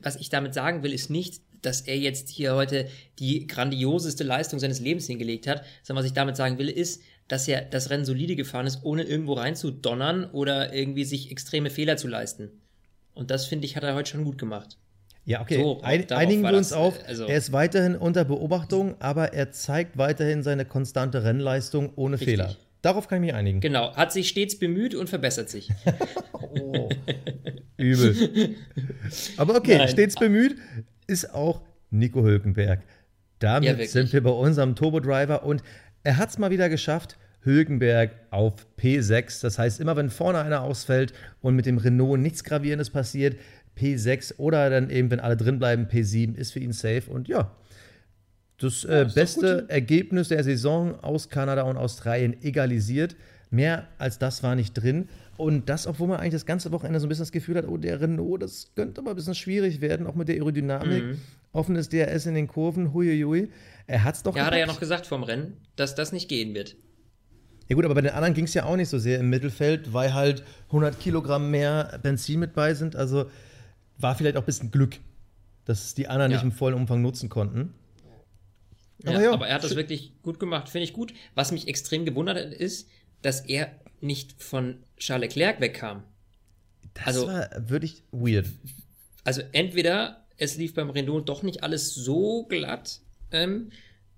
was 0.00 0.16
ich 0.16 0.28
damit 0.28 0.54
sagen 0.54 0.82
will, 0.82 0.92
ist 0.92 1.10
nicht, 1.10 1.42
dass 1.62 1.82
er 1.82 1.96
jetzt 1.98 2.28
hier 2.28 2.54
heute 2.54 2.88
die 3.18 3.46
grandioseste 3.46 4.24
Leistung 4.24 4.58
seines 4.58 4.80
Lebens 4.80 5.06
hingelegt 5.06 5.46
hat, 5.46 5.64
sondern 5.82 6.02
was 6.02 6.08
ich 6.08 6.14
damit 6.14 6.36
sagen 6.36 6.58
will, 6.58 6.68
ist, 6.68 7.02
dass 7.28 7.46
er 7.48 7.62
das 7.62 7.90
Rennen 7.90 8.04
solide 8.04 8.36
gefahren 8.36 8.66
ist, 8.66 8.80
ohne 8.82 9.04
irgendwo 9.04 9.34
reinzudonnern 9.34 10.24
oder 10.26 10.74
irgendwie 10.74 11.04
sich 11.04 11.30
extreme 11.30 11.70
Fehler 11.70 11.96
zu 11.96 12.08
leisten. 12.08 12.50
Und 13.14 13.30
das, 13.30 13.46
finde 13.46 13.66
ich, 13.66 13.76
hat 13.76 13.84
er 13.84 13.94
heute 13.94 14.10
schon 14.10 14.24
gut 14.24 14.38
gemacht. 14.38 14.76
Ja, 15.24 15.40
okay. 15.40 15.56
So, 15.56 15.80
Ein, 15.82 16.10
einigen 16.10 16.42
wir 16.42 16.56
uns 16.56 16.70
das, 16.70 16.78
auf. 16.78 16.94
Also 17.06 17.26
er 17.26 17.36
ist 17.36 17.52
weiterhin 17.52 17.94
unter 17.94 18.24
Beobachtung, 18.24 18.96
aber 19.00 19.32
er 19.32 19.52
zeigt 19.52 19.96
weiterhin 19.96 20.42
seine 20.42 20.64
konstante 20.64 21.22
Rennleistung 21.22 21.92
ohne 21.94 22.14
richtig. 22.14 22.30
Fehler. 22.30 22.56
Darauf 22.82 23.06
kann 23.06 23.22
ich 23.22 23.26
mich 23.28 23.34
einigen. 23.34 23.60
Genau, 23.60 23.94
hat 23.94 24.12
sich 24.12 24.28
stets 24.28 24.58
bemüht 24.58 24.96
und 24.96 25.08
verbessert 25.08 25.48
sich. 25.48 25.70
oh. 26.32 26.88
Übel. 27.76 28.56
Aber 29.36 29.54
okay, 29.54 29.78
Nein. 29.78 29.88
stets 29.88 30.16
bemüht 30.16 30.56
ist 31.06 31.32
auch 31.32 31.62
Nico 31.90 32.22
Hülkenberg. 32.22 32.80
Damit 33.38 33.78
ja, 33.78 33.86
sind 33.86 34.12
wir 34.12 34.22
bei 34.22 34.30
unserem 34.30 34.74
Turbo 34.74 34.98
Driver 34.98 35.44
und 35.44 35.62
er 36.02 36.16
hat 36.16 36.30
es 36.30 36.38
mal 36.38 36.50
wieder 36.50 36.68
geschafft. 36.68 37.16
Hülkenberg 37.44 38.12
auf 38.30 38.66
P6. 38.78 39.42
Das 39.42 39.58
heißt, 39.58 39.80
immer 39.80 39.96
wenn 39.96 40.10
vorne 40.10 40.40
einer 40.40 40.62
ausfällt 40.62 41.12
und 41.40 41.56
mit 41.56 41.66
dem 41.66 41.78
Renault 41.78 42.20
nichts 42.20 42.44
Gravierendes 42.44 42.90
passiert, 42.90 43.36
P6 43.78 44.38
oder 44.38 44.70
dann 44.70 44.90
eben, 44.90 45.10
wenn 45.10 45.20
alle 45.20 45.36
drin 45.36 45.58
bleiben, 45.58 45.86
P7 45.86 46.34
ist 46.34 46.52
für 46.52 46.60
ihn 46.60 46.72
safe. 46.72 47.10
Und 47.10 47.28
ja, 47.28 47.50
das 48.58 48.84
äh, 48.84 49.08
beste 49.12 49.66
Ergebnis 49.68 50.28
der 50.28 50.44
Saison 50.44 50.98
aus 51.02 51.28
Kanada 51.28 51.62
und 51.62 51.76
Australien 51.76 52.36
egalisiert. 52.42 53.16
Mehr 53.50 53.88
als 53.98 54.18
das 54.18 54.42
war 54.42 54.54
nicht 54.54 54.74
drin. 54.74 55.08
Und 55.36 55.68
das, 55.68 55.86
obwohl 55.86 56.08
man 56.08 56.20
eigentlich 56.20 56.34
das 56.34 56.46
ganze 56.46 56.72
Wochenende 56.72 57.00
so 57.00 57.06
ein 57.06 57.08
bisschen 57.08 57.24
das 57.24 57.32
Gefühl 57.32 57.56
hat, 57.56 57.66
oh, 57.66 57.76
der 57.76 58.00
Renault, 58.00 58.42
das 58.42 58.70
könnte 58.74 59.00
aber 59.00 59.10
ein 59.10 59.16
bisschen 59.16 59.34
schwierig 59.34 59.80
werden, 59.80 60.06
auch 60.06 60.14
mit 60.14 60.28
der 60.28 60.36
Aerodynamik. 60.36 61.04
Mhm. 61.04 61.18
Offenes 61.52 61.88
DRS 61.88 62.26
in 62.26 62.34
den 62.34 62.48
Kurven, 62.48 62.94
huiuiui. 62.94 63.50
Er 63.86 64.04
hat 64.04 64.14
es 64.14 64.22
doch. 64.22 64.36
Ja, 64.36 64.46
hat 64.46 64.52
er 64.52 64.60
ja 64.60 64.66
noch 64.66 64.80
gesagt 64.80 65.06
vom 65.06 65.22
Rennen, 65.22 65.56
dass 65.76 65.94
das 65.94 66.12
nicht 66.12 66.28
gehen 66.28 66.54
wird. 66.54 66.76
Ja 67.68 67.76
gut, 67.76 67.84
aber 67.84 67.94
bei 67.94 68.00
den 68.00 68.12
anderen 68.12 68.34
ging 68.34 68.44
es 68.44 68.54
ja 68.54 68.64
auch 68.64 68.76
nicht 68.76 68.88
so 68.88 68.98
sehr 68.98 69.18
im 69.18 69.30
Mittelfeld, 69.30 69.92
weil 69.92 70.14
halt 70.14 70.44
100 70.68 70.98
Kilogramm 70.98 71.50
mehr 71.50 71.98
Benzin 72.02 72.40
mit 72.40 72.54
bei 72.54 72.74
sind. 72.74 72.96
Also 72.96 73.26
war 73.98 74.14
vielleicht 74.14 74.36
auch 74.36 74.42
ein 74.42 74.46
bisschen 74.46 74.70
Glück. 74.70 74.98
dass 75.64 75.94
die 75.94 76.08
anderen 76.08 76.32
Ja. 76.32 76.38
nicht 76.38 76.44
im 76.44 76.50
vollen 76.50 76.74
Umfang 76.74 77.02
nutzen 77.02 77.28
konnten. 77.28 77.72
Aber 79.06 79.22
ja, 79.22 79.32
aber 79.32 79.46
er 79.46 79.54
hat 79.54 79.62
das 79.62 79.76
wirklich 79.76 80.12
gut 80.22 80.40
gemacht, 80.40 80.68
finde 80.68 80.82
ich 80.84 80.92
gut. 80.92 81.14
Was 81.36 81.52
mich 81.52 81.68
extrem 81.68 82.04
gewundert 82.04 82.36
hat, 82.36 82.52
ist, 82.52 82.88
dass 83.22 83.42
er 83.42 83.70
nicht 84.00 84.42
von 84.42 84.78
Charles 84.96 85.28
Leclerc 85.36 85.60
wegkam. 85.60 86.02
Das 86.94 87.06
also- 87.06 87.26
war 87.28 87.48
wirklich 87.70 88.02
weird. 88.10 88.48
Also 89.22 89.42
entweder 89.52 90.26
es 90.36 90.56
lief 90.56 90.74
beim 90.74 90.90
Renault 90.90 91.28
doch 91.28 91.44
nicht 91.44 91.62
alles 91.62 91.94
so 91.94 92.44
glatt, 92.46 92.98
ähm, 93.30 93.70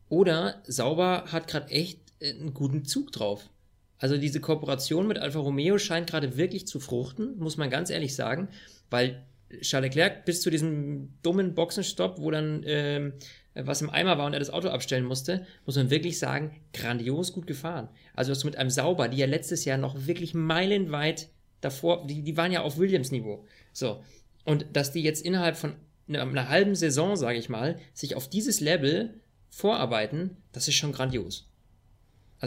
oder 0.09 0.63
Sauber 0.67 1.25
hat 1.31 1.47
gerade 1.47 1.71
echt 1.71 1.99
äh, 2.21 2.31
einen 2.31 2.55
guten 2.55 2.87
Zug 2.87 3.13
drauf. 3.13 3.51
Also 3.99 4.17
diese 4.17 4.41
Kooperation 4.41 5.07
mit 5.07 5.19
Alfa 5.19 5.41
Romeo 5.41 5.77
scheint 5.79 6.09
gerade 6.09 6.39
wirklich 6.39 6.67
zu 6.67 6.81
fruchten, 6.81 7.39
muss 7.39 7.59
man 7.59 7.69
ganz 7.69 7.91
ehrlich 7.91 8.15
sagen, 8.15 8.49
weil 8.89 9.25
Charles 9.61 9.89
Leclerc 9.89 10.25
bis 10.25 10.43
zu 10.43 10.51
diesem 10.51 11.13
dummen 11.23 11.55
Boxenstopp, 11.55 12.19
wo 12.19 12.31
dann 12.31 12.63
ähm, 12.67 13.13
was 13.55 13.83
im 13.83 13.91
Eimer 13.91 14.19
war 14.19 14.27
und 14.27 14.33
er 14.33 14.41
das 14.41 14.51
Auto 14.51 14.69
abstellen 14.69 15.05
musste, 15.05 15.47
muss 15.65 15.77
man 15.77 15.91
wirklich 15.91 16.19
sagen, 16.19 16.61
grandios 16.73 17.33
gut 17.33 17.47
gefahren. 17.47 17.89
Also 18.15 18.33
dass 18.33 18.41
du 18.41 18.47
mit 18.47 18.57
einem 18.57 18.71
Sauber, 18.71 19.09
die 19.09 19.19
ja 19.19 19.27
letztes 19.27 19.65
Jahr 19.65 19.79
noch 19.79 20.07
wirklich 20.07 20.35
meilenweit 20.35 21.29
davor, 21.61 22.07
die, 22.07 22.23
die 22.23 22.37
waren 22.37 22.53
ja 22.53 22.63
auf 22.63 22.79
Williams-Niveau. 22.79 23.47
So. 23.73 24.03
Und 24.45 24.67
dass 24.73 24.93
die 24.93 25.03
jetzt 25.03 25.25
innerhalb 25.25 25.57
von 25.57 25.77
einer, 26.09 26.23
einer 26.23 26.49
halben 26.49 26.75
Saison, 26.75 27.17
sage 27.17 27.39
ich 27.39 27.49
mal, 27.49 27.79
sich 27.93 28.17
auf 28.17 28.29
dieses 28.29 28.61
Level 28.61 29.21
vorarbeiten, 29.51 30.37
das 30.53 30.69
ist 30.69 30.75
schon 30.75 30.93
grandios. 30.93 31.49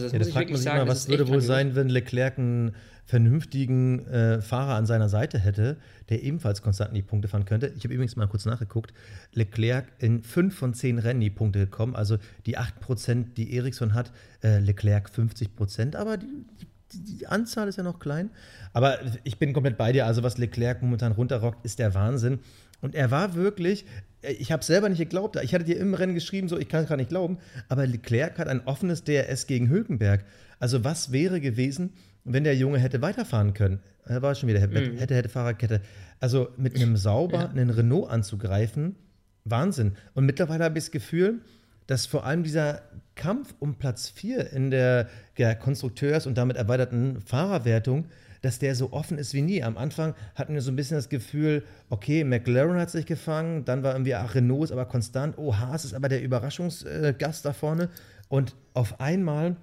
Also 0.04 0.08
das 0.08 0.14
Ja, 0.14 0.20
muss 0.20 0.28
da 0.28 0.30
ich 0.30 0.34
fragt 0.34 0.36
man 0.36 0.50
wirklich 0.50 0.58
sich 0.58 0.64
sagen. 0.66 0.78
immer, 0.82 0.86
das 0.90 1.04
was 1.06 1.10
würde 1.10 1.28
wohl 1.28 1.42
sein, 1.42 1.76
wenn 1.76 1.90
Leclerc 1.90 2.38
einen 2.38 2.76
vernünftigen 3.06 4.06
äh, 4.08 4.42
Fahrer 4.42 4.76
an 4.76 4.86
seiner 4.86 5.10
Seite 5.10 5.40
hätte, 5.40 5.78
der 6.10 6.24
ebenfalls 6.24 6.62
konstant 6.62 6.90
in 6.90 6.96
die 6.96 7.02
Punkte 7.02 7.28
fahren 7.30 7.46
könnte. 7.46 7.74
Ich 7.78 7.84
habe 7.84 7.94
übrigens 7.94 8.16
mal 8.16 8.28
kurz 8.28 8.46
nachgeguckt. 8.46 8.94
Leclerc 9.34 9.86
in 10.00 10.24
fünf 10.24 10.56
von 10.58 10.74
zehn 10.74 11.00
Rennen 11.00 11.22
die 11.22 11.30
Punkte 11.30 11.60
gekommen, 11.60 11.96
also 11.96 12.18
die 12.46 12.58
8%, 12.58 13.34
die 13.36 13.56
Ericsson 13.56 13.94
hat, 13.94 14.12
äh, 14.44 14.60
Leclerc 14.60 15.10
50%, 15.10 15.96
aber 15.96 16.18
die, 16.18 16.28
die, 16.94 17.18
die 17.20 17.28
Anzahl 17.28 17.68
ist 17.68 17.78
ja 17.78 17.84
noch 17.84 18.00
klein. 18.00 18.30
Aber 18.74 18.98
ich 19.24 19.40
bin 19.40 19.54
komplett 19.54 19.78
bei 19.78 19.92
dir, 19.94 20.06
also 20.06 20.22
was 20.24 20.38
Leclerc 20.38 20.82
momentan 20.84 21.14
runterrockt, 21.14 21.66
ist 21.66 21.80
der 21.80 21.94
Wahnsinn. 21.94 22.40
Und 22.82 22.94
er 22.94 23.10
war 23.10 23.34
wirklich, 23.36 23.86
ich 24.22 24.52
habe 24.52 24.64
selber 24.64 24.90
nicht 24.90 25.00
geglaubt, 25.00 25.38
ich 25.42 25.54
hatte 25.54 25.66
dir 25.66 25.78
im 25.78 25.94
Rennen 25.94 26.14
geschrieben, 26.14 26.48
so 26.48 26.58
ich 26.58 26.68
kann 26.68 26.84
es 26.84 26.90
gar 26.90 26.98
nicht 26.98 27.10
glauben, 27.10 27.38
aber 27.70 27.86
Leclerc 27.86 28.40
hat 28.40 28.48
ein 28.48 28.66
offenes 28.66 29.04
DRS 29.04 29.48
gegen 29.48 29.70
Hülkenberg. 29.70 30.26
Also 30.60 30.84
was 30.84 31.12
wäre 31.12 31.40
gewesen, 31.40 31.94
wenn 32.24 32.44
der 32.44 32.56
Junge 32.56 32.80
hätte 32.80 33.02
weiterfahren 33.02 33.54
können? 33.54 33.80
Er 34.06 34.22
war 34.22 34.36
schon 34.36 34.50
wieder 34.50 34.60
hätte, 34.60 34.80
hätte, 34.98 35.16
hätte 35.16 35.30
Fahrerkette. 35.30 35.82
Also 36.20 36.50
mit 36.58 36.76
einem 36.76 36.98
Sauber 36.98 37.50
einen 37.50 37.70
Renault 37.70 38.10
anzugreifen, 38.10 38.96
Wahnsinn. 39.44 39.94
Und 40.14 40.26
mittlerweile 40.26 40.64
habe 40.64 40.78
ich 40.78 40.86
das 40.86 40.92
Gefühl, 40.92 41.42
dass 41.86 42.06
vor 42.06 42.26
allem 42.26 42.44
dieser 42.44 42.82
Kampf 43.16 43.54
um 43.60 43.76
Platz 43.76 44.10
4 44.10 44.52
in 44.52 44.72
der 44.72 45.08
ja, 45.38 45.56
Konstrukteurs- 45.56 46.28
und 46.28 46.38
damit 46.38 46.58
erweiterten 46.58 47.22
Fahrerwertung, 47.22 48.06
dass 48.42 48.60
der 48.60 48.76
so 48.76 48.92
offen 48.94 49.18
ist 49.18 49.34
wie 49.34 49.42
nie. 49.42 49.64
Am 49.64 49.78
Anfang 49.78 50.14
hatten 50.36 50.54
wir 50.54 50.62
so 50.62 50.72
ein 50.72 50.76
bisschen 50.76 50.98
das 50.98 51.10
Gefühl, 51.10 51.64
okay, 51.90 52.24
McLaren 52.24 52.80
hat 52.80 52.90
sich 52.90 53.06
gefangen, 53.06 53.66
dann 53.66 53.84
war 53.84 53.94
irgendwie, 53.94 54.16
ach, 54.16 54.36
Renault 54.36 54.66
ist 54.66 54.72
aber 54.72 54.86
konstant, 54.86 55.38
oh, 55.38 55.56
Haas 55.56 55.86
ist 55.86 55.94
aber 55.94 56.10
der 56.10 56.22
Überraschungsgast 56.22 57.46
da 57.46 57.54
vorne. 57.54 57.90
Und 58.30 58.56
auf 58.74 59.00
einmal 59.00 59.56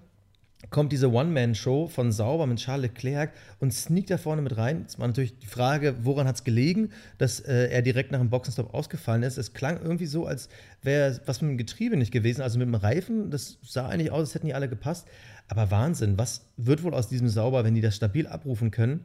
kommt 0.71 0.93
diese 0.93 1.11
One-Man-Show 1.11 1.89
von 1.89 2.13
Sauber 2.13 2.47
mit 2.47 2.59
Charles 2.59 2.91
Leclerc 2.91 3.33
und 3.61 3.73
sneakt 3.73 4.11
da 4.11 4.19
vorne 4.19 4.43
mit 4.43 4.57
rein. 4.57 4.85
Es 4.87 4.99
war 4.99 5.07
natürlich 5.07 5.39
die 5.39 5.47
Frage, 5.47 5.97
woran 6.03 6.27
hat 6.27 6.37
es 6.37 6.45
gelegen, 6.45 6.91
dass 7.19 7.41
äh, 7.41 7.69
er 7.69 7.83
direkt 7.83 8.13
nach 8.13 8.19
dem 8.19 8.31
Boxenstopp 8.31 8.73
ausgefallen 8.73 9.23
ist. 9.23 9.39
Es 9.39 9.53
klang 9.53 9.81
irgendwie 9.83 10.07
so, 10.07 10.27
als 10.27 10.49
wäre 10.83 11.21
was 11.27 11.43
mit 11.43 11.51
dem 11.51 11.59
Getriebe 11.59 11.97
nicht 11.97 12.13
gewesen, 12.13 12.43
also 12.43 12.59
mit 12.59 12.69
dem 12.69 12.75
Reifen. 12.75 13.31
Das 13.31 13.59
sah 13.63 13.89
eigentlich 13.89 14.11
aus, 14.11 14.21
als 14.21 14.35
hätten 14.35 14.47
die 14.47 14.55
alle 14.55 14.69
gepasst. 14.69 15.07
Aber 15.49 15.71
Wahnsinn, 15.71 16.19
was 16.19 16.47
wird 16.57 16.83
wohl 16.83 16.95
aus 16.95 17.09
diesem 17.09 17.29
Sauber, 17.29 17.65
wenn 17.65 17.75
die 17.75 17.81
das 17.81 17.97
stabil 17.97 18.27
abrufen 18.27 18.71
können? 18.71 19.05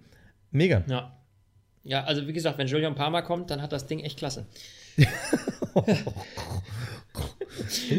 Mega. 0.52 0.84
Ja. 0.88 1.16
Ja, 1.84 2.04
also 2.04 2.28
wie 2.28 2.34
gesagt, 2.34 2.58
wenn 2.58 2.68
Julian 2.68 2.96
Palmer 2.96 3.22
kommt, 3.22 3.50
dann 3.52 3.62
hat 3.62 3.72
das 3.72 3.88
Ding 3.88 4.00
echt 4.00 4.18
klasse. 4.18 4.46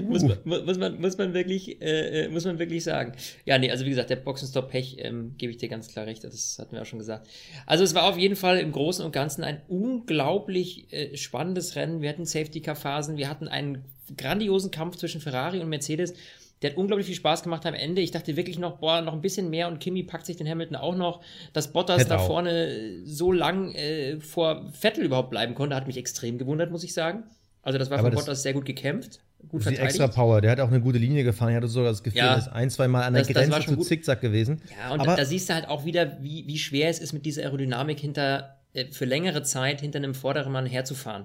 muss, 0.07 0.23
man, 0.23 0.39
muss, 0.45 0.79
man, 0.79 1.01
muss, 1.01 1.17
man 1.19 1.35
wirklich, 1.35 1.81
äh, 1.81 2.25
äh, 2.25 2.29
muss 2.29 2.45
man 2.45 2.59
wirklich 2.59 2.85
sagen. 2.85 3.13
Ja, 3.45 3.59
nee, 3.59 3.71
also 3.71 3.85
wie 3.87 3.91
gesagt, 3.91 4.11
der 4.11 4.17
Boxenstopp-Pech, 4.17 4.99
ähm, 4.99 5.35
gebe 5.39 5.51
ich 5.51 5.57
dir 5.59 5.69
ganz 5.69 5.89
klar 5.89 6.07
recht, 6.07 6.25
das 6.25 6.59
hatten 6.59 6.73
wir 6.73 6.83
auch 6.83 6.87
schon 6.87 6.99
gesagt. 6.99 7.29
Also 7.67 7.83
es 7.83 7.95
war 7.95 8.05
auf 8.05 8.19
jeden 8.19 8.37
Fall 8.37 8.59
im 8.59 8.73
Großen 8.73 9.05
und 9.05 9.13
Ganzen 9.13 9.45
ein 9.45 9.63
unglaublich 9.69 10.93
äh, 10.93 11.17
spannendes 11.17 11.75
Rennen. 11.75 12.03
Wir 12.03 12.11
hatten 12.11 12.27
Safety-Car-Phasen, 12.27 13.17
wir 13.17 13.29
hatten 13.29 13.49
einen 13.49 13.85
grandiosen 14.17 14.71
Kampf 14.71 14.97
zwischen 14.97 15.21
Ferrari 15.21 15.61
und 15.61 15.69
Mercedes. 15.69 16.15
Der 16.63 16.71
hat 16.71 16.77
unglaublich 16.77 17.07
viel 17.07 17.15
Spaß 17.17 17.43
gemacht 17.43 17.65
am 17.65 17.73
Ende. 17.75 18.03
Ich 18.03 18.11
dachte 18.11 18.37
wirklich 18.37 18.59
noch, 18.59 18.79
boah, 18.79 19.01
noch 19.01 19.15
ein 19.15 19.23
bisschen 19.23 19.49
mehr 19.49 19.69
und 19.69 19.81
Kimi 19.81 20.03
packt 20.03 20.27
sich 20.27 20.37
den 20.37 20.49
Hamilton 20.49 20.77
auch 20.77 20.95
noch. 20.95 21.23
Dass 21.55 21.73
Bottas 21.73 22.01
Hätte 22.01 22.11
da 22.11 22.17
auch. 22.19 22.27
vorne 22.27 23.01
so 23.05 23.33
lang 23.33 23.73
äh, 23.75 24.21
vor 24.21 24.71
Vettel 24.73 25.05
überhaupt 25.05 25.31
bleiben 25.31 25.55
konnte, 25.55 25.75
hat 25.75 25.87
mich 25.87 25.97
extrem 25.97 26.37
gewundert, 26.37 26.71
muss 26.71 26.85
ich 26.85 26.93
sagen. 26.93 27.25
Also 27.63 27.79
das 27.79 27.89
war 27.91 27.99
Aber 27.99 28.09
von 28.09 28.17
das- 28.17 28.25
Bottas 28.27 28.43
sehr 28.43 28.53
gut 28.53 28.67
gekämpft, 28.67 29.21
gut 29.49 29.65
Die 29.65 29.77
extra 29.77 30.09
Power, 30.09 30.43
der 30.43 30.51
hat 30.51 30.61
auch 30.61 30.69
eine 30.69 30.81
gute 30.83 30.99
Linie 30.99 31.25
gefahren. 31.25 31.51
Ich 31.51 31.57
hatte 31.57 31.69
sogar 31.69 31.91
das 31.93 32.03
Gefühl, 32.03 32.19
Ja. 32.19 32.35
ist 32.35 32.49
ein, 32.49 32.69
zwei 32.69 32.89
Mal 32.89 33.05
an 33.05 33.15
der 33.15 33.23
Das- 33.23 33.29
das 33.33 33.37
Grenze 33.49 33.63
schon 33.63 33.75
zu 33.75 33.79
gut. 33.79 33.87
Zickzack 33.87 34.21
gewesen. 34.21 34.61
Ja, 34.79 34.93
und 34.93 35.01
Aber 35.01 35.17
da 35.17 35.25
siehst 35.25 35.49
du 35.49 35.55
halt 35.55 35.67
auch 35.69 35.87
wieder, 35.87 36.19
wie, 36.23 36.47
wie 36.47 36.59
schwer 36.59 36.91
es 36.91 36.99
ist, 36.99 37.13
mit 37.15 37.25
dieser 37.25 37.43
Aerodynamik 37.43 37.99
hinter, 37.99 38.57
äh, 38.75 38.85
für 38.93 39.07
längere 39.07 39.43
Zeit 39.45 39.81
hinter 39.81 39.97
einem 39.99 40.15
vorderen 40.15 40.53
Mann 40.53 40.67
herzufahren. 40.67 41.25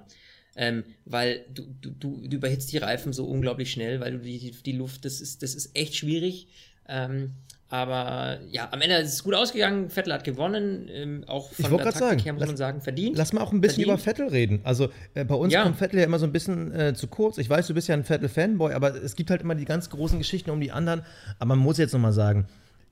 Ähm, 0.56 0.84
weil 1.04 1.44
du, 1.52 1.64
du, 1.82 1.90
du, 1.90 2.26
du 2.28 2.36
überhitzt 2.36 2.72
die 2.72 2.78
Reifen 2.78 3.12
so 3.12 3.26
unglaublich 3.26 3.70
schnell, 3.70 4.00
weil 4.00 4.12
du 4.12 4.18
die, 4.18 4.52
die, 4.64 4.72
Luft, 4.72 5.04
das 5.04 5.20
ist, 5.20 5.42
das 5.42 5.54
ist 5.54 5.76
echt 5.76 5.94
schwierig. 5.96 6.48
Ähm, 6.88 7.32
aber 7.68 8.38
ja, 8.50 8.68
am 8.72 8.80
Ende 8.80 8.94
ist 8.96 9.12
es 9.12 9.24
gut 9.24 9.34
ausgegangen. 9.34 9.90
Vettel 9.90 10.12
hat 10.12 10.22
gewonnen, 10.22 10.88
ähm, 10.88 11.24
auch 11.26 11.50
Ich 11.50 11.56
von 11.66 11.72
wollte 11.72 11.84
der 11.84 11.92
Taktik 11.94 12.08
sagen, 12.10 12.18
her 12.22 12.32
muss 12.32 12.40
lass- 12.40 12.48
man 12.48 12.56
sagen, 12.56 12.80
verdient. 12.80 13.16
Lass 13.18 13.32
mal 13.32 13.40
auch 13.42 13.52
ein 13.52 13.60
bisschen 13.60 13.84
Verdient. 13.84 13.88
über 13.88 13.98
Vettel 13.98 14.28
reden. 14.28 14.60
Also 14.62 14.88
äh, 15.14 15.24
bei 15.24 15.34
uns 15.34 15.52
Ja. 15.52 15.64
kommt 15.64 15.76
Vettel 15.76 15.98
ja 15.98 16.04
immer 16.04 16.20
so 16.20 16.26
ein 16.26 16.32
bisschen 16.32 16.72
äh, 16.72 16.94
zu 16.94 17.08
kurz. 17.08 17.38
Ich 17.38 17.50
weiß, 17.50 17.66
du 17.66 17.74
bist 17.74 17.88
ja 17.88 17.94
ein 17.94 18.04
Vettel-Fanboy, 18.04 18.72
aber 18.72 18.94
es 18.94 19.16
gibt 19.16 19.30
halt 19.30 19.42
immer 19.42 19.56
die 19.56 19.64
ganz 19.64 19.90
großen 19.90 20.16
Geschichten 20.18 20.50
um 20.50 20.60
die 20.60 20.70
anderen. 20.70 21.02
Aber 21.40 21.48
man 21.48 21.58
muss 21.58 21.76
jetzt 21.78 21.92
nochmal 21.92 22.12
sagen, 22.12 22.46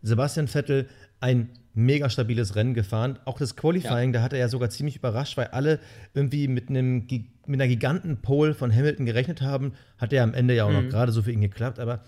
Sebastian 0.04 0.46
Vettel 0.48 0.86
ein 1.20 1.48
mega 1.74 2.08
stabiles 2.08 2.54
Rennen 2.54 2.74
gefahren. 2.74 3.18
Auch 3.24 3.38
das 3.38 3.56
Qualifying, 3.56 4.12
da 4.12 4.22
hat 4.22 4.32
er 4.32 4.38
ja 4.38 4.48
sogar 4.48 4.70
ziemlich 4.70 4.96
überrascht, 4.96 5.36
weil 5.36 5.48
alle 5.48 5.80
irgendwie 6.12 6.46
mit, 6.46 6.68
einem, 6.68 7.06
mit 7.46 7.60
einer 7.60 7.66
Giganten-Pole 7.66 8.54
von 8.54 8.72
Hamilton 8.72 9.06
gerechnet 9.06 9.42
haben. 9.42 9.72
Hat 9.98 10.12
er 10.12 10.22
am 10.22 10.34
Ende 10.34 10.54
ja 10.54 10.64
auch 10.64 10.70
Mhm. 10.70 10.84
noch 10.84 10.88
gerade 10.90 11.10
so 11.10 11.22
für 11.22 11.32
ihn 11.32 11.40
geklappt, 11.40 11.78
aber 11.80 12.04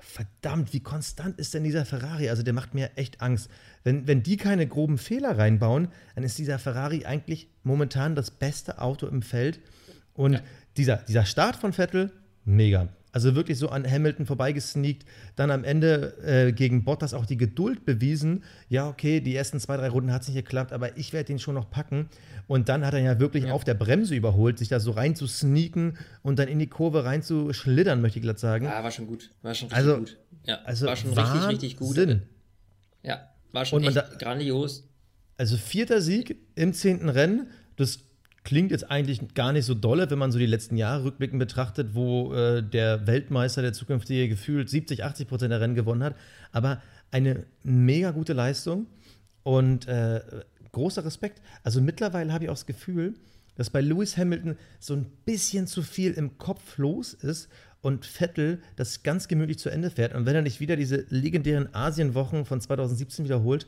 verdammt, 0.00 0.72
wie 0.72 0.80
konstant 0.80 1.38
ist 1.38 1.54
denn 1.54 1.64
dieser 1.64 1.84
Ferrari? 1.84 2.28
Also 2.28 2.42
der 2.42 2.52
macht 2.52 2.74
mir 2.74 2.90
echt 2.96 3.20
Angst. 3.20 3.50
Wenn, 3.84 4.06
wenn 4.06 4.22
die 4.22 4.36
keine 4.36 4.66
groben 4.66 4.98
Fehler 4.98 5.38
reinbauen, 5.38 5.88
dann 6.14 6.24
ist 6.24 6.38
dieser 6.38 6.58
Ferrari 6.58 7.04
eigentlich 7.04 7.48
momentan 7.62 8.14
das 8.14 8.30
beste 8.30 8.80
Auto 8.80 9.06
im 9.06 9.22
Feld. 9.22 9.60
Und 10.14 10.42
dieser, 10.76 10.96
dieser 10.96 11.24
Start 11.24 11.56
von 11.56 11.72
Vettel, 11.72 12.10
mega. 12.44 12.88
Also 13.14 13.36
wirklich 13.36 13.58
so 13.60 13.68
an 13.68 13.88
Hamilton 13.88 14.26
vorbeigesneakt, 14.26 15.04
dann 15.36 15.52
am 15.52 15.62
Ende 15.62 16.18
äh, 16.24 16.52
gegen 16.52 16.82
Bottas 16.82 17.14
auch 17.14 17.26
die 17.26 17.36
Geduld 17.36 17.84
bewiesen. 17.84 18.42
Ja, 18.68 18.88
okay, 18.88 19.20
die 19.20 19.36
ersten 19.36 19.60
zwei, 19.60 19.76
drei 19.76 19.88
Runden 19.88 20.12
hat 20.12 20.22
es 20.22 20.28
nicht 20.28 20.36
geklappt, 20.36 20.72
aber 20.72 20.96
ich 20.96 21.12
werde 21.12 21.26
den 21.28 21.38
schon 21.38 21.54
noch 21.54 21.70
packen. 21.70 22.08
Und 22.48 22.68
dann 22.68 22.84
hat 22.84 22.92
er 22.92 22.98
ja 23.00 23.20
wirklich 23.20 23.48
auf 23.52 23.62
der 23.62 23.74
Bremse 23.74 24.16
überholt, 24.16 24.58
sich 24.58 24.66
da 24.68 24.80
so 24.80 24.90
rein 24.90 25.14
zu 25.14 25.28
sneaken 25.28 25.96
und 26.22 26.40
dann 26.40 26.48
in 26.48 26.58
die 26.58 26.66
Kurve 26.66 27.04
rein 27.04 27.22
zu 27.22 27.52
schlittern, 27.52 28.02
möchte 28.02 28.18
ich 28.18 28.24
glatt 28.24 28.40
sagen. 28.40 28.64
Ja, 28.64 28.82
war 28.82 28.90
schon 28.90 29.06
gut. 29.06 29.30
War 29.42 29.54
schon 29.54 29.68
richtig 29.68 29.78
Also- 29.78 29.98
gut. 29.98 30.18
Ja, 30.46 30.58
Also 30.64 30.86
war 30.86 30.96
schon 30.96 31.12
richtig, 31.16 31.48
richtig 31.48 31.76
gut. 31.76 31.96
Wahnsinn. 31.96 32.22
Ja, 33.04 33.28
war 33.52 33.64
schon 33.64 33.78
Und 33.78 33.84
echt 33.86 33.96
da- 33.96 34.08
grandios. 34.18 34.88
Also 35.36 35.56
vierter 35.56 36.00
Sieg 36.00 36.36
im 36.56 36.72
zehnten 36.74 37.08
Rennen, 37.08 37.46
das 37.76 38.00
klingt 38.44 38.70
jetzt 38.70 38.90
eigentlich 38.90 39.34
gar 39.34 39.52
nicht 39.52 39.64
so 39.64 39.74
dolle, 39.74 40.10
wenn 40.10 40.18
man 40.18 40.30
so 40.30 40.38
die 40.38 40.46
letzten 40.46 40.76
Jahre 40.76 41.04
rückblickend 41.04 41.38
betrachtet, 41.38 41.94
wo 41.94 42.34
äh, 42.34 42.62
der 42.62 43.06
Weltmeister, 43.06 43.62
der 43.62 43.72
zukünftige, 43.72 44.28
gefühlt 44.28 44.68
70, 44.68 45.02
80 45.02 45.28
Prozent 45.28 45.50
der 45.50 45.60
Rennen 45.60 45.74
gewonnen 45.74 46.04
hat. 46.04 46.14
Aber 46.52 46.82
eine 47.10 47.46
mega 47.62 48.10
gute 48.10 48.34
Leistung 48.34 48.86
und 49.42 49.88
äh, 49.88 50.20
großer 50.72 51.04
Respekt. 51.04 51.40
Also 51.62 51.80
mittlerweile 51.80 52.32
habe 52.32 52.44
ich 52.44 52.50
auch 52.50 52.54
das 52.54 52.66
Gefühl, 52.66 53.14
dass 53.56 53.70
bei 53.70 53.80
Lewis 53.80 54.16
Hamilton 54.16 54.56
so 54.78 54.94
ein 54.94 55.06
bisschen 55.24 55.66
zu 55.66 55.82
viel 55.82 56.12
im 56.12 56.36
Kopf 56.36 56.76
los 56.76 57.14
ist 57.14 57.48
und 57.80 58.04
Vettel 58.04 58.60
das 58.76 59.02
ganz 59.02 59.28
gemütlich 59.28 59.58
zu 59.58 59.70
Ende 59.70 59.90
fährt. 59.90 60.14
Und 60.14 60.26
wenn 60.26 60.34
er 60.34 60.42
nicht 60.42 60.60
wieder 60.60 60.76
diese 60.76 61.06
legendären 61.08 61.74
Asienwochen 61.74 62.44
von 62.44 62.60
2017 62.60 63.24
wiederholt, 63.24 63.66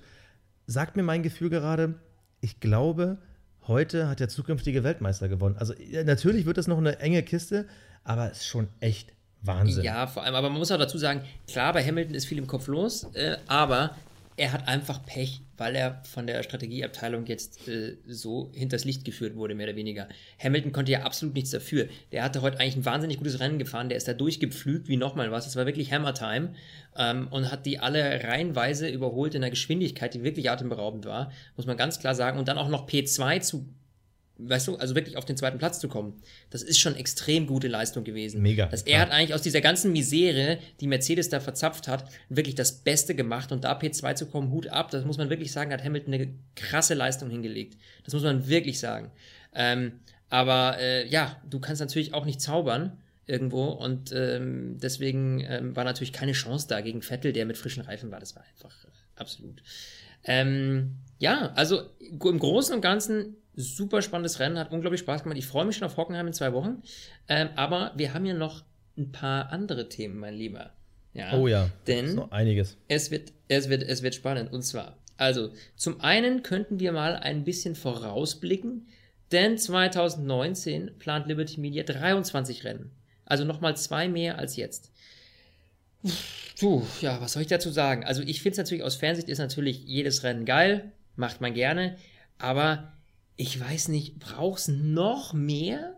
sagt 0.66 0.96
mir 0.96 1.02
mein 1.02 1.22
Gefühl 1.22 1.48
gerade, 1.48 1.94
ich 2.40 2.60
glaube, 2.60 3.18
heute 3.68 4.08
hat 4.08 4.20
der 4.20 4.28
zukünftige 4.28 4.84
Weltmeister 4.84 5.28
gewonnen. 5.28 5.56
Also 5.58 5.74
ja, 5.74 6.04
natürlich 6.04 6.46
wird 6.46 6.58
das 6.58 6.66
noch 6.66 6.78
eine 6.78 6.98
enge 6.98 7.22
Kiste, 7.22 7.66
aber 8.04 8.30
es 8.30 8.38
ist 8.38 8.46
schon 8.46 8.68
echt 8.80 9.12
Wahnsinn. 9.42 9.84
Ja, 9.84 10.06
vor 10.06 10.22
allem, 10.22 10.34
aber 10.34 10.50
man 10.50 10.58
muss 10.58 10.72
auch 10.72 10.78
dazu 10.78 10.98
sagen, 10.98 11.22
klar, 11.46 11.72
bei 11.72 11.84
Hamilton 11.84 12.14
ist 12.14 12.26
viel 12.26 12.38
im 12.38 12.46
Kopf 12.46 12.66
los, 12.66 13.04
äh, 13.14 13.36
aber 13.46 13.96
er 14.36 14.52
hat 14.52 14.68
einfach 14.68 15.04
Pech, 15.04 15.40
weil 15.56 15.74
er 15.74 16.02
von 16.04 16.26
der 16.26 16.42
Strategieabteilung 16.42 17.24
jetzt 17.26 17.66
äh, 17.68 17.96
so 18.06 18.50
hinters 18.52 18.84
Licht 18.84 19.04
geführt 19.04 19.34
wurde, 19.34 19.54
mehr 19.54 19.68
oder 19.68 19.76
weniger. 19.76 20.08
Hamilton 20.38 20.72
konnte 20.72 20.92
ja 20.92 21.02
absolut 21.02 21.34
nichts 21.34 21.50
dafür. 21.50 21.88
Der 22.12 22.22
hatte 22.22 22.42
heute 22.42 22.60
eigentlich 22.60 22.76
ein 22.76 22.84
wahnsinnig 22.84 23.16
gutes 23.16 23.40
Rennen 23.40 23.58
gefahren, 23.58 23.88
der 23.88 23.96
ist 23.96 24.08
da 24.08 24.12
durchgepflügt 24.12 24.88
wie 24.88 24.98
nochmal 24.98 25.30
was. 25.30 25.46
Es 25.46 25.56
war 25.56 25.64
wirklich 25.64 25.90
Hammer-Time 25.90 26.54
ähm, 26.96 27.28
und 27.28 27.50
hat 27.50 27.64
die 27.64 27.78
alle 27.78 28.24
reihenweise 28.24 28.88
überholt 28.88 29.34
in 29.34 29.42
einer 29.42 29.50
Geschwindigkeit, 29.50 30.12
die 30.12 30.22
wirklich 30.22 30.50
atemberaubend 30.50 31.06
war, 31.06 31.32
muss 31.56 31.66
man 31.66 31.78
ganz 31.78 31.98
klar 31.98 32.14
sagen. 32.14 32.38
Und 32.38 32.48
dann 32.48 32.58
auch 32.58 32.68
noch 32.68 32.86
P2 32.86 33.40
zu 33.40 33.66
weißt 34.38 34.68
du, 34.68 34.76
also 34.76 34.94
wirklich 34.94 35.16
auf 35.16 35.24
den 35.24 35.36
zweiten 35.36 35.58
Platz 35.58 35.80
zu 35.80 35.88
kommen, 35.88 36.20
das 36.50 36.62
ist 36.62 36.78
schon 36.78 36.94
extrem 36.94 37.46
gute 37.46 37.68
Leistung 37.68 38.04
gewesen. 38.04 38.42
Mega. 38.42 38.66
Dass 38.66 38.82
er 38.82 39.00
hat 39.00 39.10
eigentlich 39.10 39.34
aus 39.34 39.42
dieser 39.42 39.60
ganzen 39.60 39.92
Misere, 39.92 40.58
die 40.80 40.86
Mercedes 40.86 41.28
da 41.28 41.40
verzapft 41.40 41.88
hat, 41.88 42.10
wirklich 42.28 42.54
das 42.54 42.72
Beste 42.72 43.14
gemacht 43.14 43.52
und 43.52 43.64
da 43.64 43.78
P2 43.78 44.14
zu 44.14 44.26
kommen, 44.26 44.50
Hut 44.50 44.68
ab, 44.68 44.90
das 44.90 45.04
muss 45.04 45.18
man 45.18 45.30
wirklich 45.30 45.52
sagen, 45.52 45.72
hat 45.72 45.82
Hamilton 45.82 46.14
eine 46.14 46.28
krasse 46.54 46.94
Leistung 46.94 47.30
hingelegt. 47.30 47.78
Das 48.04 48.14
muss 48.14 48.22
man 48.22 48.48
wirklich 48.48 48.78
sagen. 48.78 49.10
Ähm, 49.54 50.00
aber 50.28 50.78
äh, 50.78 51.06
ja, 51.08 51.40
du 51.48 51.60
kannst 51.60 51.80
natürlich 51.80 52.12
auch 52.12 52.24
nicht 52.24 52.40
zaubern 52.40 52.98
irgendwo 53.26 53.64
und 53.66 54.12
ähm, 54.12 54.78
deswegen 54.78 55.40
ähm, 55.40 55.74
war 55.74 55.84
natürlich 55.84 56.12
keine 56.12 56.32
Chance 56.32 56.68
da 56.68 56.80
gegen 56.80 57.02
Vettel, 57.02 57.32
der 57.32 57.46
mit 57.46 57.56
frischen 57.56 57.82
Reifen 57.82 58.10
war. 58.10 58.20
Das 58.20 58.36
war 58.36 58.44
einfach 58.44 58.84
äh, 58.84 58.88
absolut. 59.16 59.62
Ähm, 60.24 60.96
ja, 61.18 61.52
also 61.54 61.82
im 61.98 62.38
Großen 62.38 62.74
und 62.74 62.80
Ganzen 62.80 63.36
super 63.56 64.02
spannendes 64.02 64.38
Rennen, 64.38 64.58
hat 64.58 64.70
unglaublich 64.70 65.00
Spaß 65.00 65.22
gemacht. 65.22 65.38
Ich 65.38 65.46
freue 65.46 65.64
mich 65.64 65.76
schon 65.76 65.86
auf 65.86 65.96
Hockenheim 65.96 66.26
in 66.26 66.32
zwei 66.32 66.52
Wochen. 66.52 66.82
Ähm, 67.28 67.48
aber 67.56 67.92
wir 67.96 68.14
haben 68.14 68.26
ja 68.26 68.34
noch 68.34 68.64
ein 68.96 69.12
paar 69.12 69.50
andere 69.50 69.88
Themen, 69.88 70.18
mein 70.18 70.34
Lieber. 70.34 70.72
Ja, 71.14 71.32
oh 71.32 71.48
ja, 71.48 71.70
denn 71.86 72.18
einiges. 72.30 72.76
Es 72.88 73.10
wird, 73.10 73.32
es, 73.48 73.70
wird, 73.70 73.82
es 73.82 74.02
wird 74.02 74.14
spannend. 74.14 74.52
Und 74.52 74.62
zwar, 74.62 74.98
also 75.16 75.50
zum 75.74 76.00
einen 76.02 76.42
könnten 76.42 76.78
wir 76.78 76.92
mal 76.92 77.16
ein 77.16 77.44
bisschen 77.44 77.74
vorausblicken, 77.74 78.86
denn 79.32 79.56
2019 79.56 80.98
plant 80.98 81.26
Liberty 81.26 81.58
Media 81.58 81.84
23 81.84 82.64
Rennen. 82.64 82.90
Also 83.24 83.44
nochmal 83.44 83.76
zwei 83.76 84.08
mehr 84.08 84.38
als 84.38 84.56
jetzt. 84.56 84.92
Puh, 86.60 86.82
ja, 87.00 87.20
was 87.20 87.32
soll 87.32 87.42
ich 87.42 87.48
dazu 87.48 87.70
sagen? 87.70 88.04
Also 88.04 88.22
ich 88.22 88.42
finde 88.42 88.52
es 88.52 88.58
natürlich 88.58 88.84
aus 88.84 88.94
Fernsicht 88.94 89.28
ist 89.28 89.38
natürlich 89.38 89.84
jedes 89.84 90.22
Rennen 90.22 90.44
geil, 90.44 90.92
macht 91.16 91.40
man 91.40 91.54
gerne, 91.54 91.96
aber 92.38 92.92
ich 93.36 93.60
weiß 93.60 93.88
nicht, 93.88 94.18
brauchst 94.18 94.68
noch 94.68 95.32
mehr? 95.32 95.96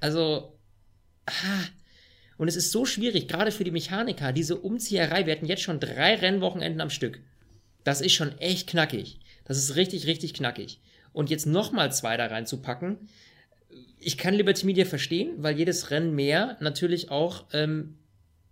Also, 0.00 0.58
ah, 1.26 1.64
und 2.36 2.48
es 2.48 2.56
ist 2.56 2.72
so 2.72 2.84
schwierig, 2.84 3.28
gerade 3.28 3.52
für 3.52 3.64
die 3.64 3.70
Mechaniker, 3.70 4.32
diese 4.32 4.56
Umzieherei. 4.56 5.26
Wir 5.26 5.34
hatten 5.34 5.46
jetzt 5.46 5.62
schon 5.62 5.80
drei 5.80 6.14
Rennwochenenden 6.16 6.80
am 6.80 6.90
Stück. 6.90 7.20
Das 7.84 8.00
ist 8.00 8.14
schon 8.14 8.36
echt 8.38 8.68
knackig. 8.68 9.20
Das 9.44 9.58
ist 9.58 9.76
richtig, 9.76 10.06
richtig 10.06 10.34
knackig. 10.34 10.80
Und 11.12 11.30
jetzt 11.30 11.46
nochmal 11.46 11.92
zwei 11.92 12.16
da 12.16 12.26
reinzupacken, 12.26 13.08
ich 13.98 14.18
kann 14.18 14.34
Liberty 14.34 14.66
Media 14.66 14.84
verstehen, 14.84 15.32
weil 15.38 15.56
jedes 15.56 15.90
Rennen 15.90 16.14
mehr 16.14 16.56
natürlich 16.60 17.10
auch 17.10 17.44
ähm, 17.52 17.96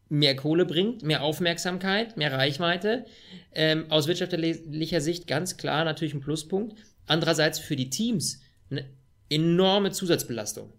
mehr 0.08 0.36
Kohle 0.36 0.64
bringt, 0.64 1.02
mehr 1.02 1.22
Aufmerksamkeit, 1.22 2.16
mehr 2.16 2.32
Reichweite. 2.32 3.04
Ähm, 3.52 3.90
aus 3.90 4.08
wirtschaftlicher 4.08 5.00
Sicht 5.00 5.26
ganz 5.26 5.56
klar 5.56 5.84
natürlich 5.84 6.14
ein 6.14 6.20
Pluspunkt. 6.20 6.76
Andererseits 7.06 7.58
für 7.58 7.76
die 7.76 7.90
Teams 7.90 8.40
eine 8.70 8.84
enorme 9.28 9.90
Zusatzbelastung. 9.90 10.72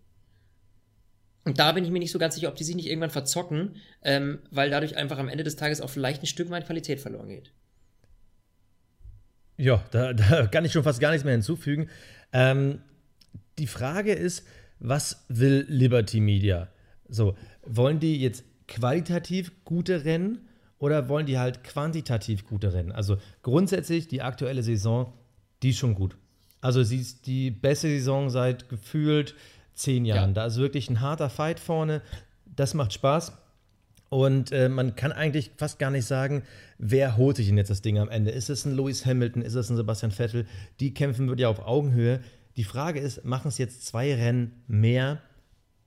Und 1.45 1.59
da 1.59 1.73
bin 1.73 1.83
ich 1.83 1.91
mir 1.91 1.99
nicht 1.99 2.11
so 2.11 2.19
ganz 2.19 2.35
sicher, 2.35 2.47
ob 2.47 2.55
die 2.55 2.63
sich 2.63 2.75
nicht 2.75 2.87
irgendwann 2.87 3.09
verzocken, 3.09 3.75
ähm, 4.01 4.39
weil 4.49 4.69
dadurch 4.69 4.95
einfach 4.95 5.17
am 5.17 5.27
Ende 5.27 5.43
des 5.43 5.55
Tages 5.55 5.81
auch 5.81 5.89
vielleicht 5.89 6.23
ein 6.23 6.27
Stück 6.27 6.49
weit 6.49 6.65
Qualität 6.65 7.01
verloren 7.01 7.27
geht. 7.27 7.51
Ja, 9.57 9.83
da, 9.91 10.13
da 10.13 10.47
kann 10.47 10.65
ich 10.65 10.71
schon 10.71 10.83
fast 10.83 10.99
gar 10.99 11.11
nichts 11.11 11.25
mehr 11.25 11.33
hinzufügen. 11.33 11.89
Ähm, 12.31 12.81
die 13.59 13.67
Frage 13.67 14.13
ist, 14.13 14.45
was 14.79 15.25
will 15.27 15.65
Liberty 15.67 16.19
Media? 16.19 16.69
So, 17.07 17.35
wollen 17.63 17.99
die 17.99 18.19
jetzt 18.19 18.43
qualitativ 18.67 19.51
gute 19.65 20.05
Rennen 20.05 20.47
oder 20.79 21.09
wollen 21.09 21.25
die 21.25 21.37
halt 21.37 21.63
quantitativ 21.63 22.45
gute 22.45 22.73
Rennen? 22.73 22.91
Also 22.91 23.17
grundsätzlich 23.41 24.07
die 24.07 24.21
aktuelle 24.21 24.63
Saison 24.63 25.13
die 25.63 25.69
ist 25.69 25.77
schon 25.77 25.95
gut. 25.95 26.17
Also 26.61 26.83
sie 26.83 26.99
ist 26.99 27.25
die 27.25 27.51
beste 27.51 27.87
Saison 27.87 28.29
seit 28.29 28.69
gefühlt 28.69 29.35
zehn 29.73 30.05
Jahren. 30.05 30.29
Ja. 30.29 30.33
Da 30.33 30.45
ist 30.45 30.57
wirklich 30.57 30.89
ein 30.89 31.01
harter 31.01 31.29
Fight 31.29 31.59
vorne. 31.59 32.01
Das 32.45 32.73
macht 32.73 32.93
Spaß. 32.93 33.33
Und 34.09 34.51
äh, 34.51 34.69
man 34.69 34.95
kann 34.95 35.11
eigentlich 35.11 35.51
fast 35.57 35.79
gar 35.79 35.89
nicht 35.89 36.05
sagen, 36.05 36.43
wer 36.77 37.17
holt 37.17 37.37
sich 37.37 37.47
denn 37.47 37.57
jetzt 37.57 37.71
das 37.71 37.81
Ding 37.81 37.97
am 37.97 38.09
Ende? 38.09 38.29
Ist 38.29 38.49
es 38.49 38.63
ein 38.63 38.75
Lewis 38.75 39.05
Hamilton? 39.07 39.41
Ist 39.41 39.55
es 39.55 39.69
ein 39.69 39.75
Sebastian 39.75 40.11
Vettel? 40.11 40.45
Die 40.79 40.93
kämpfen 40.93 41.27
wird 41.27 41.39
ja 41.39 41.49
auf 41.49 41.65
Augenhöhe. 41.65 42.19
Die 42.55 42.63
Frage 42.63 42.99
ist, 42.99 43.25
machen 43.25 43.47
es 43.47 43.57
jetzt 43.57 43.87
zwei 43.87 44.13
Rennen 44.13 44.61
mehr 44.67 45.19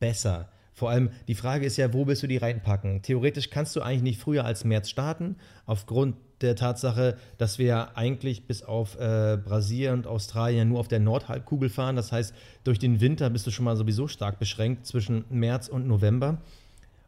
besser? 0.01 0.49
Vor 0.77 0.91
allem 0.91 1.09
die 1.27 1.35
Frage 1.35 1.65
ist 1.65 1.79
ja, 1.79 1.95
wo 1.95 2.07
willst 2.07 2.23
du 2.23 2.27
die 2.27 2.37
reinpacken? 2.37 3.01
Theoretisch 3.01 3.49
kannst 3.49 3.75
du 3.77 3.81
eigentlich 3.81 4.03
nicht 4.03 4.21
früher 4.21 4.45
als 4.45 4.63
März 4.63 4.91
starten, 4.91 5.37
aufgrund 5.65 6.17
der 6.43 6.55
Tatsache, 6.55 7.17
dass 7.39 7.59
wir 7.59 7.97
eigentlich 7.97 8.47
bis 8.47 8.63
auf 8.63 8.95
äh, 9.01 9.39
Brasilien 9.43 9.95
und 9.95 10.07
Australien 10.07 10.69
nur 10.69 10.79
auf 10.79 10.89
der 10.89 11.01
Nordhalbkugel 11.01 11.71
fahren. 11.71 11.97
Das 11.97 12.13
heißt, 12.13 12.35
durch 12.63 12.79
den 12.79 13.01
Winter 13.01 13.31
bist 13.31 13.47
du 13.47 13.51
schon 13.51 13.65
mal 13.65 13.75
sowieso 13.75 14.07
stark 14.07 14.39
beschränkt 14.39 14.87
zwischen 14.87 15.25
März 15.31 15.69
und 15.69 15.87
November. 15.87 16.43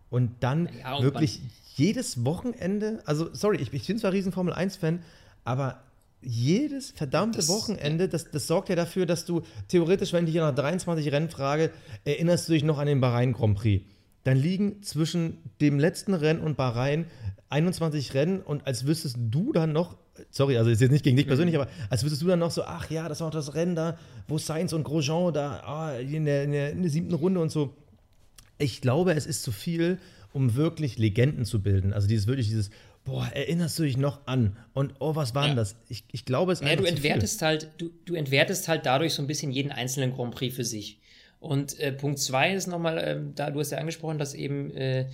Und 0.08 0.30
dann 0.40 0.70
ja, 0.80 1.02
wirklich 1.02 1.42
jedes 1.74 2.24
Wochenende, 2.24 3.02
also 3.04 3.28
sorry, 3.34 3.58
ich, 3.58 3.74
ich 3.74 3.86
bin 3.86 3.98
zwar 3.98 4.14
riesen 4.14 4.32
Formel 4.32 4.54
1-Fan, 4.54 5.02
aber 5.44 5.82
jedes 6.20 6.90
verdammte 6.90 7.38
das, 7.38 7.48
Wochenende, 7.48 8.08
das, 8.08 8.30
das 8.30 8.46
sorgt 8.46 8.68
ja 8.68 8.76
dafür, 8.76 9.06
dass 9.06 9.24
du 9.24 9.42
theoretisch, 9.68 10.12
wenn 10.12 10.26
ich 10.26 10.32
dich 10.32 10.40
nach 10.40 10.54
23 10.54 11.12
Rennen 11.12 11.30
frage, 11.30 11.70
erinnerst 12.04 12.48
du 12.48 12.52
dich 12.52 12.64
noch 12.64 12.78
an 12.78 12.86
den 12.86 13.00
Bahrain 13.00 13.32
Grand 13.32 13.56
Prix. 13.56 13.84
Dann 14.24 14.36
liegen 14.36 14.82
zwischen 14.82 15.38
dem 15.60 15.78
letzten 15.78 16.14
Rennen 16.14 16.40
und 16.40 16.56
Bahrain 16.56 17.06
21 17.50 18.14
Rennen 18.14 18.40
und 18.40 18.66
als 18.66 18.86
wüsstest 18.86 19.16
du 19.18 19.52
dann 19.52 19.72
noch, 19.72 19.96
sorry, 20.30 20.58
also 20.58 20.70
ist 20.70 20.80
jetzt 20.80 20.90
nicht 20.90 21.04
gegen 21.04 21.16
dich 21.16 21.26
mhm. 21.26 21.30
persönlich, 21.30 21.54
aber 21.54 21.68
als 21.88 22.02
wüsstest 22.02 22.22
du 22.22 22.26
dann 22.26 22.40
noch 22.40 22.50
so, 22.50 22.64
ach 22.64 22.90
ja, 22.90 23.08
das 23.08 23.20
war 23.20 23.28
auch 23.28 23.32
das 23.32 23.54
Rennen 23.54 23.74
da, 23.74 23.96
wo 24.26 24.38
Sainz 24.38 24.72
und 24.72 24.84
Grosjean 24.84 25.32
da 25.32 25.60
ah, 25.60 25.98
in, 25.98 26.24
der, 26.24 26.44
in, 26.44 26.52
der, 26.52 26.72
in 26.72 26.82
der 26.82 26.90
siebten 26.90 27.14
Runde 27.14 27.40
und 27.40 27.50
so. 27.50 27.74
Ich 28.58 28.80
glaube, 28.80 29.14
es 29.14 29.24
ist 29.24 29.44
zu 29.44 29.52
viel, 29.52 29.98
um 30.32 30.56
wirklich 30.56 30.98
Legenden 30.98 31.44
zu 31.44 31.62
bilden. 31.62 31.92
Also 31.92 32.08
dieses 32.08 32.26
wirklich 32.26 32.48
dieses, 32.48 32.70
boah, 33.08 33.28
erinnerst 33.32 33.78
du 33.78 33.82
dich 33.82 33.96
noch 33.96 34.26
an? 34.26 34.56
Und 34.74 34.94
oh, 35.00 35.16
was 35.16 35.34
war 35.34 35.46
denn 35.46 35.56
das? 35.56 35.76
Ich, 35.88 36.04
ich 36.12 36.24
glaube, 36.24 36.52
es 36.52 36.60
ist 36.60 36.68
ja, 36.68 36.76
du 36.76 36.84
entwertest 36.84 37.42
halt, 37.42 37.70
du, 37.78 37.90
du 38.04 38.14
entwertest 38.14 38.68
halt 38.68 38.86
dadurch 38.86 39.14
so 39.14 39.22
ein 39.22 39.26
bisschen 39.26 39.50
jeden 39.50 39.72
einzelnen 39.72 40.14
Grand 40.14 40.34
Prix 40.34 40.54
für 40.54 40.64
sich. 40.64 41.00
Und 41.40 41.78
äh, 41.80 41.92
Punkt 41.92 42.18
zwei 42.18 42.52
ist 42.52 42.66
nochmal, 42.66 42.98
äh, 42.98 43.20
da 43.34 43.50
du 43.50 43.60
hast 43.60 43.70
ja 43.70 43.78
angesprochen, 43.78 44.18
dass 44.18 44.34
eben 44.34 44.70
äh, 44.72 45.06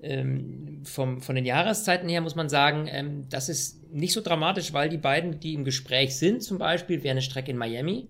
ähm, 0.00 0.82
vom, 0.84 1.20
von 1.20 1.34
den 1.34 1.44
Jahreszeiten 1.44 2.08
her 2.08 2.20
muss 2.20 2.34
man 2.34 2.48
sagen, 2.48 2.88
ähm, 2.90 3.28
das 3.28 3.48
ist 3.48 3.92
nicht 3.92 4.12
so 4.12 4.20
dramatisch, 4.20 4.72
weil 4.72 4.88
die 4.88 4.98
beiden, 4.98 5.40
die 5.40 5.54
im 5.54 5.64
Gespräch 5.64 6.16
sind, 6.16 6.42
zum 6.42 6.58
Beispiel, 6.58 7.02
wäre 7.02 7.12
eine 7.12 7.22
Strecke 7.22 7.50
in 7.50 7.56
Miami. 7.56 8.08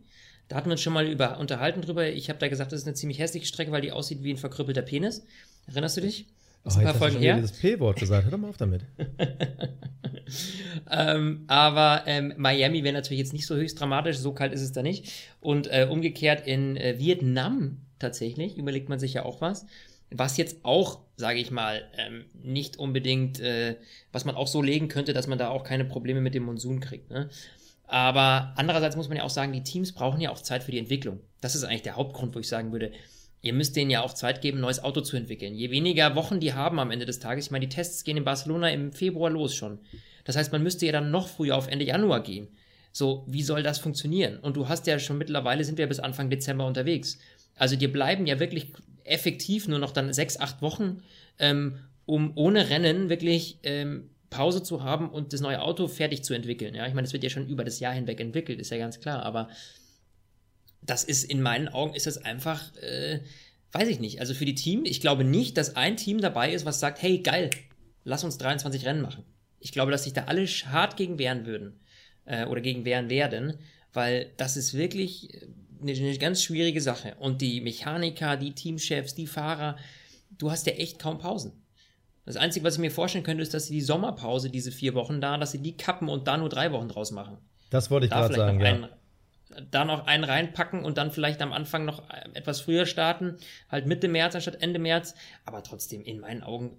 Da 0.48 0.56
hatten 0.56 0.68
wir 0.68 0.72
uns 0.72 0.82
schon 0.82 0.92
mal 0.92 1.06
über 1.06 1.38
unterhalten 1.38 1.82
drüber. 1.82 2.06
Ich 2.06 2.28
habe 2.28 2.38
da 2.38 2.48
gesagt, 2.48 2.72
das 2.72 2.80
ist 2.80 2.86
eine 2.86 2.94
ziemlich 2.94 3.18
hässliche 3.18 3.46
Strecke, 3.46 3.72
weil 3.72 3.80
die 3.80 3.92
aussieht 3.92 4.22
wie 4.22 4.30
ein 4.32 4.36
verkrüppelter 4.36 4.82
Penis. 4.82 5.24
Erinnerst 5.66 5.96
du 5.96 6.02
dich? 6.02 6.26
Das 6.64 6.76
oh, 6.76 6.80
ein 6.80 6.86
paar 6.86 6.94
Folgen 6.94 7.18
her. 7.18 7.40
das 7.40 7.52
P-Wort 7.52 7.98
gesagt. 7.98 8.24
Hör 8.24 8.30
doch 8.32 8.38
mal 8.38 8.48
auf 8.48 8.56
damit. 8.56 8.86
ähm, 10.90 11.44
aber 11.46 12.04
ähm, 12.06 12.32
Miami 12.38 12.82
wäre 12.82 12.94
natürlich 12.94 13.18
jetzt 13.18 13.34
nicht 13.34 13.46
so 13.46 13.54
höchst 13.54 13.78
dramatisch. 13.78 14.16
So 14.16 14.32
kalt 14.32 14.52
ist 14.52 14.62
es 14.62 14.72
da 14.72 14.82
nicht. 14.82 15.12
Und 15.40 15.66
äh, 15.66 15.86
umgekehrt 15.90 16.46
in 16.46 16.76
äh, 16.76 16.98
Vietnam 16.98 17.82
tatsächlich 17.98 18.56
überlegt 18.56 18.88
man 18.88 18.98
sich 18.98 19.14
ja 19.14 19.24
auch 19.24 19.40
was 19.40 19.66
was 20.16 20.36
jetzt 20.36 20.58
auch, 20.62 21.00
sage 21.16 21.38
ich 21.38 21.50
mal, 21.50 21.88
ähm, 21.96 22.24
nicht 22.42 22.78
unbedingt, 22.78 23.40
äh, 23.40 23.76
was 24.12 24.24
man 24.24 24.36
auch 24.36 24.46
so 24.46 24.62
legen 24.62 24.88
könnte, 24.88 25.12
dass 25.12 25.26
man 25.26 25.38
da 25.38 25.48
auch 25.48 25.64
keine 25.64 25.84
Probleme 25.84 26.20
mit 26.20 26.34
dem 26.34 26.44
Monsun 26.44 26.80
kriegt. 26.80 27.10
Ne? 27.10 27.28
Aber 27.86 28.52
andererseits 28.56 28.96
muss 28.96 29.08
man 29.08 29.18
ja 29.18 29.24
auch 29.24 29.30
sagen, 29.30 29.52
die 29.52 29.62
Teams 29.62 29.92
brauchen 29.92 30.20
ja 30.20 30.30
auch 30.30 30.40
Zeit 30.40 30.62
für 30.62 30.70
die 30.70 30.78
Entwicklung. 30.78 31.20
Das 31.40 31.54
ist 31.54 31.64
eigentlich 31.64 31.82
der 31.82 31.96
Hauptgrund, 31.96 32.34
wo 32.34 32.38
ich 32.38 32.48
sagen 32.48 32.72
würde, 32.72 32.92
ihr 33.44 33.52
müsst 33.52 33.76
denen 33.76 33.90
ja 33.90 34.02
auch 34.02 34.14
Zeit 34.14 34.40
geben, 34.40 34.58
ein 34.58 34.62
neues 34.62 34.82
Auto 34.82 35.02
zu 35.02 35.16
entwickeln. 35.16 35.54
Je 35.54 35.70
weniger 35.70 36.16
Wochen 36.16 36.40
die 36.40 36.54
haben 36.54 36.78
am 36.78 36.90
Ende 36.90 37.04
des 37.04 37.18
Tages, 37.18 37.46
ich 37.46 37.50
meine, 37.50 37.66
die 37.66 37.74
Tests 37.74 38.02
gehen 38.02 38.16
in 38.16 38.24
Barcelona 38.24 38.70
im 38.70 38.90
Februar 38.90 39.30
los 39.30 39.54
schon. 39.54 39.78
Das 40.24 40.36
heißt, 40.36 40.50
man 40.50 40.62
müsste 40.62 40.86
ja 40.86 40.92
dann 40.92 41.10
noch 41.10 41.28
früher 41.28 41.54
auf 41.54 41.68
Ende 41.68 41.84
Januar 41.84 42.22
gehen. 42.22 42.48
So, 42.90 43.24
wie 43.28 43.42
soll 43.42 43.62
das 43.62 43.78
funktionieren? 43.78 44.38
Und 44.38 44.56
du 44.56 44.68
hast 44.68 44.86
ja 44.86 44.98
schon 44.98 45.18
mittlerweile 45.18 45.62
sind 45.62 45.76
wir 45.76 45.86
bis 45.86 46.00
Anfang 46.00 46.30
Dezember 46.30 46.66
unterwegs. 46.66 47.18
Also 47.56 47.76
dir 47.76 47.92
bleiben 47.92 48.26
ja 48.26 48.40
wirklich 48.40 48.68
effektiv 49.04 49.68
nur 49.68 49.78
noch 49.78 49.90
dann 49.90 50.12
sechs, 50.14 50.40
acht 50.40 50.62
Wochen, 50.62 51.02
ähm, 51.38 51.78
um 52.06 52.32
ohne 52.36 52.70
Rennen 52.70 53.10
wirklich 53.10 53.58
ähm, 53.62 54.08
Pause 54.30 54.62
zu 54.62 54.82
haben 54.82 55.10
und 55.10 55.34
das 55.34 55.42
neue 55.42 55.60
Auto 55.60 55.86
fertig 55.86 56.24
zu 56.24 56.32
entwickeln. 56.32 56.74
Ja, 56.74 56.86
ich 56.86 56.94
meine, 56.94 57.06
es 57.06 57.12
wird 57.12 57.24
ja 57.24 57.30
schon 57.30 57.46
über 57.46 57.62
das 57.62 57.78
Jahr 57.78 57.92
hinweg 57.92 58.20
entwickelt, 58.20 58.58
ist 58.58 58.70
ja 58.70 58.78
ganz 58.78 59.00
klar, 59.00 59.22
aber 59.22 59.48
das 60.86 61.04
ist 61.04 61.24
in 61.24 61.40
meinen 61.40 61.68
Augen 61.68 61.94
ist 61.94 62.06
das 62.06 62.18
einfach, 62.18 62.74
äh, 62.76 63.20
weiß 63.74 63.88
ich 63.88 64.00
nicht. 64.00 64.20
Also 64.20 64.34
für 64.34 64.44
die 64.44 64.54
Team, 64.54 64.84
ich 64.84 65.00
glaube 65.00 65.24
nicht, 65.24 65.56
dass 65.56 65.76
ein 65.76 65.96
Team 65.96 66.20
dabei 66.20 66.52
ist, 66.52 66.64
was 66.64 66.80
sagt, 66.80 67.02
hey, 67.02 67.18
geil, 67.18 67.50
lass 68.04 68.24
uns 68.24 68.38
23 68.38 68.86
Rennen 68.86 69.02
machen. 69.02 69.24
ich 69.58 69.72
glaube, 69.72 69.90
dass 69.90 70.04
sich 70.04 70.12
da 70.12 70.24
alle 70.24 70.46
hart 70.46 70.96
gegen 70.96 71.18
wehren 71.18 71.46
würden 71.46 71.80
äh, 72.26 72.44
oder 72.46 72.60
gegen 72.60 72.84
wehren 72.84 73.08
werden, 73.08 73.58
weil 73.92 74.32
das 74.36 74.56
ist 74.56 74.74
wirklich 74.74 75.40
eine, 75.80 75.92
eine 75.92 76.18
ganz 76.18 76.42
schwierige 76.42 76.80
Sache. 76.80 77.16
Und 77.18 77.40
die 77.40 77.60
Mechaniker, 77.60 78.36
die 78.36 78.52
Teamchefs, 78.52 79.14
die 79.14 79.26
Fahrer, 79.26 79.76
du 80.30 80.50
hast 80.50 80.66
ja 80.66 80.74
echt 80.74 80.98
kaum 80.98 81.18
Pausen. 81.18 81.52
Das 82.26 82.36
Einzige, 82.36 82.64
was 82.64 82.74
ich 82.74 82.80
mir 82.80 82.90
vorstellen 82.90 83.24
könnte, 83.24 83.42
ist, 83.42 83.52
dass 83.52 83.66
sie 83.66 83.74
die 83.74 83.82
Sommerpause, 83.82 84.50
diese 84.50 84.72
vier 84.72 84.94
Wochen 84.94 85.20
da, 85.20 85.36
dass 85.36 85.52
sie 85.52 85.62
die 85.62 85.76
kappen 85.76 86.08
und 86.08 86.26
da 86.26 86.36
nur 86.36 86.48
drei 86.48 86.72
Wochen 86.72 86.88
draus 86.88 87.10
machen. 87.10 87.38
Das 87.70 87.90
wollte 87.90 88.06
ich 88.06 88.12
gerade 88.12 88.34
sagen, 88.34 88.60
ja. 88.60 88.66
Einen, 88.66 88.88
da 89.70 89.84
noch 89.84 90.06
einen 90.06 90.24
reinpacken 90.24 90.84
und 90.84 90.98
dann 90.98 91.10
vielleicht 91.10 91.42
am 91.42 91.52
Anfang 91.52 91.84
noch 91.84 92.02
etwas 92.34 92.60
früher 92.60 92.86
starten, 92.86 93.36
halt 93.68 93.86
Mitte 93.86 94.08
März 94.08 94.34
anstatt 94.34 94.62
Ende 94.62 94.78
März. 94.78 95.14
Aber 95.44 95.62
trotzdem, 95.62 96.02
in 96.02 96.20
meinen 96.20 96.42
Augen, 96.42 96.76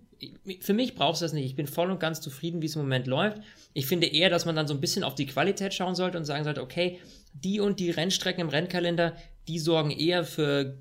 für 0.61 0.73
mich 0.73 0.95
brauchst 0.95 1.21
du 1.21 1.25
das 1.25 1.33
nicht. 1.33 1.45
Ich 1.45 1.55
bin 1.55 1.67
voll 1.67 1.91
und 1.91 1.99
ganz 1.99 2.21
zufrieden, 2.21 2.61
wie 2.61 2.65
es 2.67 2.75
im 2.75 2.81
Moment 2.81 3.07
läuft. 3.07 3.39
Ich 3.73 3.85
finde 3.85 4.07
eher, 4.07 4.29
dass 4.29 4.45
man 4.45 4.55
dann 4.55 4.67
so 4.67 4.73
ein 4.73 4.81
bisschen 4.81 5.03
auf 5.03 5.15
die 5.15 5.25
Qualität 5.25 5.73
schauen 5.73 5.95
sollte 5.95 6.17
und 6.17 6.25
sagen 6.25 6.43
sollte, 6.43 6.61
okay, 6.61 6.99
die 7.33 7.59
und 7.59 7.79
die 7.79 7.91
Rennstrecken 7.91 8.41
im 8.41 8.49
Rennkalender, 8.49 9.15
die 9.47 9.59
sorgen 9.59 9.91
eher 9.91 10.23
für 10.23 10.77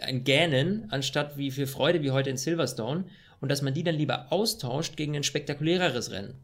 ein 0.00 0.24
Gähnen, 0.24 0.86
anstatt 0.90 1.38
wie 1.38 1.50
für 1.50 1.66
Freude 1.66 2.02
wie 2.02 2.10
heute 2.10 2.30
in 2.30 2.36
Silverstone. 2.36 3.04
Und 3.40 3.50
dass 3.50 3.62
man 3.62 3.74
die 3.74 3.84
dann 3.84 3.94
lieber 3.94 4.32
austauscht 4.32 4.96
gegen 4.96 5.14
ein 5.14 5.22
spektakuläreres 5.22 6.10
Rennen. 6.10 6.34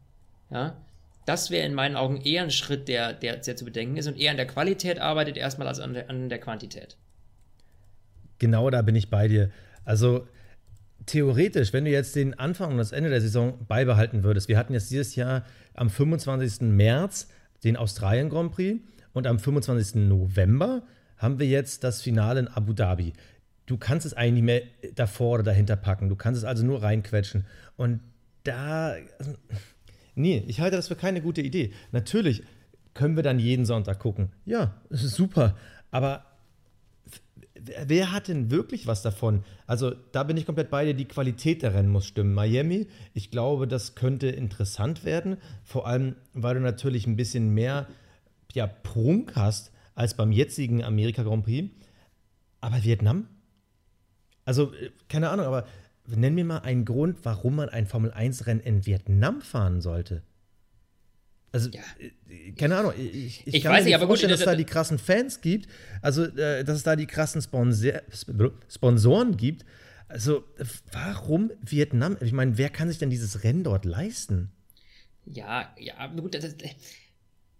Ja, 0.49 0.77
das 1.25 1.51
wäre 1.51 1.65
in 1.65 1.73
meinen 1.73 1.95
Augen 1.95 2.21
eher 2.21 2.43
ein 2.43 2.51
Schritt, 2.51 2.87
der, 2.87 3.13
der 3.13 3.43
sehr 3.43 3.55
zu 3.55 3.65
bedenken 3.65 3.97
ist 3.97 4.07
und 4.07 4.17
eher 4.17 4.31
an 4.31 4.37
der 4.37 4.47
Qualität 4.47 4.99
arbeitet 4.99 5.37
erstmal 5.37 5.67
als 5.67 5.79
an 5.79 5.93
der, 5.93 6.09
an 6.09 6.29
der 6.29 6.39
Quantität. 6.39 6.97
Genau 8.39 8.69
da 8.69 8.81
bin 8.81 8.95
ich 8.95 9.09
bei 9.09 9.27
dir. 9.27 9.51
Also 9.85 10.27
theoretisch, 11.05 11.73
wenn 11.73 11.85
du 11.85 11.91
jetzt 11.91 12.15
den 12.15 12.37
Anfang 12.37 12.71
und 12.71 12.77
das 12.77 12.91
Ende 12.91 13.09
der 13.09 13.21
Saison 13.21 13.65
beibehalten 13.67 14.23
würdest, 14.23 14.47
wir 14.47 14.57
hatten 14.57 14.73
jetzt 14.73 14.91
dieses 14.91 15.15
Jahr 15.15 15.45
am 15.73 15.89
25. 15.89 16.61
März 16.61 17.29
den 17.63 17.77
Australien 17.77 18.29
Grand 18.29 18.51
Prix 18.51 18.81
und 19.13 19.27
am 19.27 19.39
25. 19.39 19.95
November 19.95 20.83
haben 21.17 21.39
wir 21.39 21.47
jetzt 21.47 21.83
das 21.83 22.01
Finale 22.01 22.41
in 22.41 22.47
Abu 22.47 22.73
Dhabi. 22.73 23.13
Du 23.65 23.77
kannst 23.77 24.05
es 24.05 24.13
eigentlich 24.13 24.33
nicht 24.33 24.43
mehr 24.43 24.61
davor 24.95 25.35
oder 25.35 25.43
dahinter 25.43 25.77
packen. 25.77 26.09
Du 26.09 26.15
kannst 26.15 26.39
es 26.39 26.43
also 26.43 26.65
nur 26.65 26.83
reinquetschen. 26.83 27.45
Und 27.77 28.01
da, 28.43 28.95
also, 29.19 29.33
Nee, 30.15 30.43
ich 30.47 30.59
halte 30.59 30.75
das 30.75 30.87
für 30.87 30.95
keine 30.95 31.21
gute 31.21 31.41
Idee. 31.41 31.73
Natürlich 31.91 32.43
können 32.93 33.15
wir 33.15 33.23
dann 33.23 33.39
jeden 33.39 33.65
Sonntag 33.65 33.99
gucken. 33.99 34.31
Ja, 34.45 34.75
super. 34.89 35.55
Aber 35.91 36.25
wer 37.85 38.11
hat 38.11 38.27
denn 38.27 38.51
wirklich 38.51 38.87
was 38.87 39.01
davon? 39.01 39.43
Also 39.67 39.91
da 40.11 40.23
bin 40.23 40.37
ich 40.37 40.45
komplett 40.45 40.69
bei 40.69 40.85
dir, 40.85 40.93
die 40.93 41.05
Qualität 41.05 41.61
der 41.61 41.73
Rennen 41.73 41.89
muss 41.89 42.05
stimmen. 42.05 42.33
Miami, 42.33 42.87
ich 43.13 43.31
glaube, 43.31 43.67
das 43.67 43.95
könnte 43.95 44.27
interessant 44.27 45.05
werden, 45.05 45.37
vor 45.63 45.87
allem, 45.87 46.15
weil 46.33 46.55
du 46.55 46.61
natürlich 46.61 47.07
ein 47.07 47.15
bisschen 47.15 47.53
mehr 47.53 47.87
ja, 48.53 48.67
Prunk 48.67 49.35
hast 49.35 49.71
als 49.95 50.15
beim 50.15 50.31
jetzigen 50.31 50.83
Amerika 50.83 51.23
Grand 51.23 51.45
Prix. 51.45 51.69
Aber 52.61 52.83
Vietnam? 52.83 53.27
Also, 54.45 54.73
äh, 54.73 54.91
keine 55.09 55.29
Ahnung, 55.29 55.45
aber 55.45 55.65
nenn 56.07 56.35
mir 56.35 56.45
mal 56.45 56.59
einen 56.59 56.85
Grund, 56.85 57.19
warum 57.23 57.55
man 57.55 57.69
ein 57.69 57.85
Formel-1-Rennen 57.85 58.61
in 58.61 58.85
Vietnam 58.85 59.41
fahren 59.41 59.81
sollte. 59.81 60.23
Also, 61.51 61.69
ja. 61.69 61.81
Äh, 61.99 62.51
keine 62.53 62.77
Ahnung, 62.77 62.93
ich, 62.97 63.45
ich, 63.45 63.53
ich 63.53 63.63
kann 63.63 63.73
weiß 63.73 63.85
mir 63.85 63.97
nicht, 63.97 64.05
vorstellen, 64.05 64.31
gut, 64.31 64.33
dass 64.33 64.39
es 64.39 64.45
da 64.45 64.55
die 64.55 64.65
krassen 64.65 64.97
Fans 64.97 65.39
gibt, 65.39 65.69
also, 66.01 66.23
äh, 66.23 66.63
dass 66.63 66.77
es 66.77 66.83
da 66.83 66.95
die 66.95 67.05
krassen 67.05 67.41
Sponsor 67.41 68.01
Sponsoren 68.67 69.37
gibt. 69.37 69.63
Also, 70.07 70.43
warum 70.91 71.51
Vietnam? 71.61 72.17
Ich 72.21 72.33
meine, 72.33 72.57
wer 72.57 72.69
kann 72.69 72.89
sich 72.89 72.97
denn 72.97 73.09
dieses 73.09 73.43
Rennen 73.43 73.63
dort 73.63 73.85
leisten? 73.85 74.51
Ja, 75.25 75.73
ja, 75.79 76.07
gut, 76.07 76.35
das, 76.35 76.55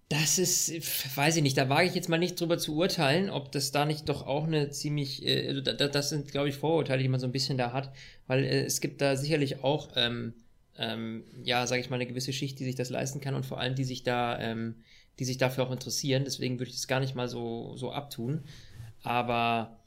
das 0.10 0.38
ist, 0.38 0.72
weiß 1.18 1.38
ich 1.38 1.44
nicht, 1.44 1.58
da 1.58 1.70
wage 1.70 1.88
ich 1.88 1.96
jetzt 1.96 2.10
mal 2.10 2.20
nicht 2.20 2.40
drüber 2.40 2.58
zu 2.58 2.76
urteilen, 2.76 3.30
ob 3.30 3.52
das 3.52 3.72
da 3.72 3.86
nicht 3.86 4.10
doch 4.10 4.28
auch 4.28 4.46
eine 4.46 4.70
ziemlich, 4.70 5.26
äh, 5.26 5.48
also 5.48 5.62
das 5.62 6.10
sind, 6.10 6.32
glaube 6.32 6.50
ich, 6.50 6.56
Vorurteile, 6.56 7.02
die 7.02 7.10
man 7.10 7.20
so 7.20 7.26
ein 7.26 7.32
bisschen 7.32 7.58
da 7.58 7.74
hat, 7.74 7.92
weil 8.28 8.44
äh, 8.44 8.64
es 8.64 8.82
gibt 8.82 9.02
da 9.02 9.16
sicherlich 9.16 9.64
auch, 9.64 9.90
ähm, 9.96 10.34
ähm, 10.78 11.24
ja, 11.44 11.66
sage 11.68 11.82
ich 11.82 11.90
mal, 11.90 11.96
eine 11.96 12.06
gewisse 12.06 12.34
Schicht, 12.34 12.60
die 12.60 12.66
sich 12.66 12.76
das 12.76 12.90
leisten 12.90 13.22
kann 13.22 13.36
und 13.36 13.46
vor 13.46 13.60
allem, 13.60 13.76
die 13.76 13.84
sich 13.84 14.04
da, 14.04 14.40
ähm, 14.40 14.76
die 15.20 15.26
sich 15.26 15.38
dafür 15.38 15.66
auch 15.66 15.72
interessieren. 15.72 16.24
Deswegen 16.26 16.60
würde 16.60 16.70
ich 16.70 16.76
das 16.76 16.88
gar 16.88 17.00
nicht 17.00 17.16
mal 17.16 17.28
so, 17.28 17.76
so 17.76 17.92
abtun. 17.92 18.44
Aber 19.04 19.80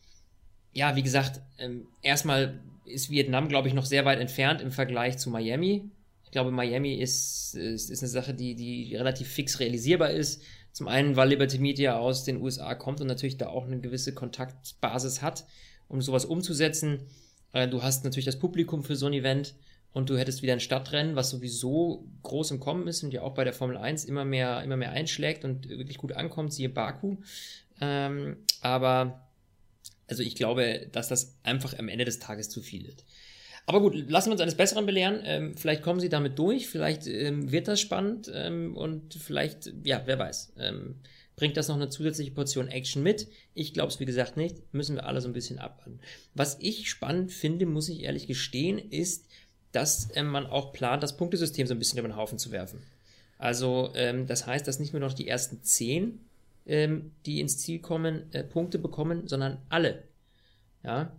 ja, 0.73 0.95
wie 0.97 1.03
gesagt, 1.03 1.41
ähm, 1.59 1.87
erstmal 2.03 2.61
ist 2.85 3.11
Vietnam, 3.11 3.49
glaube 3.49 3.69
ich, 3.69 3.75
noch 3.75 3.85
sehr 3.87 4.05
weit 4.05 4.21
entfernt 4.21 4.61
im 4.61 4.71
Vergleich 4.71 5.19
zu 5.19 5.31
Miami. 5.31 5.91
Ich 6.37 6.39
glaube, 6.39 6.51
Miami 6.51 6.97
ist, 6.97 7.55
ist, 7.55 7.89
ist 7.89 8.03
eine 8.03 8.11
Sache, 8.11 8.35
die, 8.35 8.55
die 8.55 8.95
relativ 8.95 9.27
fix 9.27 9.59
realisierbar 9.59 10.11
ist. 10.11 10.43
Zum 10.71 10.87
einen, 10.87 11.17
weil 11.17 11.31
Liberty 11.31 11.59
Media 11.59 11.97
aus 11.97 12.25
den 12.25 12.43
USA 12.43 12.75
kommt 12.75 13.01
und 13.01 13.07
natürlich 13.07 13.39
da 13.39 13.47
auch 13.47 13.65
eine 13.65 13.81
gewisse 13.81 14.13
Kontaktbasis 14.13 15.23
hat, 15.23 15.47
um 15.89 16.03
sowas 16.03 16.27
umzusetzen. 16.27 17.07
Äh, 17.55 17.69
du 17.69 17.83
hast 17.83 18.05
natürlich 18.05 18.27
das 18.27 18.39
Publikum 18.39 18.85
für 18.85 18.97
so 18.97 19.07
ein 19.07 19.15
Event 19.15 19.55
und 19.95 20.11
du 20.11 20.19
hättest 20.19 20.43
wieder 20.43 20.53
ein 20.53 20.61
Stadtrennen, 20.61 21.17
was 21.17 21.31
sowieso 21.31 22.07
groß 22.23 22.51
im 22.51 22.61
Kommen 22.61 22.87
ist 22.87 23.03
und 23.03 23.15
ja 23.15 23.23
auch 23.23 23.33
bei 23.33 23.45
der 23.45 23.55
Formel 23.55 23.79
1 23.79 24.05
immer 24.05 24.27
mehr, 24.27 24.63
immer 24.63 24.77
mehr 24.77 24.91
einschlägt 24.91 25.43
und 25.43 25.71
wirklich 25.71 25.97
gut 25.97 26.13
ankommt, 26.13 26.53
siehe 26.53 26.69
Baku. 26.69 27.17
Ähm, 27.81 28.37
aber 28.61 29.27
also 30.07 30.23
ich 30.23 30.35
glaube, 30.35 30.87
dass 30.93 31.09
das 31.09 31.39
einfach 31.45 31.79
am 31.79 31.89
Ende 31.89 32.05
des 32.05 32.19
Tages 32.19 32.51
zu 32.51 32.61
viel 32.61 32.85
ist. 32.85 33.07
Aber 33.67 33.81
gut, 33.81 34.09
lassen 34.09 34.29
wir 34.29 34.33
uns 34.33 34.41
eines 34.41 34.55
Besseren 34.55 34.87
belehren. 34.87 35.21
Ähm, 35.25 35.57
vielleicht 35.57 35.83
kommen 35.83 35.99
sie 35.99 36.09
damit 36.09 36.39
durch, 36.39 36.69
vielleicht 36.69 37.09
ähm, 37.09 37.51
wird 37.51 37.67
das 37.67 37.81
spannend 37.81 38.31
ähm, 38.33 38.77
und 38.77 39.15
vielleicht, 39.15 39.73
ja, 39.85 40.03
wer 40.07 40.21
weiß, 40.21 40.53
ähm, 40.59 41.01
bringt 41.35 41.57
das 41.57 41.67
noch 41.67 41.75
eine 41.75 41.89
zusätzliche 41.89 42.31
Portion 42.31 42.69
Action 42.69 43.03
mit. 43.03 43.27
Ich 43.55 43.75
glaube 43.75 43.89
es, 43.89 43.99
wie 43.99 44.07
gesagt, 44.07 44.37
nicht. 44.37 44.73
Müssen 44.73 44.95
wir 44.95 45.05
alle 45.05 45.21
so 45.21 45.29
ein 45.29 45.33
bisschen 45.33 45.59
abwarten. 45.59 45.99
Was 46.33 46.59
ich 46.61 46.89
spannend 46.89 47.33
finde, 47.33 47.67
muss 47.67 47.89
ich 47.89 48.05
ehrlich 48.05 48.29
gestehen, 48.29 48.79
ist, 48.79 49.27
dass 49.73 50.11
ähm, 50.15 50.29
man 50.29 50.47
auch 50.47 50.73
plant, 50.73 51.03
das 51.03 51.17
Punktesystem 51.17 51.67
so 51.67 51.75
ein 51.75 51.81
bisschen 51.81 51.99
über 51.99 52.09
den 52.09 52.17
Haufen 52.17 52.39
zu 52.39 52.53
werfen. 52.53 52.85
Also, 53.37 53.91
ähm, 53.97 54.29
das 54.29 54.47
heißt, 54.47 54.67
dass 54.67 54.79
nicht 54.79 54.93
nur 54.93 55.01
noch 55.01 55.13
die 55.13 55.29
ersten 55.29 55.63
zehn, 55.63 56.21
die 56.69 57.41
ins 57.41 57.59
Ziel 57.59 57.79
kommen, 57.79 58.25
äh, 58.33 58.43
Punkte 58.43 58.81
bekommen, 58.81 59.29
sondern 59.29 59.59
alle. 59.69 60.03
Ja, 60.83 61.13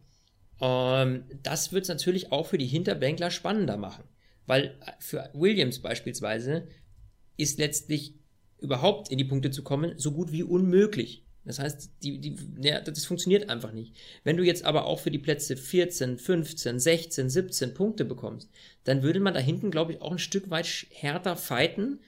ähm, 0.62 1.24
das 1.44 1.72
wird 1.72 1.84
es 1.84 1.90
natürlich 1.90 2.32
auch 2.32 2.48
für 2.48 2.58
die 2.58 2.66
Hinterbänkler 2.66 3.32
spannender 3.32 3.78
machen. 3.78 4.04
Weil 4.46 4.76
für 5.00 5.30
Williams 5.34 5.80
beispielsweise 5.80 6.68
ist 7.36 7.60
letztlich 7.60 8.16
überhaupt 8.60 9.10
in 9.12 9.18
die 9.18 9.26
Punkte 9.26 9.52
zu 9.52 9.64
kommen 9.64 9.94
so 9.98 10.12
gut 10.12 10.32
wie 10.32 10.44
unmöglich. 10.44 11.24
Das 11.48 11.60
heißt, 11.60 11.92
die, 12.04 12.20
die, 12.20 12.36
ja, 12.60 12.82
das 12.82 13.06
funktioniert 13.06 13.50
einfach 13.50 13.72
nicht. 13.72 13.94
Wenn 14.26 14.36
du 14.36 14.44
jetzt 14.44 14.66
aber 14.66 14.86
auch 14.86 15.00
für 15.00 15.12
die 15.12 15.18
Plätze 15.18 15.56
14, 15.56 16.18
15, 16.18 16.80
16, 16.80 17.30
17 17.30 17.74
Punkte 17.74 18.04
bekommst, 18.04 18.50
dann 18.84 19.02
würde 19.02 19.22
man 19.22 19.34
da 19.34 19.40
hinten, 19.40 19.72
glaube 19.72 19.94
ich, 19.94 20.02
auch 20.02 20.12
ein 20.12 20.20
Stück 20.20 20.50
weit 20.50 20.68
härter 20.90 21.38
fighten, 21.38 22.00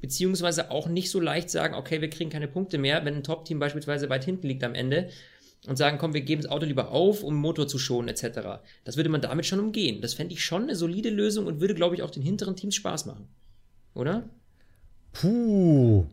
beziehungsweise 0.00 0.70
auch 0.70 0.88
nicht 0.88 1.10
so 1.10 1.20
leicht 1.20 1.50
sagen, 1.50 1.74
okay, 1.74 2.00
wir 2.00 2.08
kriegen 2.08 2.30
keine 2.30 2.48
Punkte 2.48 2.78
mehr, 2.78 3.04
wenn 3.04 3.16
ein 3.16 3.22
Top-Team 3.22 3.58
beispielsweise 3.58 4.08
weit 4.08 4.24
hinten 4.24 4.46
liegt 4.46 4.64
am 4.64 4.74
Ende, 4.74 5.10
und 5.66 5.76
sagen, 5.76 5.98
komm, 5.98 6.14
wir 6.14 6.20
geben 6.20 6.42
das 6.42 6.50
Auto 6.50 6.66
lieber 6.66 6.90
auf, 6.90 7.22
um 7.22 7.34
Motor 7.34 7.66
zu 7.66 7.78
schonen, 7.78 8.08
etc. 8.08 8.60
Das 8.84 8.96
würde 8.96 9.10
man 9.10 9.20
damit 9.20 9.46
schon 9.46 9.60
umgehen. 9.60 10.00
Das 10.00 10.14
fände 10.14 10.34
ich 10.34 10.44
schon 10.44 10.64
eine 10.64 10.76
solide 10.76 11.10
Lösung 11.10 11.46
und 11.46 11.60
würde, 11.60 11.74
glaube 11.74 11.94
ich, 11.94 12.02
auch 12.02 12.10
den 12.10 12.22
hinteren 12.22 12.56
Teams 12.56 12.76
Spaß 12.76 13.06
machen. 13.06 13.28
Oder? 13.94 14.24
Puh. 15.12 16.06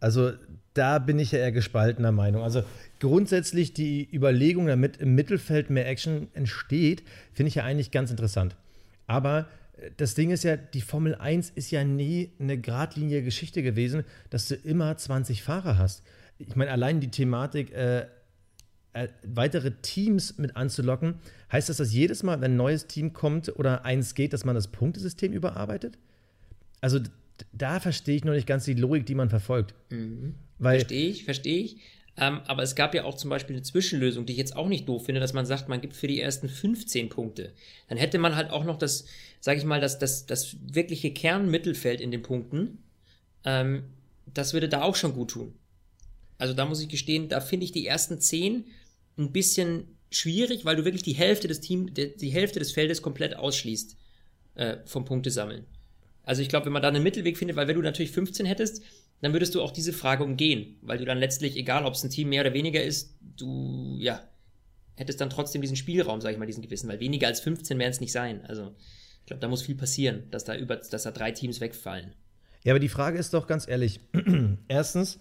Also 0.00 0.32
da 0.74 0.98
bin 0.98 1.18
ich 1.18 1.32
ja 1.32 1.40
eher 1.40 1.52
gespaltener 1.52 2.12
Meinung. 2.12 2.42
Also 2.42 2.62
grundsätzlich 3.00 3.72
die 3.72 4.08
Überlegung, 4.12 4.66
damit 4.66 4.98
im 4.98 5.14
Mittelfeld 5.14 5.70
mehr 5.70 5.88
Action 5.88 6.28
entsteht, 6.34 7.02
finde 7.32 7.48
ich 7.48 7.56
ja 7.56 7.64
eigentlich 7.64 7.90
ganz 7.90 8.10
interessant. 8.10 8.56
Aber 9.06 9.48
äh, 9.78 9.90
das 9.96 10.14
Ding 10.14 10.30
ist 10.30 10.44
ja, 10.44 10.56
die 10.56 10.80
Formel 10.80 11.14
1 11.14 11.50
ist 11.50 11.70
ja 11.70 11.82
nie 11.82 12.32
eine 12.38 12.58
geradlinige 12.58 13.22
Geschichte 13.22 13.62
gewesen, 13.62 14.04
dass 14.30 14.48
du 14.48 14.54
immer 14.54 14.96
20 14.96 15.42
Fahrer 15.42 15.78
hast. 15.78 16.02
Ich 16.38 16.54
meine, 16.54 16.70
allein 16.70 17.00
die 17.00 17.10
Thematik, 17.10 17.72
äh, 17.72 18.06
äh, 19.04 19.08
weitere 19.22 19.72
Teams 19.82 20.38
mit 20.38 20.56
anzulocken, 20.56 21.16
heißt 21.52 21.68
das, 21.68 21.76
dass 21.76 21.92
jedes 21.92 22.22
Mal, 22.22 22.40
wenn 22.40 22.52
ein 22.52 22.56
neues 22.56 22.86
Team 22.86 23.12
kommt 23.12 23.48
oder 23.56 23.84
eins 23.84 24.14
geht, 24.14 24.32
dass 24.32 24.44
man 24.44 24.54
das 24.54 24.68
Punktesystem 24.68 25.32
überarbeitet? 25.32 25.98
Also 26.80 27.00
da 27.52 27.80
verstehe 27.80 28.16
ich 28.16 28.24
noch 28.24 28.32
nicht 28.32 28.46
ganz 28.46 28.64
die 28.64 28.74
Logik, 28.74 29.06
die 29.06 29.14
man 29.14 29.30
verfolgt. 29.30 29.74
Mhm. 29.90 30.34
verstehe 30.60 31.08
ich, 31.08 31.24
verstehe 31.24 31.58
ich. 31.58 31.76
Ähm, 32.16 32.40
aber 32.46 32.64
es 32.64 32.74
gab 32.74 32.94
ja 32.94 33.04
auch 33.04 33.14
zum 33.14 33.30
Beispiel 33.30 33.54
eine 33.54 33.62
Zwischenlösung, 33.62 34.26
die 34.26 34.32
ich 34.32 34.38
jetzt 34.38 34.56
auch 34.56 34.68
nicht 34.68 34.88
doof 34.88 35.06
finde, 35.06 35.20
dass 35.20 35.32
man 35.32 35.46
sagt, 35.46 35.68
man 35.68 35.80
gibt 35.80 35.94
für 35.94 36.08
die 36.08 36.20
ersten 36.20 36.48
15 36.48 37.08
Punkte. 37.08 37.52
Dann 37.88 37.96
hätte 37.96 38.18
man 38.18 38.34
halt 38.34 38.50
auch 38.50 38.64
noch 38.64 38.76
das, 38.76 39.06
sage 39.40 39.58
ich 39.58 39.64
mal, 39.64 39.80
das, 39.80 40.00
das, 40.00 40.26
das 40.26 40.56
wirkliche 40.60 41.12
Kernmittelfeld 41.12 42.00
in 42.00 42.10
den 42.10 42.22
Punkten. 42.22 42.78
Ähm, 43.44 43.84
das 44.34 44.52
würde 44.52 44.68
da 44.68 44.82
auch 44.82 44.96
schon 44.96 45.14
gut 45.14 45.30
tun. 45.30 45.54
Also 46.38 46.54
da 46.54 46.64
muss 46.64 46.80
ich 46.80 46.88
gestehen, 46.88 47.28
da 47.28 47.40
finde 47.40 47.64
ich 47.64 47.72
die 47.72 47.86
ersten 47.86 48.20
10 48.20 48.64
ein 49.18 49.32
bisschen 49.32 49.96
schwierig, 50.10 50.64
weil 50.64 50.76
du 50.76 50.84
wirklich 50.84 51.02
die 51.02 51.12
Hälfte 51.12 51.48
des 51.48 51.60
Team, 51.60 51.92
die, 51.94 52.30
Hälfte 52.30 52.58
des 52.58 52.72
Feldes 52.72 53.02
komplett 53.02 53.36
ausschließt 53.36 53.96
äh, 54.54 54.76
vom 54.86 55.04
Punktesammeln. 55.04 55.66
Also 56.22 56.42
ich 56.42 56.48
glaube, 56.48 56.66
wenn 56.66 56.72
man 56.72 56.82
da 56.82 56.88
einen 56.88 57.02
Mittelweg 57.02 57.36
findet, 57.36 57.56
weil 57.56 57.68
wenn 57.68 57.76
du 57.76 57.82
natürlich 57.82 58.10
15 58.10 58.46
hättest, 58.46 58.82
dann 59.20 59.32
würdest 59.32 59.54
du 59.54 59.62
auch 59.62 59.72
diese 59.72 59.92
Frage 59.92 60.24
umgehen, 60.24 60.76
weil 60.82 60.98
du 60.98 61.04
dann 61.04 61.18
letztlich, 61.18 61.56
egal 61.56 61.84
ob 61.84 61.94
es 61.94 62.04
ein 62.04 62.10
Team 62.10 62.28
mehr 62.28 62.42
oder 62.42 62.54
weniger 62.54 62.82
ist, 62.82 63.16
du, 63.36 63.96
ja, 63.98 64.22
hättest 64.94 65.20
dann 65.20 65.30
trotzdem 65.30 65.60
diesen 65.60 65.76
Spielraum, 65.76 66.20
sag 66.20 66.32
ich 66.32 66.38
mal, 66.38 66.46
diesen 66.46 66.62
gewissen, 66.62 66.88
weil 66.88 67.00
weniger 67.00 67.26
als 67.26 67.40
15 67.40 67.78
werden 67.78 67.90
es 67.90 68.00
nicht 68.00 68.12
sein. 68.12 68.44
Also 68.46 68.74
ich 69.20 69.26
glaube, 69.26 69.40
da 69.40 69.48
muss 69.48 69.62
viel 69.62 69.74
passieren, 69.74 70.24
dass 70.30 70.44
da 70.44 70.56
über, 70.56 70.76
dass 70.76 71.02
da 71.02 71.10
drei 71.10 71.32
Teams 71.32 71.60
wegfallen. 71.60 72.14
Ja, 72.64 72.72
aber 72.72 72.80
die 72.80 72.88
Frage 72.88 73.18
ist 73.18 73.34
doch 73.34 73.46
ganz 73.46 73.68
ehrlich: 73.68 74.00
Erstens, 74.68 75.20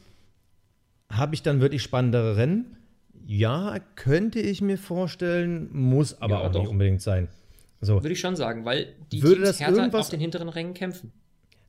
habe 1.09 1.35
ich 1.35 1.43
dann 1.43 1.61
wirklich 1.61 1.83
spannendere 1.83 2.37
Rennen? 2.37 2.77
Ja, 3.27 3.77
könnte 3.95 4.39
ich 4.39 4.61
mir 4.61 4.77
vorstellen, 4.77 5.67
muss 5.73 6.21
aber 6.21 6.35
ja, 6.35 6.47
auch 6.47 6.51
doch. 6.51 6.61
nicht 6.61 6.69
unbedingt 6.69 7.01
sein. 7.01 7.27
So. 7.81 8.01
Würde 8.01 8.13
ich 8.13 8.21
schon 8.21 8.37
sagen, 8.37 8.63
weil 8.63 8.95
die 9.11 9.21
würde 9.21 9.35
Teams 9.35 9.47
das 9.49 9.59
härter 9.59 9.77
irgendwas, 9.77 10.05
auf 10.05 10.09
den 10.09 10.21
hinteren 10.21 10.47
Rängen 10.47 10.73
kämpfen. 10.73 11.11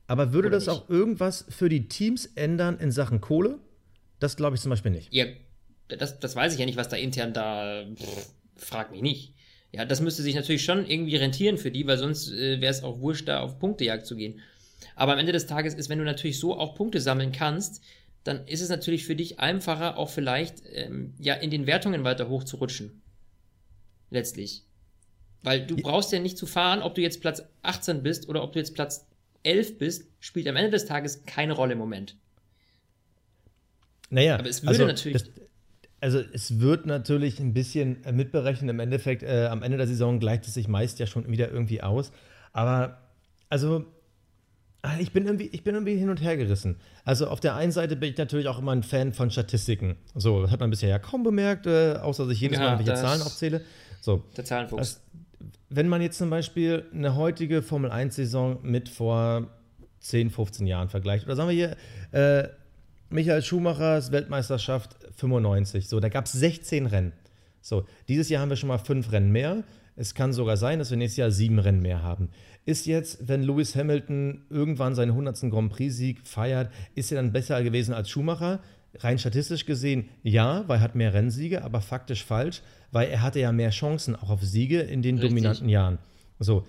Aber 0.07 0.31
würde 0.31 0.47
Oder 0.47 0.57
das 0.57 0.67
nicht? 0.67 0.75
auch 0.75 0.89
irgendwas 0.89 1.45
für 1.49 1.67
die 1.67 1.89
Teams 1.89 2.27
ändern 2.35 2.79
in 2.79 2.91
Sachen 2.91 3.19
Kohle? 3.19 3.59
Das 4.19 4.37
glaube 4.37 4.55
ich 4.55 4.61
zum 4.61 4.69
Beispiel 4.69 4.91
nicht. 4.91 5.13
Ja, 5.13 5.25
das, 5.89 6.19
das 6.19 6.33
weiß 6.33 6.53
ich 6.53 6.59
ja 6.59 6.65
nicht, 6.65 6.77
was 6.77 6.87
da 6.87 6.95
intern 6.95 7.33
da. 7.33 7.83
Pff, 7.93 8.29
frag 8.55 8.91
mich 8.91 9.01
nicht. 9.01 9.33
Ja, 9.73 9.83
das 9.83 9.99
müsste 9.99 10.23
sich 10.23 10.35
natürlich 10.35 10.63
schon 10.63 10.85
irgendwie 10.85 11.17
rentieren 11.17 11.57
für 11.57 11.71
die, 11.71 11.85
weil 11.85 11.97
sonst 11.97 12.31
äh, 12.31 12.61
wäre 12.61 12.71
es 12.71 12.83
auch 12.83 13.01
wurscht, 13.01 13.27
da 13.27 13.41
auf 13.41 13.59
Punktejagd 13.59 14.05
zu 14.05 14.15
gehen. 14.15 14.39
Aber 14.95 15.13
am 15.13 15.19
Ende 15.19 15.33
des 15.33 15.45
Tages 15.45 15.73
ist, 15.73 15.89
wenn 15.89 15.99
du 15.99 16.05
natürlich 16.05 16.39
so 16.39 16.57
auch 16.57 16.73
Punkte 16.73 17.01
sammeln 17.01 17.33
kannst, 17.33 17.83
dann 18.23 18.47
ist 18.47 18.61
es 18.61 18.69
natürlich 18.69 19.05
für 19.05 19.15
dich 19.15 19.39
einfacher, 19.39 19.97
auch 19.97 20.09
vielleicht 20.09 20.63
ähm, 20.73 21.13
ja 21.19 21.35
in 21.35 21.49
den 21.49 21.67
Wertungen 21.67 22.03
weiter 22.03 22.29
hochzurutschen. 22.29 23.01
Letztlich. 24.09 24.63
Weil 25.41 25.65
du 25.65 25.77
brauchst 25.77 26.11
ja 26.11 26.19
nicht 26.19 26.37
zu 26.37 26.45
fahren, 26.45 26.81
ob 26.81 26.95
du 26.95 27.01
jetzt 27.01 27.21
Platz 27.21 27.43
18 27.61 28.03
bist 28.03 28.27
oder 28.27 28.43
ob 28.43 28.53
du 28.53 28.59
jetzt 28.59 28.73
Platz 28.73 29.07
11 29.43 29.77
bist, 29.77 30.07
spielt 30.19 30.47
am 30.47 30.57
Ende 30.57 30.71
des 30.71 30.85
Tages 30.85 31.23
keine 31.25 31.53
Rolle 31.53 31.73
im 31.73 31.79
Moment. 31.79 32.17
Naja, 34.09 34.37
aber 34.37 34.49
es 34.49 34.63
würde 34.63 34.69
also 34.69 34.85
natürlich. 34.85 35.23
Das, 35.23 35.31
also 36.01 36.19
es 36.19 36.59
wird 36.59 36.85
natürlich 36.85 37.39
ein 37.39 37.53
bisschen 37.53 38.01
mitberechnet. 38.11 38.69
Im 38.69 38.79
Endeffekt, 38.79 39.23
äh, 39.23 39.47
am 39.49 39.63
Ende 39.63 39.77
der 39.77 39.87
Saison 39.87 40.19
gleicht 40.19 40.47
es 40.47 40.53
sich 40.53 40.67
meist 40.67 40.99
ja 40.99 41.07
schon 41.07 41.29
wieder 41.29 41.49
irgendwie 41.49 41.81
aus. 41.81 42.11
Aber 42.51 43.01
also 43.49 43.85
ich 44.99 45.11
bin, 45.11 45.25
irgendwie, 45.25 45.49
ich 45.51 45.63
bin 45.63 45.75
irgendwie 45.75 45.95
hin 45.95 46.09
und 46.09 46.21
her 46.21 46.37
gerissen. 46.37 46.77
Also 47.03 47.27
auf 47.27 47.39
der 47.39 47.55
einen 47.55 47.71
Seite 47.71 47.95
bin 47.95 48.11
ich 48.11 48.17
natürlich 48.17 48.47
auch 48.47 48.59
immer 48.59 48.71
ein 48.71 48.83
Fan 48.83 49.13
von 49.13 49.29
Statistiken. 49.29 49.97
So, 50.15 50.41
das 50.41 50.51
hat 50.51 50.59
man 50.59 50.69
bisher 50.69 50.89
ja 50.89 50.99
kaum 50.99 51.23
bemerkt, 51.23 51.67
äh, 51.67 51.95
außer 51.95 52.25
dass 52.25 52.33
ich 52.33 52.41
jedes 52.41 52.59
ja, 52.59 52.65
Mal 52.65 52.71
irgendwelche 52.73 53.01
Zahlen 53.01 53.21
aufzähle. 53.21 53.61
So, 53.99 54.23
der 54.37 54.45
Zahlenfuchs. 54.45 54.79
Das, 54.79 55.01
wenn 55.69 55.87
man 55.87 56.01
jetzt 56.01 56.17
zum 56.17 56.29
Beispiel 56.29 56.85
eine 56.93 57.15
heutige 57.15 57.61
Formel 57.61 57.91
1-Saison 57.91 58.59
mit 58.63 58.89
vor 58.89 59.47
10, 59.99 60.29
15 60.29 60.65
Jahren 60.65 60.89
vergleicht, 60.89 61.25
oder 61.25 61.35
sagen 61.35 61.49
wir 61.49 61.55
hier, 61.55 61.75
äh, 62.11 62.47
Michael 63.09 63.41
Schumachers 63.41 64.11
Weltmeisterschaft 64.11 64.95
95, 65.15 65.89
so, 65.89 65.99
da 65.99 66.09
gab 66.09 66.25
es 66.25 66.31
16 66.33 66.85
Rennen. 66.85 67.13
So, 67.61 67.85
dieses 68.07 68.29
Jahr 68.29 68.41
haben 68.41 68.49
wir 68.49 68.55
schon 68.55 68.69
mal 68.69 68.77
fünf 68.77 69.11
Rennen 69.11 69.31
mehr. 69.31 69.63
Es 69.95 70.13
kann 70.13 70.31
sogar 70.31 70.55
sein, 70.57 70.79
dass 70.79 70.91
wir 70.91 70.97
nächstes 70.97 71.17
Jahr 71.17 71.31
sieben 71.31 71.59
Rennen 71.59 71.81
mehr 71.81 72.01
haben. 72.01 72.29
Ist 72.69 72.85
jetzt, 72.85 73.27
wenn 73.27 73.41
Lewis 73.41 73.75
Hamilton 73.75 74.43
irgendwann 74.51 74.93
seinen 74.93 75.09
100. 75.09 75.41
Grand 75.49 75.71
Prix-Sieg 75.71 76.27
feiert, 76.27 76.71
ist 76.93 77.11
er 77.11 77.15
dann 77.15 77.31
besser 77.31 77.63
gewesen 77.63 77.95
als 77.95 78.11
Schumacher? 78.11 78.59
Rein 78.99 79.17
statistisch 79.17 79.65
gesehen 79.65 80.09
ja, 80.21 80.65
weil 80.67 80.77
er 80.77 80.81
hat 80.81 80.93
mehr 80.93 81.11
Rennsiege, 81.11 81.63
aber 81.63 81.81
faktisch 81.81 82.23
falsch, 82.23 82.61
weil 82.91 83.09
er 83.09 83.23
hatte 83.23 83.39
ja 83.39 83.51
mehr 83.51 83.71
Chancen 83.71 84.15
auch 84.15 84.29
auf 84.29 84.43
Siege 84.43 84.81
in 84.81 85.01
den 85.01 85.15
Richtig. 85.15 85.31
dominanten 85.31 85.67
Jahren. 85.67 85.97
So, 86.37 86.67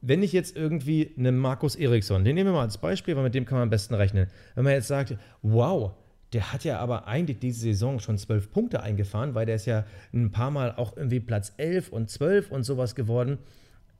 wenn 0.00 0.22
ich 0.22 0.32
jetzt 0.32 0.56
irgendwie 0.56 1.12
einen 1.18 1.36
Markus 1.36 1.76
Eriksson, 1.76 2.24
den 2.24 2.34
nehmen 2.34 2.48
wir 2.48 2.54
mal 2.54 2.62
als 2.62 2.78
Beispiel, 2.78 3.14
weil 3.14 3.24
mit 3.24 3.34
dem 3.34 3.44
kann 3.44 3.56
man 3.56 3.64
am 3.64 3.70
besten 3.70 3.92
rechnen. 3.92 4.28
Wenn 4.54 4.64
man 4.64 4.72
jetzt 4.72 4.88
sagt, 4.88 5.18
wow, 5.42 5.92
der 6.32 6.50
hat 6.54 6.64
ja 6.64 6.78
aber 6.78 7.06
eigentlich 7.08 7.40
diese 7.40 7.60
Saison 7.60 8.00
schon 8.00 8.16
zwölf 8.16 8.50
Punkte 8.50 8.82
eingefahren, 8.82 9.34
weil 9.34 9.44
der 9.44 9.56
ist 9.56 9.66
ja 9.66 9.84
ein 10.14 10.30
paar 10.30 10.50
Mal 10.50 10.72
auch 10.76 10.96
irgendwie 10.96 11.20
Platz 11.20 11.52
11 11.58 11.90
und 11.90 12.08
12 12.08 12.50
und 12.50 12.62
sowas 12.62 12.94
geworden. 12.94 13.36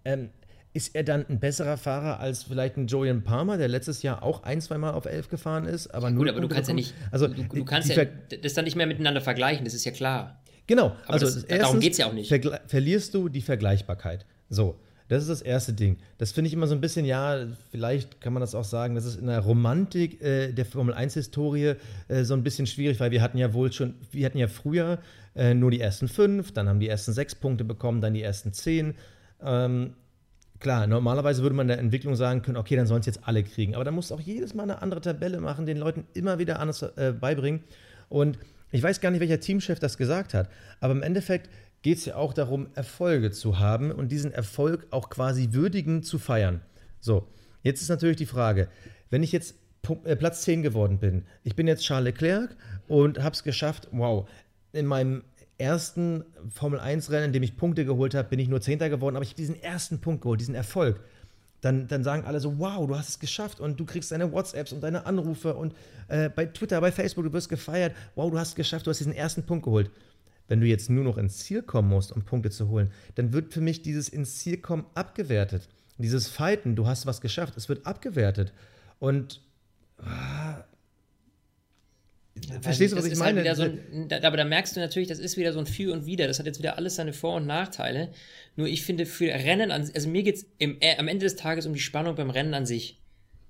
Ähm, 0.07 0.31
ist 0.77 0.95
er 0.95 1.03
dann 1.03 1.25
ein 1.29 1.41
besserer 1.41 1.79
Fahrer 1.79 2.21
als 2.21 2.43
vielleicht 2.45 2.77
ein 2.77 2.87
Julian 2.87 3.25
Palmer, 3.25 3.57
der 3.57 3.69
letztes 3.69 4.03
Jahr 4.03 4.23
auch 4.23 4.43
ein, 4.43 4.61
zwei 4.61 4.77
Mal 4.77 4.93
auf 4.93 5.07
11 5.07 5.31
gefahren 5.31 5.65
ist? 5.65 5.89
Aber 5.89 6.11
nur 6.11 6.25
Gut, 6.25 6.33
aber 6.33 6.41
du 6.43 6.49
kannst 6.49 6.69
bekommen? 6.69 6.85
ja 6.85 6.93
nicht, 6.93 7.13
also, 7.13 7.29
du, 7.29 7.43
du 7.43 7.65
kannst 7.65 7.89
ja 7.89 8.05
das 8.43 8.53
dann 8.55 8.67
nicht 8.67 8.77
mehr 8.77 8.87
miteinander 8.87 9.23
vergleichen, 9.23 9.65
das 9.65 9.73
ist 9.73 9.87
ja 9.87 9.93
klar. 9.93 10.43
Genau, 10.67 10.97
aber 11.05 11.15
also 11.15 11.27
das, 11.27 11.37
erstens, 11.37 11.59
darum 11.59 11.81
geht 11.81 11.93
es 11.93 11.99
ja 11.99 12.07
auch 12.07 12.13
nicht. 12.13 12.29
Verlierst 12.67 13.15
du 13.15 13.29
die 13.29 13.41
Vergleichbarkeit. 13.41 14.27
So, 14.51 14.79
das 15.09 15.23
ist 15.23 15.29
das 15.31 15.43
erste 15.43 15.73
Ding. 15.73 15.97
Das 16.19 16.33
finde 16.33 16.49
ich 16.49 16.55
immer 16.55 16.67
so 16.67 16.75
ein 16.75 16.81
bisschen, 16.81 17.07
ja, 17.07 17.47
vielleicht 17.71 18.21
kann 18.21 18.33
man 18.33 18.41
das 18.41 18.55
auch 18.55 18.65
sagen, 18.65 18.97
das 18.97 19.05
ist 19.05 19.19
in 19.19 19.29
der 19.29 19.41
Romantik 19.41 20.21
äh, 20.21 20.53
der 20.53 20.67
Formel 20.67 20.95
1-Historie 20.95 21.75
äh, 22.09 22.25
so 22.25 22.35
ein 22.35 22.43
bisschen 22.43 22.67
schwierig, 22.67 22.99
weil 23.01 23.13
wir 23.13 23.23
hatten 23.23 23.39
ja 23.39 23.55
wohl 23.55 23.73
schon, 23.73 23.95
wir 24.11 24.27
hatten 24.27 24.39
ja 24.39 24.49
früher 24.49 24.99
äh, 25.35 25.55
nur 25.55 25.71
die 25.71 25.81
ersten 25.81 26.09
fünf, 26.09 26.53
dann 26.53 26.69
haben 26.69 26.81
die 26.81 26.89
ersten 26.89 27.13
sechs 27.13 27.35
Punkte 27.35 27.65
bekommen, 27.65 28.01
dann 28.01 28.15
die 28.15 28.23
ersten 28.23 28.53
zehn. 28.53 28.95
Ähm, 29.43 29.95
Klar, 30.59 30.87
normalerweise 30.87 31.43
würde 31.43 31.55
man 31.55 31.69
der 31.69 31.79
Entwicklung 31.79 32.17
sagen 32.17 32.43
können, 32.43 32.57
okay, 32.57 32.77
dann 32.77 32.87
sollen 32.87 33.01
es 33.01 33.07
jetzt 33.07 33.21
alle 33.25 33.43
kriegen. 33.43 33.75
Aber 33.75 33.85
dann 33.85 33.95
musst 33.95 34.11
du 34.11 34.15
auch 34.15 34.21
jedes 34.21 34.55
Mal 34.55 34.65
eine 34.65 34.81
andere 34.81 35.01
Tabelle 35.01 35.41
machen, 35.41 35.67
den 35.67 35.77
Leuten 35.77 36.07
immer 36.15 36.39
wieder 36.39 36.61
anders 36.61 36.83
äh, 36.83 37.13
beibringen. 37.19 37.63
Und 38.09 38.39
ich 38.73 38.83
weiß 38.83 39.01
gar 39.01 39.11
nicht, 39.11 39.21
welcher 39.21 39.41
Teamchef 39.41 39.79
das 39.79 39.97
gesagt 39.99 40.35
hat, 40.35 40.49
aber 40.81 40.93
im 40.93 41.03
Endeffekt 41.03 41.51
geht 41.83 41.99
es 41.99 42.05
ja 42.07 42.17
auch 42.17 42.33
darum, 42.33 42.69
Erfolge 42.75 43.31
zu 43.31 43.59
haben 43.59 43.93
und 43.93 44.11
diesen 44.11 44.33
Erfolg 44.33 44.87
auch 44.91 45.09
quasi 45.09 45.53
würdigen 45.53 46.03
zu 46.03 46.19
feiern. 46.19 46.61
So, 47.01 47.29
jetzt 47.63 47.83
ist 47.83 47.89
natürlich 47.89 48.17
die 48.17 48.27
Frage, 48.27 48.69
wenn 49.11 49.23
ich 49.23 49.33
jetzt 49.33 49.55
äh, 50.05 50.17
Platz 50.17 50.43
10 50.43 50.63
geworden 50.63 50.99
bin, 50.99 51.27
ich 51.45 51.55
bin 51.55 51.69
jetzt 51.69 51.85
Charles 51.85 52.07
Leclerc 52.07 52.57
und 52.89 53.23
habe 53.23 53.35
es 53.35 53.45
geschafft, 53.45 53.89
wow, 53.93 54.29
in 54.73 54.87
meinem 54.87 55.23
ersten 55.59 56.25
Formel 56.53 56.81
1-Rennen, 56.81 57.27
in 57.27 57.33
dem 57.33 57.43
ich 57.43 57.57
Punkte 57.57 57.85
geholt 57.85 58.15
habe, 58.15 58.29
bin 58.29 58.39
ich 58.39 58.49
nur 58.49 58.61
Zehnter 58.61 58.91
geworden, 58.91 59.17
aber 59.17 59.23
ich 59.23 59.31
habe 59.31 59.37
diesen 59.37 59.61
ersten 59.63 60.01
Punkt 60.01 60.23
geholt, 60.23 60.41
diesen 60.41 60.55
Erfolg. 60.55 61.01
Dann, 61.63 61.89
dann 61.89 62.05
sagen 62.05 62.25
alle 62.25 62.39
so, 62.41 62.59
wow, 62.59 62.87
du 62.87 62.97
hast 62.97 63.09
es 63.09 63.19
geschafft 63.19 63.61
und 63.61 63.81
du 63.81 63.87
kriegst 63.87 64.13
deine 64.13 64.31
WhatsApps 64.31 64.73
und 64.73 64.83
deine 64.83 65.07
Anrufe 65.07 65.55
und 65.55 65.75
äh, 66.09 66.29
bei 66.29 66.47
Twitter, 66.47 66.81
bei 66.81 66.93
Facebook, 66.93 67.25
du 67.25 67.33
wirst 67.33 67.49
gefeiert, 67.49 67.95
wow, 68.15 68.31
du 68.31 68.39
hast 68.39 68.51
es 68.51 68.55
geschafft, 68.55 68.87
du 68.87 68.91
hast 68.91 68.99
diesen 68.99 69.15
ersten 69.15 69.45
Punkt 69.45 69.65
geholt. 69.65 69.91
Wenn 70.49 70.61
du 70.61 70.67
jetzt 70.67 70.91
nur 70.91 71.03
noch 71.03 71.19
ins 71.19 71.39
Ziel 71.39 71.63
kommen 71.63 71.89
musst, 71.89 72.13
um 72.13 72.23
Punkte 72.23 72.51
zu 72.51 72.69
holen, 72.69 72.93
dann 73.17 73.33
wird 73.33 73.53
für 73.53 73.61
mich 73.61 73.83
dieses 73.83 74.09
ins 74.09 74.37
Ziel 74.37 74.59
kommen 74.59 74.87
abgewertet. 74.95 75.69
Dieses 75.99 76.29
Fighten, 76.29 76.77
du 76.77 76.87
hast 76.87 77.07
was 77.07 77.21
geschafft, 77.21 77.57
es 77.57 77.69
wird 77.69 77.87
abgewertet. 77.87 78.53
Und 78.99 79.41
ah, 79.99 80.63
ja, 82.49 82.61
Verstehst 82.61 82.93
du, 82.93 82.99
was 82.99 83.07
ich 83.07 83.19
halt 83.19 83.35
meine? 83.35 83.49
Halt 83.49 83.57
so 83.57 83.63
ein, 83.65 84.09
da, 84.09 84.23
aber 84.23 84.37
da 84.37 84.45
merkst 84.45 84.77
du 84.77 84.81
natürlich, 84.81 85.09
das 85.09 85.19
ist 85.19 85.37
wieder 85.37 85.53
so 85.53 85.59
ein 85.59 85.67
Für 85.67 85.93
und 85.93 86.07
Wider. 86.07 86.27
Das 86.27 86.39
hat 86.39 86.47
jetzt 86.47 86.59
wieder 86.59 86.77
alles 86.77 86.97
seine 86.97 87.13
Vor- 87.13 87.37
und 87.37 87.47
Nachteile. 87.47 88.13
Nur 88.57 88.67
ich 88.67 88.85
finde, 88.85 89.07
für 89.07 89.29
Rennen, 89.29 89.71
an, 89.71 89.91
also 89.95 90.09
mir 90.09 90.23
geht 90.23 90.37
es 90.37 90.47
äh, 90.59 90.97
am 90.99 91.09
Ende 91.09 91.25
des 91.25 91.37
Tages 91.37 91.67
um 91.67 91.73
die 91.73 91.81
Spannung 91.81 92.15
beim 92.15 92.31
Rennen 92.31 92.55
an 92.55 92.67
sich. 92.67 93.01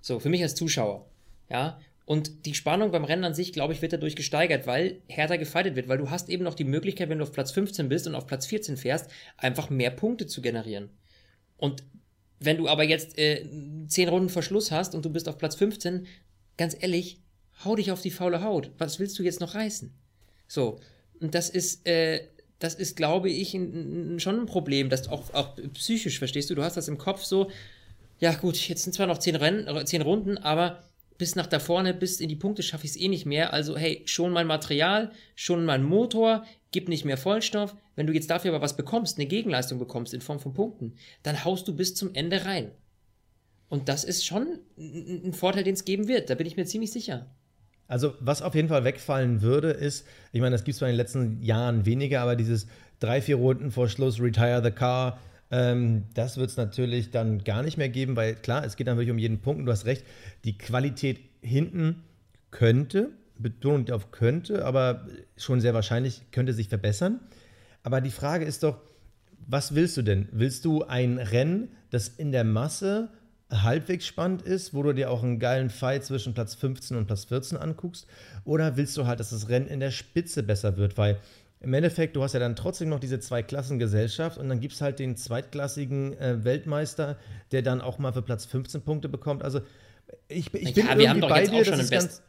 So, 0.01 0.21
für 0.21 0.29
mich 0.29 0.43
als 0.43 0.55
Zuschauer. 0.55 1.09
Ja, 1.51 1.79
und 2.07 2.47
die 2.47 2.55
Spannung 2.55 2.93
beim 2.93 3.05
Rennen 3.05 3.25
an 3.25 3.35
sich, 3.35 3.53
glaube 3.53 3.73
ich, 3.73 3.83
wird 3.83 3.93
dadurch 3.93 4.15
gesteigert, 4.15 4.67
weil 4.69 5.03
härter 5.09 5.39
gefeitet 5.39 5.75
wird, 5.75 5.89
weil 5.89 5.99
du 5.99 6.09
hast 6.09 6.29
eben 6.29 6.45
noch 6.45 6.55
die 6.55 6.65
Möglichkeit, 6.65 7.09
wenn 7.09 7.19
du 7.19 7.25
auf 7.25 7.33
Platz 7.33 7.51
15 7.51 7.89
bist 7.89 8.07
und 8.07 8.15
auf 8.15 8.29
Platz 8.29 8.47
14 8.47 8.77
fährst, 8.77 9.11
einfach 9.37 9.71
mehr 9.71 9.91
Punkte 9.91 10.29
zu 10.29 10.41
generieren. 10.41 10.89
Und 11.57 11.83
wenn 12.39 12.59
du 12.59 12.69
aber 12.69 12.85
jetzt 12.85 13.19
äh, 13.19 13.45
10 13.89 14.09
Runden 14.09 14.29
Verschluss 14.29 14.71
hast 14.71 14.95
und 14.95 15.05
du 15.05 15.11
bist 15.11 15.29
auf 15.29 15.37
Platz 15.37 15.57
15, 15.57 16.07
ganz 16.57 16.77
ehrlich, 16.79 17.19
hau 17.65 17.77
dich 17.77 17.91
auf 17.91 18.03
die 18.03 18.11
faule 18.11 18.43
Haut. 18.43 18.71
Was 18.79 18.99
willst 18.99 19.19
du 19.19 19.23
jetzt 19.23 19.41
noch 19.41 19.55
reißen? 19.55 19.93
So. 20.47 20.81
Und 21.21 21.35
das 21.35 21.49
ist, 21.49 21.87
äh, 21.87 22.29
das 22.59 22.75
ist, 22.75 22.97
glaube 22.97 23.31
ich, 23.31 23.55
ein, 23.55 24.15
ein, 24.15 24.21
schon 24.21 24.41
ein 24.41 24.47
Problem, 24.47 24.91
das 24.91 25.09
auch, 25.09 25.33
auch 25.35 25.57
psychisch, 25.75 26.19
verstehst 26.19 26.51
du? 26.51 26.55
Du 26.55 26.63
hast 26.63 26.77
das 26.77 26.89
im 26.89 26.99
Kopf 26.99 27.23
so, 27.23 27.51
ja 28.19 28.33
gut, 28.35 28.57
jetzt 28.69 28.85
sind 28.85 28.93
zwar 28.93 29.07
noch 29.07 29.19
zehn, 29.19 29.37
Rennen, 29.37 29.67
äh, 29.67 29.85
zehn 29.85 30.03
Runden, 30.03 30.39
aber 30.39 30.85
bis 31.19 31.35
nach 31.35 31.47
da 31.47 31.59
vorne, 31.59 31.95
bis 31.95 32.21
in 32.21 32.29
die 32.29 32.37
Punkte 32.37 32.63
schaffe 32.63 32.85
ich 32.85 32.93
es 32.93 32.97
eh 32.97 33.09
nicht 33.09 33.27
mehr. 33.27 33.53
Also 33.53 33.77
hey, 33.77 34.03
schon 34.07 34.33
mein 34.33 34.47
Material, 34.47 35.13
schon 35.35 35.65
mein 35.65 35.83
Motor, 35.83 36.45
gib 36.73 36.89
nicht 36.89 37.05
mehr 37.05 37.17
Vollstoff. 37.17 37.75
Wenn 37.95 38.07
du 38.07 38.13
jetzt 38.13 38.31
dafür 38.31 38.53
aber 38.53 38.63
was 38.63 38.77
bekommst, 38.77 39.19
eine 39.19 39.27
Gegenleistung 39.27 39.79
bekommst 39.79 40.13
in 40.13 40.21
Form 40.21 40.41
von 40.41 40.53
Punkten, 40.53 40.95
dann 41.23 41.45
haust 41.45 41.67
du 41.69 41.75
bis 41.75 41.95
zum 41.95 42.15
Ende 42.15 42.45
rein. 42.45 42.71
Und 43.69 43.89
das 43.89 44.05
ist 44.05 44.25
schon 44.25 44.61
ein 44.79 45.33
Vorteil, 45.33 45.65
den 45.65 45.75
es 45.75 45.85
geben 45.85 46.07
wird. 46.07 46.31
Da 46.31 46.35
bin 46.35 46.47
ich 46.47 46.57
mir 46.57 46.67
ziemlich 46.67 46.93
sicher. 46.93 47.27
Also, 47.89 48.15
was 48.21 48.43
auf 48.43 48.55
jeden 48.55 48.69
Fall 48.69 48.85
wegfallen 48.85 49.43
würde, 49.43 49.71
ist, 49.71 50.07
ich 50.33 50.41
meine, 50.41 50.55
das 50.55 50.65
gibt 50.65 50.75
es 50.75 50.83
in 50.83 50.89
den 50.89 50.97
letzten 50.97 51.43
Jahren 51.43 51.87
weniger, 51.87 52.21
aber 52.21 52.37
dieses 52.37 52.67
drei, 52.99 53.21
vier 53.21 53.37
Runden 53.37 53.71
vor 53.71 53.89
Schluss, 53.89 54.21
Retire 54.21 54.61
the 54.63 54.71
Car, 54.71 55.19
ähm, 55.51 56.05
das 56.15 56.37
wird 56.37 56.51
es 56.51 56.57
natürlich 56.57 57.11
dann 57.11 57.45
gar 57.45 57.63
nicht 57.63 57.77
mehr 57.77 57.89
geben, 57.89 58.17
weil 58.17 58.35
klar, 58.35 58.65
es 58.65 58.77
geht 58.77 58.89
dann 58.89 58.97
wirklich 58.97 59.13
um 59.13 59.19
jeden 59.19 59.41
Punkt 59.41 59.61
und 59.61 59.67
du 59.67 59.73
hast 59.73 59.87
recht, 59.87 60.05
die 60.45 60.59
Qualität 60.59 61.21
hinten 61.41 62.03
könnte, 62.51 63.11
Betonung 63.39 63.89
auf 63.91 64.11
könnte, 64.11 64.65
aber 64.65 65.07
schon 65.37 65.61
sehr 65.61 65.75
wahrscheinlich 65.75 66.23
könnte 66.33 66.53
sich 66.53 66.69
verbessern. 66.69 67.21
Aber 67.83 68.01
die 68.01 68.11
Frage 68.11 68.45
ist 68.45 68.63
doch, 68.63 68.81
was 69.47 69.75
willst 69.75 69.97
du 69.97 70.03
denn? 70.03 70.29
Willst 70.33 70.65
du 70.65 70.83
ein 70.85 71.19
Rennen, 71.19 71.69
das 71.91 72.09
in 72.09 72.33
der 72.33 72.43
Masse 72.43 73.11
halbwegs 73.51 74.07
spannend 74.07 74.43
ist, 74.43 74.75
wo 74.75 74.83
du 74.83 74.93
dir 74.93 75.11
auch 75.11 75.23
einen 75.23 75.39
geilen 75.39 75.71
Fight 75.71 76.05
zwischen 76.05 76.35
Platz 76.35 76.55
15 76.55 76.97
und 76.97 77.07
Platz 77.07 77.25
14 77.27 77.59
anguckst? 77.59 78.07
Oder 78.45 78.77
willst 78.77 78.97
du 78.97 79.07
halt, 79.07 79.21
dass 79.21 79.31
das 79.31 79.49
Rennen 79.49 79.69
in 79.69 79.81
der 79.81 79.91
Spitze 79.91 80.43
besser 80.43 80.77
wird? 80.77 80.99
Weil 80.99 81.21
im 81.61 81.73
Endeffekt, 81.73 82.17
du 82.17 82.23
hast 82.23 82.35
ja 82.35 82.41
dann 82.41 82.55
trotzdem 82.55 82.89
noch 82.89 83.01
diese 83.01 83.19
Zwei-Klassen-Gesellschaft 83.19 84.39
und 84.39 84.49
dann 84.49 84.61
gibt 84.61 84.75
es 84.75 84.81
halt 84.81 84.99
den 84.99 85.17
zweitklassigen 85.17 86.19
äh, 86.19 86.45
Weltmeister, 86.45 87.17
der 87.53 87.63
dann 87.63 87.81
auch 87.81 87.99
mal 87.99 88.13
für 88.13 88.23
Platz 88.23 88.45
15 88.45 88.83
Punkte 88.83 89.09
bekommt. 89.09 89.43
Also 89.43 89.61
ich, 90.29 90.53
ich 90.55 90.75
bin 90.75 90.87
ja, 90.87 90.97
irgendwie 90.97 91.29
bei 91.29 91.47
dir, 91.47 91.65
dass 91.65 91.81
es 91.81 91.91
ganz. 91.91 92.23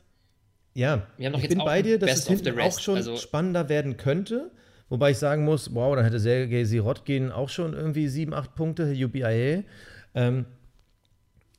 Ja, 0.73 1.07
ich 1.17 1.49
bin 1.49 1.57
bei 1.57 1.81
dir, 1.81 1.97
dass 1.97 2.19
es 2.19 2.27
hinten 2.27 2.59
auch 2.59 2.79
schon 2.79 2.97
also 2.97 3.17
spannender 3.17 3.67
werden 3.67 3.97
könnte. 3.97 4.51
Wobei 4.89 5.11
ich 5.11 5.17
sagen 5.17 5.43
muss, 5.43 5.73
wow, 5.73 5.95
dann 5.95 6.05
hätte 6.05 6.19
Sergei 6.19 6.63
Sirotkin 6.63 7.31
auch 7.31 7.49
schon 7.49 7.73
irgendwie 7.73 8.07
7, 8.07 8.33
8 8.33 8.55
Punkte, 8.55 8.93
UBIA. 8.93 9.63
Ähm, 10.15 10.45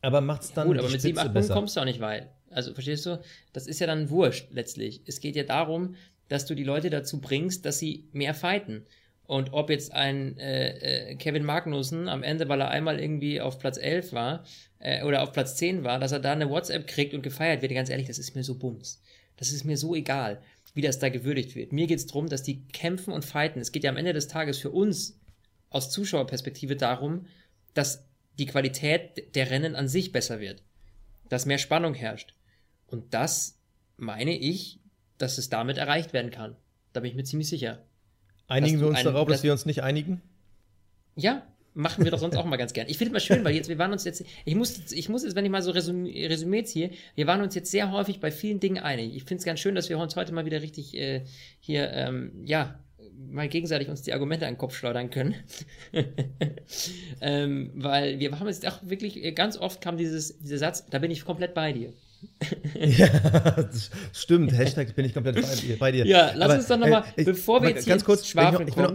aber 0.01 0.21
macht 0.21 0.43
es 0.43 0.53
dann 0.53 0.69
Gut, 0.69 0.79
aber 0.79 0.89
mit 0.89 1.01
7, 1.01 1.19
8 1.19 1.33
Punkten 1.33 1.53
kommst 1.53 1.77
du 1.77 1.81
auch 1.81 1.85
nicht 1.85 2.01
weit. 2.01 2.29
Also 2.51 2.73
verstehst 2.73 3.05
du? 3.07 3.21
Das 3.53 3.67
ist 3.67 3.81
ja 3.81 3.87
dann 3.87 4.11
wurscht 4.11 4.49
letztlich. 4.53 5.03
Es 5.07 5.21
geht 5.21 5.37
ja 5.37 5.43
darum, 5.43 5.97
dass 6.29 6.47
du 6.47 6.55
die 6.55 6.65
Leute 6.65 6.91
dazu 6.91 7.21
bringst, 7.21 7.65
dass 7.65 7.79
sie 7.79 8.05
mehr 8.13 8.35
fighten. 8.35 8.87
Und 9.27 9.53
ob 9.53 9.69
jetzt 9.69 9.93
ein 9.93 10.39
äh, 10.39 11.11
äh, 11.11 11.15
Kevin 11.17 11.45
Magnussen 11.45 12.09
am 12.09 12.23
Ende, 12.23 12.49
weil 12.49 12.63
er 12.63 12.71
einmal 12.71 12.99
irgendwie 12.99 13.41
auf 13.43 13.59
Platz 13.59 13.77
11 13.77 14.15
war 14.15 14.45
äh, 14.79 15.03
oder 15.05 15.23
auf 15.23 15.33
Platz 15.33 15.57
10 15.57 15.85
war, 15.85 15.99
dass 15.99 16.13
er 16.13 16.21
da 16.21 16.33
eine 16.33 16.49
WhatsApp 16.49 16.87
kriegt 16.87 17.13
und 17.13 17.23
gefeiert 17.23 17.61
wird, 17.61 17.75
ganz 17.75 17.91
ehrlich, 17.91 18.07
das 18.07 18.19
ist 18.19 18.35
mir 18.35 18.43
so 18.43 18.55
bums. 18.55 19.03
Das 19.37 19.53
ist 19.53 19.65
mir 19.65 19.77
so 19.77 19.95
egal, 19.95 20.41
wie 20.73 20.81
das 20.81 20.99
da 20.99 21.11
gewürdigt 21.11 21.55
wird. 21.55 21.73
Mir 21.73 21.87
geht 21.87 21.99
es 21.99 22.07
darum, 22.07 22.29
dass 22.29 22.43
die 22.43 22.67
kämpfen 22.69 23.13
und 23.13 23.25
fighten. 23.25 23.61
Es 23.61 23.71
geht 23.71 23.85
ja 23.85 23.91
am 23.91 23.99
Ende 23.99 24.15
des 24.15 24.29
Tages 24.29 24.59
für 24.59 24.71
uns 24.71 25.19
aus 25.69 25.91
Zuschauerperspektive 25.91 26.77
darum, 26.77 27.27
dass 27.75 28.08
die 28.39 28.47
Qualität 28.47 29.35
der 29.35 29.51
Rennen 29.51 29.75
an 29.75 29.89
sich 29.89 30.13
besser 30.13 30.41
wird. 30.41 30.63
Dass 31.29 31.47
mehr 31.47 31.59
Spannung 31.59 31.95
herrscht. 31.95 32.35
Und 32.87 33.13
das 33.15 33.59
meine 33.97 34.37
ich, 34.37 34.81
dass 35.19 35.39
es 35.39 35.49
damit 35.49 35.77
erreicht 35.77 36.13
werden 36.13 36.31
kann. 36.31 36.57
Da 36.93 37.01
bin 37.01 37.11
ich 37.11 37.17
mir 37.17 37.25
ziemlich 37.25 37.49
sicher. 37.49 37.85
Einigen 38.47 38.81
wir 38.81 38.87
uns 38.87 39.03
darauf, 39.03 39.29
dass 39.29 39.43
wir 39.43 39.53
uns 39.53 39.67
nicht 39.67 39.83
einigen? 39.83 40.23
Ja, 41.17 41.47
machen 41.75 42.05
wir 42.05 42.11
doch 42.11 42.19
sonst 42.19 42.37
auch 42.37 42.45
mal 42.45 42.57
ganz 42.57 42.73
gern. 42.73 42.89
Ich 42.89 42.97
finde 42.97 43.17
es 43.17 43.23
mal 43.23 43.35
schön, 43.35 43.45
weil 43.45 43.55
jetzt, 43.55 43.69
wir 43.69 43.79
waren 43.79 43.93
uns 43.93 44.05
jetzt, 44.05 44.25
ich 44.45 44.55
muss, 44.55 44.91
ich 44.91 45.09
muss 45.09 45.23
jetzt, 45.23 45.37
wenn 45.37 45.45
ich 45.45 45.51
mal 45.51 45.63
so 45.63 45.71
Resümee, 45.71 46.27
Resümee 46.27 46.65
ziehe, 46.65 46.93
wir 47.15 47.27
waren 47.27 47.43
uns 47.43 47.55
jetzt 47.55 47.71
sehr 47.71 47.93
häufig 47.93 48.21
bei 48.21 48.31
vielen 48.31 48.59
Dingen 48.59 48.83
einig. 48.83 49.15
Ich 49.15 49.25
finde 49.25 49.41
es 49.41 49.45
ganz 49.45 49.61
schön, 49.61 49.75
dass 49.75 49.89
wir 49.89 49.99
uns 49.99 50.17
heute 50.17 50.33
mal 50.33 50.47
wieder 50.47 50.63
richtig 50.63 50.95
äh, 50.95 51.25
hier, 51.61 51.93
ähm, 51.93 52.33
ja, 52.45 52.83
mal 53.31 53.49
gegenseitig 53.49 53.89
uns 53.89 54.03
die 54.03 54.13
Argumente 54.13 54.47
an 54.47 54.55
den 54.55 54.59
Kopf 54.59 54.75
schleudern 54.75 55.11
können. 55.11 55.35
ähm, 57.21 57.71
weil 57.75 58.19
wir 58.19 58.39
haben 58.39 58.47
jetzt 58.47 58.67
auch 58.67 58.79
wirklich, 58.83 59.23
äh, 59.23 59.33
ganz 59.33 59.59
oft 59.59 59.81
kam 59.81 59.97
dieses, 59.97 60.39
dieser 60.39 60.59
Satz, 60.59 60.87
da 60.89 60.99
bin 60.99 61.11
ich 61.11 61.25
komplett 61.25 61.55
bei 61.55 61.73
dir. 61.73 61.93
ja, 62.75 63.09
das 63.09 63.91
stimmt. 64.13 64.53
Hashtag 64.53 64.95
bin 64.95 65.05
ich 65.05 65.15
komplett 65.15 65.37
bei 65.79 65.93
dir. 65.93 66.05
Ja, 66.05 66.33
lass 66.35 66.49
Aber, 66.49 66.55
uns 66.59 66.67
doch 66.67 66.79
nochmal, 66.79 67.05
äh, 67.17 67.25
bevor 67.25 67.63
wir 67.63 67.71
jetzt 67.71 67.87
ganz 67.87 68.05
kurz, 68.05 68.23
ich, 68.23 68.35
noch, 68.35 68.61
ich, 68.61 68.77
will 68.77 68.83
noch, 68.83 68.95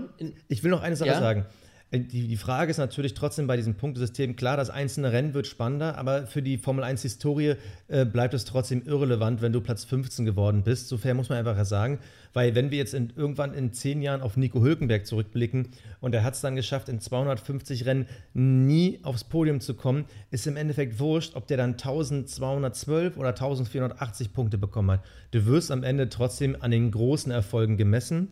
ich 0.49 0.63
will 0.63 0.71
noch 0.71 0.81
eine 0.81 0.95
Sache 0.95 1.09
ja? 1.09 1.19
sagen. 1.19 1.45
Äh, 1.93 1.99
die, 1.99 2.27
die 2.27 2.37
Frage 2.37 2.71
ist 2.71 2.77
natürlich 2.77 3.13
trotzdem 3.13 3.47
bei 3.47 3.55
diesem 3.55 3.75
Punktesystem, 3.75 4.35
klar, 4.35 4.57
das 4.57 4.69
einzelne 4.69 5.11
Rennen 5.11 5.33
wird 5.33 5.47
spannender, 5.47 5.97
aber 5.97 6.27
für 6.27 6.41
die 6.41 6.57
Formel 6.57 6.83
1-Historie 6.83 7.55
äh, 7.87 8.05
bleibt 8.05 8.33
es 8.33 8.45
trotzdem 8.45 8.83
irrelevant, 8.85 9.41
wenn 9.41 9.53
du 9.53 9.61
Platz 9.61 9.85
15 9.85 10.25
geworden 10.25 10.63
bist. 10.63 10.89
So 10.89 10.97
fair 10.97 11.13
muss 11.13 11.29
man 11.29 11.37
einfach 11.37 11.63
sagen. 11.65 11.99
Weil 12.33 12.55
wenn 12.55 12.71
wir 12.71 12.79
jetzt 12.79 12.95
in, 12.95 13.13
irgendwann 13.15 13.53
in 13.53 13.73
zehn 13.73 14.01
Jahren 14.01 14.21
auf 14.21 14.37
Nico 14.37 14.61
Hülkenberg 14.61 15.05
zurückblicken 15.05 15.67
und 16.01 16.15
er 16.15 16.23
hat 16.23 16.33
es 16.33 16.41
dann 16.41 16.55
geschafft, 16.55 16.89
in 16.89 16.99
250 16.99 17.85
Rennen 17.85 18.07
nie 18.33 18.99
aufs 19.03 19.23
Podium 19.23 19.61
zu 19.61 19.75
kommen, 19.75 20.05
ist 20.31 20.47
im 20.47 20.57
Endeffekt 20.57 20.99
wurscht, 20.99 21.35
ob 21.35 21.45
der 21.47 21.57
dann 21.57 21.73
1212 21.73 23.17
oder 23.17 23.29
1480 23.29 24.33
Punkte 24.33 24.57
bekommen 24.57 24.91
hat. 24.91 25.01
Du 25.29 25.45
wirst 25.45 25.69
am 25.69 25.83
Ende 25.83 26.09
trotzdem 26.09 26.57
an 26.59 26.71
den 26.71 26.89
großen 26.89 27.31
Erfolgen 27.31 27.77
gemessen 27.77 28.29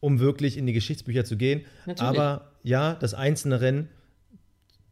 um 0.00 0.20
wirklich 0.20 0.58
in 0.58 0.66
die 0.66 0.74
Geschichtsbücher 0.74 1.24
zu 1.24 1.38
gehen. 1.38 1.64
Natürlich. 1.86 2.02
Aber 2.02 2.53
ja, 2.64 2.94
das 2.94 3.14
einzelne 3.14 3.60
Rennen 3.60 3.88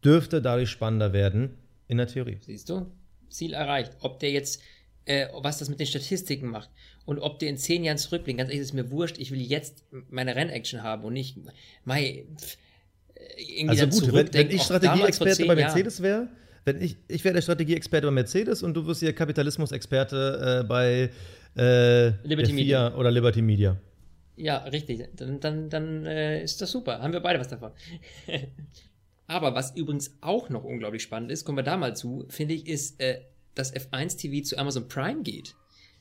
dürfte 0.05 0.41
dadurch 0.41 0.69
spannender 0.69 1.11
werden 1.11 1.57
in 1.87 1.97
der 1.97 2.07
Theorie. 2.07 2.37
Siehst 2.39 2.69
du? 2.69 2.85
Ziel 3.29 3.53
erreicht. 3.53 3.91
Ob 3.99 4.19
der 4.19 4.31
jetzt, 4.31 4.61
äh, 5.05 5.27
was 5.33 5.57
das 5.57 5.69
mit 5.69 5.79
den 5.79 5.87
Statistiken 5.87 6.47
macht 6.47 6.69
und 7.05 7.19
ob 7.19 7.39
der 7.39 7.49
in 7.49 7.57
zehn 7.57 7.83
Jahren 7.83 7.97
zurückblickt, 7.97 8.37
ganz 8.37 8.49
ehrlich, 8.49 8.61
ist 8.61 8.73
mir 8.73 8.91
wurscht. 8.91 9.17
Ich 9.17 9.31
will 9.31 9.41
jetzt 9.41 9.83
meine 10.09 10.35
Rennaction 10.35 10.83
haben 10.83 11.03
und 11.03 11.13
nicht, 11.13 11.37
mei, 11.83 12.25
irgendwie 13.37 13.81
also 13.81 14.01
gut, 14.01 14.13
wenn, 14.13 14.33
wenn 14.33 14.51
ich 14.51 14.61
Strategieexperte 14.61 15.45
bei 15.45 15.55
Mercedes 15.55 16.01
wäre, 16.01 16.27
wenn 16.65 16.79
ich, 16.79 16.95
ich 17.07 17.23
wäre 17.23 17.33
der 17.33 17.41
Strategieexperte 17.41 18.07
bei 18.07 18.11
Mercedes 18.11 18.61
und 18.61 18.75
du 18.75 18.85
wirst 18.85 18.99
hier 18.99 19.13
Kapitalismusexperte 19.13 20.61
äh, 20.61 20.67
bei 20.67 21.09
äh, 21.57 22.09
Liberty 22.27 22.53
Media 22.53 22.93
oder 22.95 23.09
Liberty 23.09 23.41
Media. 23.41 23.77
Ja, 24.35 24.57
richtig. 24.57 25.09
Dann, 25.15 25.39
dann, 25.39 25.69
dann 25.69 26.05
äh, 26.05 26.43
ist 26.43 26.61
das 26.61 26.71
super. 26.71 26.99
Haben 26.99 27.13
wir 27.13 27.19
beide 27.19 27.39
was 27.39 27.49
davon. 27.49 27.71
Aber 29.27 29.55
was 29.55 29.75
übrigens 29.75 30.17
auch 30.21 30.49
noch 30.49 30.63
unglaublich 30.63 31.03
spannend 31.03 31.31
ist, 31.31 31.45
kommen 31.45 31.57
wir 31.57 31.63
da 31.63 31.77
mal 31.77 31.95
zu, 31.95 32.25
finde 32.29 32.55
ich, 32.55 32.67
ist, 32.67 32.99
äh, 32.99 33.21
dass 33.55 33.73
F1 33.73 34.17
TV 34.17 34.43
zu 34.43 34.57
Amazon 34.57 34.87
Prime 34.87 35.23
geht. 35.23 35.55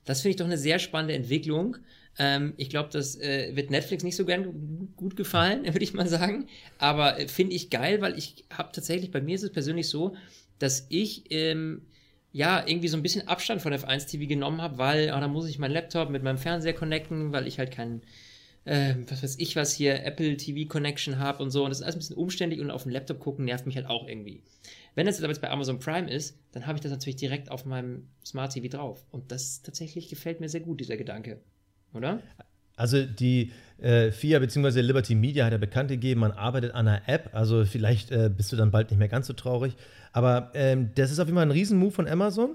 Das 0.05 0.22
finde 0.22 0.30
ich 0.30 0.37
doch 0.37 0.47
eine 0.47 0.59
sehr 0.59 0.78
spannende 0.78 1.14
Entwicklung. 1.14 1.76
Ähm, 2.18 2.55
ich 2.57 2.68
glaube, 2.68 2.89
das 2.93 3.16
äh, 3.16 3.55
wird 3.55 3.70
Netflix 3.70 4.03
nicht 4.03 4.16
so 4.16 4.24
gern 4.24 4.93
gut 4.97 5.16
gefallen, 5.16 5.64
würde 5.66 5.85
ich 5.85 5.95
mal 5.95 6.09
sagen. 6.09 6.49
Aber 6.78 7.18
äh, 7.20 7.28
finde 7.28 7.55
ich 7.55 7.70
geil, 7.70 8.01
weil 8.01 8.18
ich 8.18 8.45
habe 8.51 8.70
tatsächlich, 8.72 9.11
bei 9.11 9.20
mir 9.20 9.35
ist 9.35 9.45
es 9.45 9.53
persönlich 9.53 9.89
so, 9.89 10.16
dass 10.59 10.87
ich 10.89 11.24
ähm, 11.30 11.83
ja, 12.33 12.66
irgendwie 12.66 12.89
so 12.89 12.97
ein 12.97 13.03
bisschen 13.03 13.28
Abstand 13.28 13.61
von 13.61 13.72
F1 13.72 14.11
TV 14.11 14.26
genommen 14.26 14.62
habe, 14.62 14.78
weil 14.78 15.12
oh, 15.14 15.20
da 15.20 15.28
muss 15.28 15.49
ich 15.49 15.59
meinen 15.59 15.72
Laptop 15.72 16.11
mit 16.11 16.22
meinem 16.22 16.39
Fernseher 16.39 16.72
connecten, 16.72 17.33
weil 17.33 17.47
ich 17.47 17.59
halt 17.59 17.70
keinen, 17.70 18.03
äh, 18.64 18.95
was 19.09 19.22
weiß 19.22 19.37
ich 19.39 19.55
was 19.55 19.72
hier, 19.72 20.03
Apple 20.05 20.37
TV 20.39 20.66
Connection 20.66 21.18
habe 21.18 21.43
und 21.43 21.51
so. 21.51 21.64
Und 21.64 21.70
das 21.70 21.80
ist 21.80 21.85
alles 21.85 21.97
ein 21.97 21.99
bisschen 21.99 22.16
umständlich 22.16 22.61
und 22.61 22.70
auf 22.70 22.85
dem 22.85 22.93
Laptop 22.93 23.20
gucken 23.20 23.45
nervt 23.45 23.66
mich 23.66 23.76
halt 23.76 23.87
auch 23.87 24.09
irgendwie. 24.09 24.43
Wenn 24.95 25.07
das 25.07 25.16
jetzt 25.16 25.24
aber 25.24 25.33
jetzt 25.33 25.43
bei 25.43 25.51
Amazon 25.51 25.78
Prime 25.78 26.11
ist, 26.11 26.39
dann 26.53 26.66
habe 26.66 26.76
ich 26.76 26.83
das 26.83 26.91
natürlich 26.91 27.16
direkt 27.16 27.51
auf 27.51 27.66
meinem 27.66 28.09
Smart 28.24 28.53
TV 28.53 28.68
drauf. 28.68 29.05
Und 29.11 29.30
das 29.30 29.62
tatsächlich 29.62 30.09
gefällt 30.09 30.41
mir 30.41 30.49
sehr 30.49 30.61
gut, 30.61 30.80
dieser 30.80 30.97
Gedanke. 30.97 31.41
Oder? 31.93 32.22
Also 32.76 33.04
die 33.04 33.52
äh, 33.80 34.10
FIA 34.10 34.38
bzw. 34.38 34.80
Liberty 34.80 35.14
Media 35.14 35.44
hat 35.44 35.52
ja 35.52 35.58
bekannt 35.58 35.88
gegeben, 35.88 36.20
man 36.20 36.32
arbeitet 36.32 36.74
an 36.74 36.88
einer 36.88 37.08
App. 37.08 37.30
Also 37.32 37.64
vielleicht 37.64 38.10
äh, 38.10 38.30
bist 38.34 38.52
du 38.52 38.56
dann 38.56 38.70
bald 38.70 38.90
nicht 38.90 38.98
mehr 38.98 39.08
ganz 39.08 39.26
so 39.26 39.32
traurig. 39.32 39.74
Aber 40.12 40.50
ähm, 40.54 40.90
das 40.94 41.10
ist 41.10 41.18
auf 41.18 41.26
jeden 41.26 41.36
Fall 41.36 41.46
ein 41.46 41.50
Riesenmove 41.50 41.94
von 41.94 42.08
Amazon. 42.08 42.50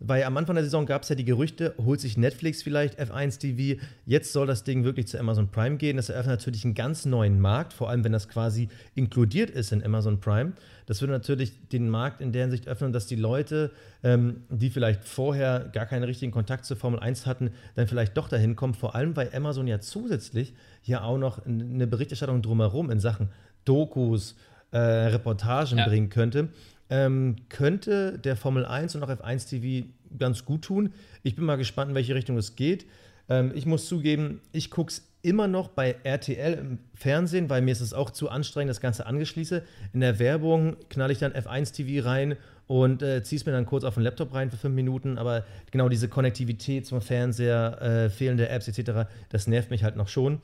Weil 0.00 0.22
am 0.24 0.36
Anfang 0.36 0.54
der 0.54 0.64
Saison 0.64 0.86
gab 0.86 1.02
es 1.02 1.08
ja 1.08 1.16
die 1.16 1.24
Gerüchte, 1.24 1.74
holt 1.76 2.00
sich 2.00 2.16
Netflix 2.16 2.62
vielleicht 2.62 3.00
F1 3.00 3.40
TV. 3.40 3.80
Jetzt 4.06 4.32
soll 4.32 4.46
das 4.46 4.62
Ding 4.62 4.84
wirklich 4.84 5.08
zu 5.08 5.18
Amazon 5.18 5.48
Prime 5.48 5.76
gehen. 5.76 5.96
Das 5.96 6.08
eröffnet 6.08 6.38
natürlich 6.38 6.64
einen 6.64 6.74
ganz 6.74 7.04
neuen 7.04 7.40
Markt, 7.40 7.72
vor 7.72 7.90
allem 7.90 8.04
wenn 8.04 8.12
das 8.12 8.28
quasi 8.28 8.68
inkludiert 8.94 9.50
ist 9.50 9.72
in 9.72 9.84
Amazon 9.84 10.20
Prime. 10.20 10.52
Das 10.86 11.00
würde 11.00 11.12
natürlich 11.12 11.68
den 11.68 11.90
Markt 11.90 12.20
in 12.20 12.32
der 12.32 12.42
Hinsicht 12.42 12.68
öffnen, 12.68 12.92
dass 12.92 13.06
die 13.06 13.16
Leute, 13.16 13.72
ähm, 14.04 14.44
die 14.50 14.70
vielleicht 14.70 15.04
vorher 15.04 15.68
gar 15.72 15.86
keinen 15.86 16.04
richtigen 16.04 16.30
Kontakt 16.30 16.64
zur 16.64 16.76
Formel 16.76 17.00
1 17.00 17.26
hatten, 17.26 17.50
dann 17.74 17.88
vielleicht 17.88 18.16
doch 18.16 18.28
dahin 18.28 18.54
kommen. 18.54 18.74
Vor 18.74 18.94
allem, 18.94 19.16
weil 19.16 19.30
Amazon 19.34 19.66
ja 19.66 19.80
zusätzlich 19.80 20.54
hier 20.80 21.02
auch 21.02 21.18
noch 21.18 21.44
eine 21.44 21.86
Berichterstattung 21.86 22.40
drumherum 22.40 22.90
in 22.90 23.00
Sachen 23.00 23.30
Dokus, 23.64 24.36
äh, 24.70 24.78
Reportagen 24.78 25.78
ja. 25.78 25.88
bringen 25.88 26.08
könnte 26.08 26.50
ähm, 26.90 27.36
könnte 27.48 28.18
der 28.18 28.36
Formel 28.36 28.64
1 28.64 28.94
und 28.94 29.02
auch 29.02 29.10
F1 29.10 29.48
TV 29.48 29.86
ganz 30.18 30.44
gut 30.44 30.62
tun. 30.62 30.92
Ich 31.22 31.36
bin 31.36 31.44
mal 31.44 31.56
gespannt, 31.56 31.90
in 31.90 31.94
welche 31.94 32.14
Richtung 32.14 32.36
es 32.36 32.56
geht. 32.56 32.86
Ähm, 33.28 33.52
ich 33.54 33.66
muss 33.66 33.86
zugeben, 33.86 34.40
ich 34.52 34.70
gucke 34.70 34.90
es 34.90 35.08
immer 35.22 35.48
noch 35.48 35.68
bei 35.68 35.96
RTL 36.04 36.54
im 36.54 36.78
Fernsehen, 36.94 37.50
weil 37.50 37.62
mir 37.62 37.72
ist 37.72 37.80
es 37.80 37.92
auch 37.92 38.10
zu 38.10 38.28
anstrengend, 38.28 38.70
das 38.70 38.80
Ganze 38.80 39.06
angeschließe. 39.06 39.62
In 39.92 40.00
der 40.00 40.18
Werbung 40.18 40.76
knalle 40.90 41.12
ich 41.12 41.18
dann 41.18 41.32
F1 41.32 41.74
TV 41.74 42.06
rein 42.06 42.36
und 42.66 43.02
äh, 43.02 43.22
ziehe 43.22 43.38
es 43.38 43.46
mir 43.46 43.52
dann 43.52 43.66
kurz 43.66 43.84
auf 43.84 43.94
den 43.94 44.04
Laptop 44.04 44.32
rein 44.34 44.50
für 44.50 44.56
fünf 44.56 44.74
Minuten. 44.74 45.18
Aber 45.18 45.44
genau 45.70 45.88
diese 45.88 46.08
Konnektivität 46.08 46.86
zum 46.86 47.00
Fernseher, 47.00 47.82
äh, 47.82 48.10
fehlende 48.10 48.48
Apps 48.48 48.68
etc., 48.68 49.08
das 49.30 49.46
nervt 49.46 49.70
mich 49.70 49.82
halt 49.82 49.96
noch 49.96 50.08
schon. 50.08 50.40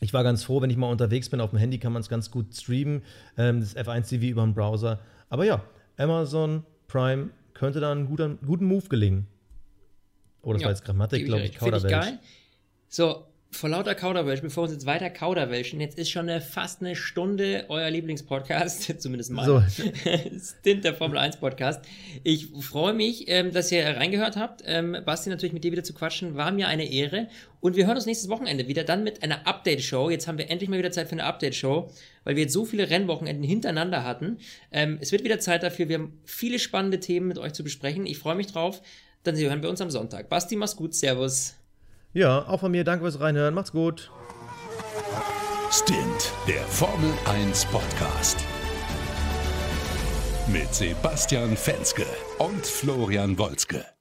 Ich 0.00 0.12
war 0.12 0.24
ganz 0.24 0.42
froh, 0.42 0.60
wenn 0.60 0.70
ich 0.70 0.76
mal 0.76 0.90
unterwegs 0.90 1.28
bin. 1.28 1.40
Auf 1.40 1.50
dem 1.50 1.60
Handy 1.60 1.78
kann 1.78 1.92
man 1.92 2.00
es 2.00 2.08
ganz 2.08 2.30
gut 2.30 2.54
streamen, 2.54 3.02
ähm, 3.38 3.60
das 3.60 3.76
F1 3.76 4.08
TV 4.08 4.24
über 4.26 4.42
den 4.42 4.54
Browser. 4.54 4.98
Aber 5.32 5.46
ja, 5.46 5.62
Amazon 5.96 6.62
Prime 6.88 7.30
könnte 7.54 7.80
da 7.80 7.90
einen 7.90 8.04
guten, 8.04 8.38
guten 8.44 8.66
Move 8.66 8.86
gelingen. 8.90 9.26
Oh, 10.42 10.52
das 10.52 10.60
ja, 10.60 10.66
war 10.66 10.72
jetzt 10.72 10.84
Grammatik, 10.84 11.24
glaube 11.24 11.44
ich, 11.44 11.56
Kauderwelsch. 11.56 11.90
geil. 11.90 12.18
So, 12.88 13.24
vor 13.52 13.68
lauter 13.68 13.94
Kauderwelsch, 13.94 14.40
bevor 14.40 14.62
wir 14.62 14.64
uns 14.64 14.72
jetzt 14.72 14.86
weiter 14.86 15.10
Kauderwelschen, 15.10 15.80
jetzt 15.80 15.98
ist 15.98 16.10
schon 16.10 16.28
eine, 16.28 16.40
fast 16.40 16.80
eine 16.80 16.96
Stunde 16.96 17.66
euer 17.68 17.90
Lieblingspodcast, 17.90 18.98
zumindest 19.00 19.30
mal. 19.30 19.44
So. 19.44 19.62
Stint 20.60 20.84
der 20.84 20.94
Formel 20.94 21.18
1 21.18 21.36
Podcast. 21.36 21.84
Ich 22.24 22.48
freue 22.60 22.94
mich, 22.94 23.28
ähm, 23.28 23.52
dass 23.52 23.70
ihr 23.70 23.84
reingehört 23.84 24.36
habt. 24.36 24.62
Ähm, 24.64 24.96
Basti, 25.04 25.28
natürlich 25.28 25.52
mit 25.52 25.64
dir 25.64 25.72
wieder 25.72 25.84
zu 25.84 25.92
quatschen, 25.92 26.34
war 26.34 26.50
mir 26.50 26.66
eine 26.66 26.90
Ehre. 26.90 27.28
Und 27.60 27.76
wir 27.76 27.86
hören 27.86 27.96
uns 27.96 28.06
nächstes 28.06 28.30
Wochenende 28.30 28.68
wieder, 28.68 28.84
dann 28.84 29.04
mit 29.04 29.22
einer 29.22 29.46
Update-Show. 29.46 30.10
Jetzt 30.10 30.26
haben 30.26 30.38
wir 30.38 30.50
endlich 30.50 30.70
mal 30.70 30.78
wieder 30.78 30.90
Zeit 30.90 31.08
für 31.08 31.12
eine 31.12 31.24
Update-Show, 31.24 31.90
weil 32.24 32.36
wir 32.36 32.44
jetzt 32.44 32.54
so 32.54 32.64
viele 32.64 32.88
Rennwochenenden 32.88 33.44
hintereinander 33.44 34.02
hatten. 34.02 34.38
Ähm, 34.72 34.98
es 35.00 35.12
wird 35.12 35.24
wieder 35.24 35.38
Zeit 35.38 35.62
dafür. 35.62 35.88
Wir 35.88 35.98
haben 35.98 36.18
viele 36.24 36.58
spannende 36.58 37.00
Themen 37.00 37.28
mit 37.28 37.38
euch 37.38 37.52
zu 37.52 37.62
besprechen. 37.62 38.06
Ich 38.06 38.18
freue 38.18 38.34
mich 38.34 38.46
drauf. 38.46 38.80
Dann 39.24 39.36
hören 39.36 39.62
wir 39.62 39.68
uns 39.68 39.80
am 39.80 39.90
Sonntag. 39.90 40.28
Basti, 40.30 40.56
mach's 40.56 40.74
gut. 40.74 40.94
Servus. 40.94 41.61
Ja, 42.14 42.46
auch 42.46 42.60
von 42.60 42.70
mir 42.70 42.84
danke 42.84 43.04
fürs 43.04 43.20
Reinhören. 43.20 43.54
Macht's 43.54 43.72
gut. 43.72 44.10
Stint, 45.70 46.32
der 46.46 46.62
Formel 46.64 47.10
1 47.24 47.64
Podcast. 47.66 48.36
Mit 50.46 50.74
Sebastian 50.74 51.56
Fenske 51.56 52.04
und 52.38 52.66
Florian 52.66 53.38
Wolzke. 53.38 53.92